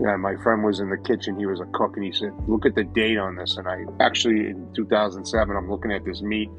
yeah, 0.00 0.16
my 0.16 0.36
friend 0.36 0.64
was 0.64 0.80
in 0.80 0.90
the 0.90 0.98
kitchen. 0.98 1.38
He 1.38 1.46
was 1.46 1.60
a 1.60 1.66
cook, 1.66 1.96
and 1.96 2.04
he 2.04 2.12
said, 2.12 2.32
"Look 2.46 2.66
at 2.66 2.74
the 2.74 2.84
date 2.84 3.18
on 3.18 3.36
this." 3.36 3.56
And 3.56 3.68
I 3.68 3.84
actually, 4.00 4.48
in 4.48 4.72
2007, 4.74 5.56
I'm 5.56 5.70
looking 5.70 5.92
at 5.92 6.04
this 6.04 6.22
meat 6.22 6.50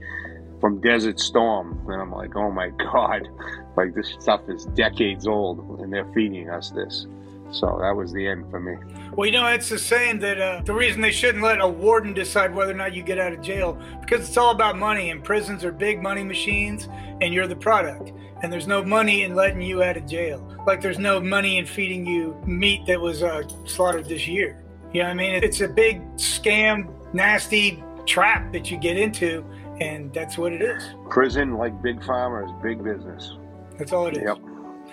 from 0.60 0.80
Desert 0.82 1.20
Storm, 1.20 1.80
and 1.88 2.02
I'm 2.02 2.12
like, 2.12 2.36
"Oh 2.36 2.52
my 2.52 2.70
god!" 2.70 3.28
Like 3.76 3.96
this 3.96 4.16
stuff 4.20 4.42
is 4.50 4.66
decades 4.66 5.26
old, 5.26 5.80
and 5.80 5.92
they're 5.92 6.12
feeding 6.14 6.48
us 6.48 6.70
this. 6.70 7.08
So 7.54 7.80
that 7.82 7.96
was 7.96 8.12
the 8.12 8.28
end 8.28 8.50
for 8.50 8.60
me. 8.60 8.76
Well, 9.16 9.28
you 9.28 9.34
know, 9.34 9.48
it's 9.48 9.70
the 9.70 9.78
saying 9.78 10.20
that 10.20 10.40
uh, 10.40 10.62
the 10.64 10.74
reason 10.74 11.02
they 11.02 11.12
shouldn't 11.12 11.44
let 11.44 11.60
a 11.62 11.68
warden 11.68 12.14
decide 12.14 12.54
whether 12.54 12.72
or 12.72 12.76
not 12.76 12.96
you 12.96 13.04
get 13.04 13.20
out 13.20 13.32
of 13.34 13.42
jail 13.42 13.80
because 14.02 14.28
it's 14.28 14.38
all 14.38 14.52
about 14.52 14.78
money, 14.78 15.12
and 15.12 15.24
prisons 15.24 15.64
are 15.64 15.72
big 15.72 16.02
money 16.02 16.24
machines, 16.24 16.88
and 17.22 17.34
you're 17.34 17.48
the 17.48 17.56
product. 17.56 18.12
And 18.44 18.52
there's 18.52 18.68
no 18.68 18.84
money 18.84 19.24
in 19.24 19.36
letting 19.36 19.62
you 19.62 19.82
out 19.82 19.96
of 19.96 20.06
jail. 20.06 20.46
Like 20.68 20.82
there's 20.82 21.00
no 21.00 21.22
money 21.22 21.58
in 21.58 21.66
feeding 21.66 22.06
you 22.06 22.40
meat 22.46 22.86
that 22.88 23.00
was 23.00 23.24
uh, 23.24 23.44
slaughtered 23.66 24.06
this 24.06 24.28
year. 24.28 24.62
You 24.94 25.02
know 25.02 25.08
what 25.08 25.12
I 25.12 25.14
mean? 25.16 25.44
It's 25.44 25.62
a 25.62 25.68
big 25.68 26.02
scam, 26.18 27.14
nasty 27.14 27.82
trap 28.06 28.52
that 28.52 28.70
you 28.70 28.78
get 28.78 28.98
into, 28.98 29.46
and 29.80 30.14
that's 30.14 30.38
what 30.38 30.54
it 30.54 30.62
is. 30.62 30.84
Prison, 31.10 31.56
like 31.56 31.82
big 31.82 32.00
pharma, 32.02 32.46
is 32.46 32.52
big 32.62 32.84
business. 32.84 33.38
That's 33.78 33.92
all 33.92 34.08
it 34.08 34.18
is. 34.18 34.24
Yep. 34.24 34.38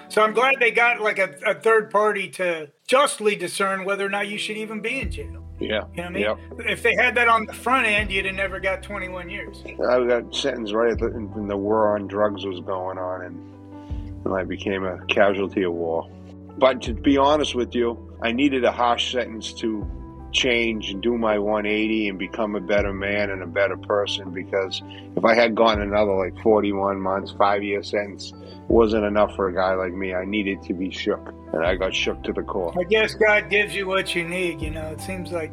So 0.09 0.23
I'm 0.23 0.33
glad 0.33 0.57
they 0.59 0.71
got 0.71 1.01
like 1.01 1.19
a, 1.19 1.35
a, 1.47 1.55
third 1.55 1.91
party 1.91 2.29
to 2.31 2.71
justly 2.87 3.37
discern 3.37 3.85
whether 3.85 4.05
or 4.05 4.09
not 4.09 4.29
you 4.29 4.39
should 4.39 4.57
even 4.57 4.81
be 4.81 5.01
in 5.01 5.11
jail. 5.11 5.40
Yeah. 5.61 5.69
You 5.69 5.73
know 5.75 5.85
what 5.95 5.99
I 5.99 6.09
mean? 6.11 6.23
Yep. 6.23 6.39
If 6.61 6.83
they 6.83 6.95
had 6.95 7.15
that 7.17 7.29
on 7.29 7.47
the 7.47 7.53
front 7.53 7.87
end, 7.87 8.11
you'd 8.11 8.25
have 8.25 8.35
never 8.35 8.61
got 8.61 8.83
21 8.83 9.29
years. 9.29 9.63
I 9.67 10.05
got 10.07 10.35
sentenced 10.35 10.73
right 10.73 10.99
the, 10.99 11.09
when 11.09 11.49
the 11.49 11.57
war 11.57 11.95
on 11.97 12.07
drugs 12.07 12.47
was 12.47 12.61
going 12.61 12.99
on, 12.99 13.23
and, 13.23 14.25
and 14.25 14.35
I 14.35 14.45
became 14.45 14.85
a 14.85 15.05
casualty 15.07 15.63
of 15.65 15.73
war. 15.73 16.11
But 16.59 16.83
to 16.83 16.95
be 16.95 17.19
honest 17.19 17.55
with 17.55 17.75
you, 17.75 18.17
I 18.23 18.33
needed 18.33 18.65
a 18.65 18.73
harsh 18.73 19.13
sentence 19.13 19.53
to 19.55 19.87
change 20.33 20.91
and 20.91 21.03
do 21.03 21.17
my 21.19 21.39
180 21.39 22.09
and 22.09 22.19
become 22.19 22.55
a 22.55 22.61
better 22.61 22.93
man 22.93 23.31
and 23.31 23.43
a 23.43 23.47
better 23.47 23.77
person 23.77 24.31
because 24.33 24.83
if 25.17 25.25
I 25.25 25.35
had 25.35 25.55
gone 25.55 25.81
another 25.81 26.15
like 26.15 26.37
41 26.43 27.01
months, 27.01 27.33
five 27.33 27.63
year 27.63 27.83
sentence, 27.83 28.33
wasn't 28.69 29.05
enough 29.05 29.35
for 29.35 29.49
a 29.49 29.55
guy 29.55 29.75
like 29.75 29.93
me. 29.93 30.15
I 30.15 30.25
needed 30.25 30.63
to 30.63 30.75
be 30.75 30.91
shook, 30.91 31.35
and 31.53 31.65
I 31.65 31.75
got 31.75 31.95
shook 31.95 32.23
to 32.25 32.33
the 32.33 32.43
core. 32.43 32.73
I 32.79 32.85
guess 32.85 33.15
God 33.15 33.51
gives 33.51 33.75
you 33.75 33.87
what 33.87 34.15
you 34.15 34.27
need. 34.27 34.63
You 34.63 34.71
know, 34.71 34.87
it 34.87 35.01
seems 35.01 35.33
like 35.33 35.53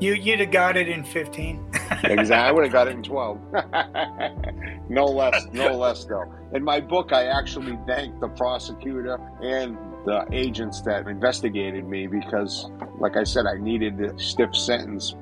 you 0.00 0.14
you'd 0.14 0.40
have 0.40 0.52
got 0.52 0.76
it 0.76 0.88
in 0.88 1.04
15. 1.04 1.64
exactly, 2.04 2.34
I 2.34 2.52
would 2.52 2.64
have 2.64 2.72
got 2.72 2.86
it 2.86 2.92
in 2.92 3.02
12. 3.02 3.40
no 4.88 5.04
less, 5.06 5.46
no 5.52 5.76
less 5.76 6.04
though. 6.04 6.32
In 6.52 6.62
my 6.62 6.80
book, 6.80 7.12
I 7.12 7.26
actually 7.26 7.76
thank 7.86 8.18
the 8.20 8.28
prosecutor 8.28 9.18
and 9.42 9.76
the 10.04 10.26
agents 10.32 10.82
that 10.82 11.06
investigated 11.08 11.86
me 11.86 12.06
because, 12.06 12.70
like 12.98 13.16
I 13.16 13.24
said, 13.24 13.46
I 13.46 13.56
needed 13.58 14.00
a 14.00 14.18
stiff 14.18 14.54
sentence 14.54 15.14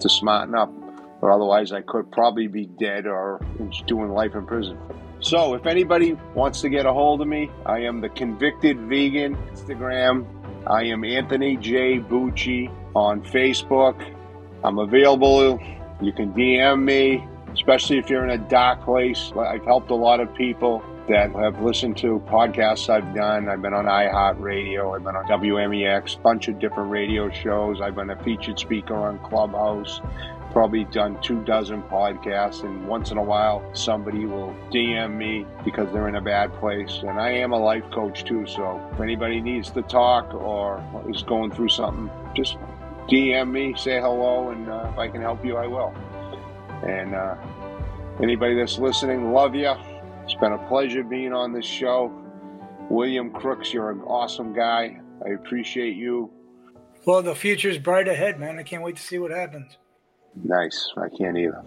to 0.00 0.08
smarten 0.08 0.54
up. 0.54 0.72
or 1.20 1.32
otherwise 1.32 1.72
I 1.72 1.80
could 1.80 2.12
probably 2.12 2.46
be 2.46 2.66
dead 2.66 3.04
or 3.06 3.40
doing 3.86 4.12
life 4.12 4.36
in 4.36 4.46
prison. 4.46 4.78
So, 5.20 5.54
if 5.54 5.66
anybody 5.66 6.12
wants 6.34 6.60
to 6.60 6.68
get 6.68 6.86
a 6.86 6.92
hold 6.92 7.20
of 7.20 7.26
me, 7.26 7.50
I 7.66 7.80
am 7.80 8.00
the 8.00 8.08
Convicted 8.08 8.78
Vegan 8.82 9.36
Instagram. 9.52 10.24
I 10.64 10.84
am 10.84 11.02
Anthony 11.02 11.56
J. 11.56 11.98
Bucci 11.98 12.70
on 12.94 13.22
Facebook. 13.22 14.14
I'm 14.62 14.78
available. 14.78 15.58
You 16.00 16.12
can 16.12 16.32
DM 16.34 16.84
me, 16.84 17.26
especially 17.52 17.98
if 17.98 18.08
you're 18.08 18.22
in 18.22 18.30
a 18.30 18.48
dark 18.48 18.84
place. 18.84 19.32
I've 19.36 19.64
helped 19.64 19.90
a 19.90 19.96
lot 19.96 20.20
of 20.20 20.32
people 20.36 20.84
that 21.08 21.32
have 21.32 21.60
listened 21.60 21.96
to 21.98 22.20
podcasts 22.26 22.88
I've 22.88 23.14
done. 23.14 23.48
I've 23.48 23.62
been 23.62 23.74
on 23.74 23.86
iHeartRadio, 23.86 24.96
I've 24.96 25.04
been 25.04 25.16
on 25.16 25.24
WMEX, 25.26 26.22
bunch 26.22 26.48
of 26.48 26.58
different 26.58 26.90
radio 26.90 27.30
shows. 27.30 27.80
I've 27.80 27.94
been 27.94 28.10
a 28.10 28.22
featured 28.22 28.58
speaker 28.58 28.94
on 28.94 29.18
Clubhouse 29.20 30.00
probably 30.52 30.84
done 30.86 31.20
two 31.20 31.42
dozen 31.44 31.82
podcasts, 31.84 32.64
and 32.64 32.86
once 32.86 33.10
in 33.10 33.18
a 33.18 33.22
while, 33.22 33.62
somebody 33.74 34.26
will 34.26 34.54
DM 34.72 35.16
me 35.16 35.46
because 35.64 35.92
they're 35.92 36.08
in 36.08 36.16
a 36.16 36.20
bad 36.20 36.52
place. 36.54 37.00
And 37.02 37.20
I 37.20 37.30
am 37.30 37.52
a 37.52 37.58
life 37.58 37.84
coach 37.92 38.24
too, 38.24 38.46
so 38.46 38.80
if 38.92 39.00
anybody 39.00 39.40
needs 39.40 39.70
to 39.70 39.82
talk 39.82 40.32
or 40.34 40.82
is 41.08 41.22
going 41.22 41.52
through 41.52 41.68
something, 41.68 42.10
just 42.34 42.56
DM 43.08 43.50
me, 43.50 43.74
say 43.76 44.00
hello, 44.00 44.50
and 44.50 44.68
uh, 44.68 44.90
if 44.92 44.98
I 44.98 45.08
can 45.08 45.20
help 45.20 45.44
you, 45.44 45.56
I 45.56 45.66
will. 45.66 45.94
And 46.82 47.14
uh, 47.14 47.36
anybody 48.22 48.54
that's 48.54 48.78
listening, 48.78 49.32
love 49.32 49.54
you. 49.54 49.74
It's 50.28 50.38
been 50.38 50.52
a 50.52 50.68
pleasure 50.68 51.02
being 51.02 51.32
on 51.32 51.54
this 51.54 51.64
show. 51.64 52.12
William 52.90 53.30
Crooks, 53.30 53.72
you're 53.72 53.90
an 53.90 54.02
awesome 54.02 54.52
guy. 54.52 55.00
I 55.24 55.30
appreciate 55.30 55.96
you. 55.96 56.30
Well, 57.06 57.22
the 57.22 57.34
future's 57.34 57.78
bright 57.78 58.08
ahead, 58.08 58.38
man. 58.38 58.58
I 58.58 58.62
can't 58.62 58.82
wait 58.82 58.96
to 58.96 59.02
see 59.02 59.18
what 59.18 59.30
happens. 59.30 59.78
Nice. 60.44 60.92
I 60.98 61.08
can't 61.16 61.38
either. 61.38 61.64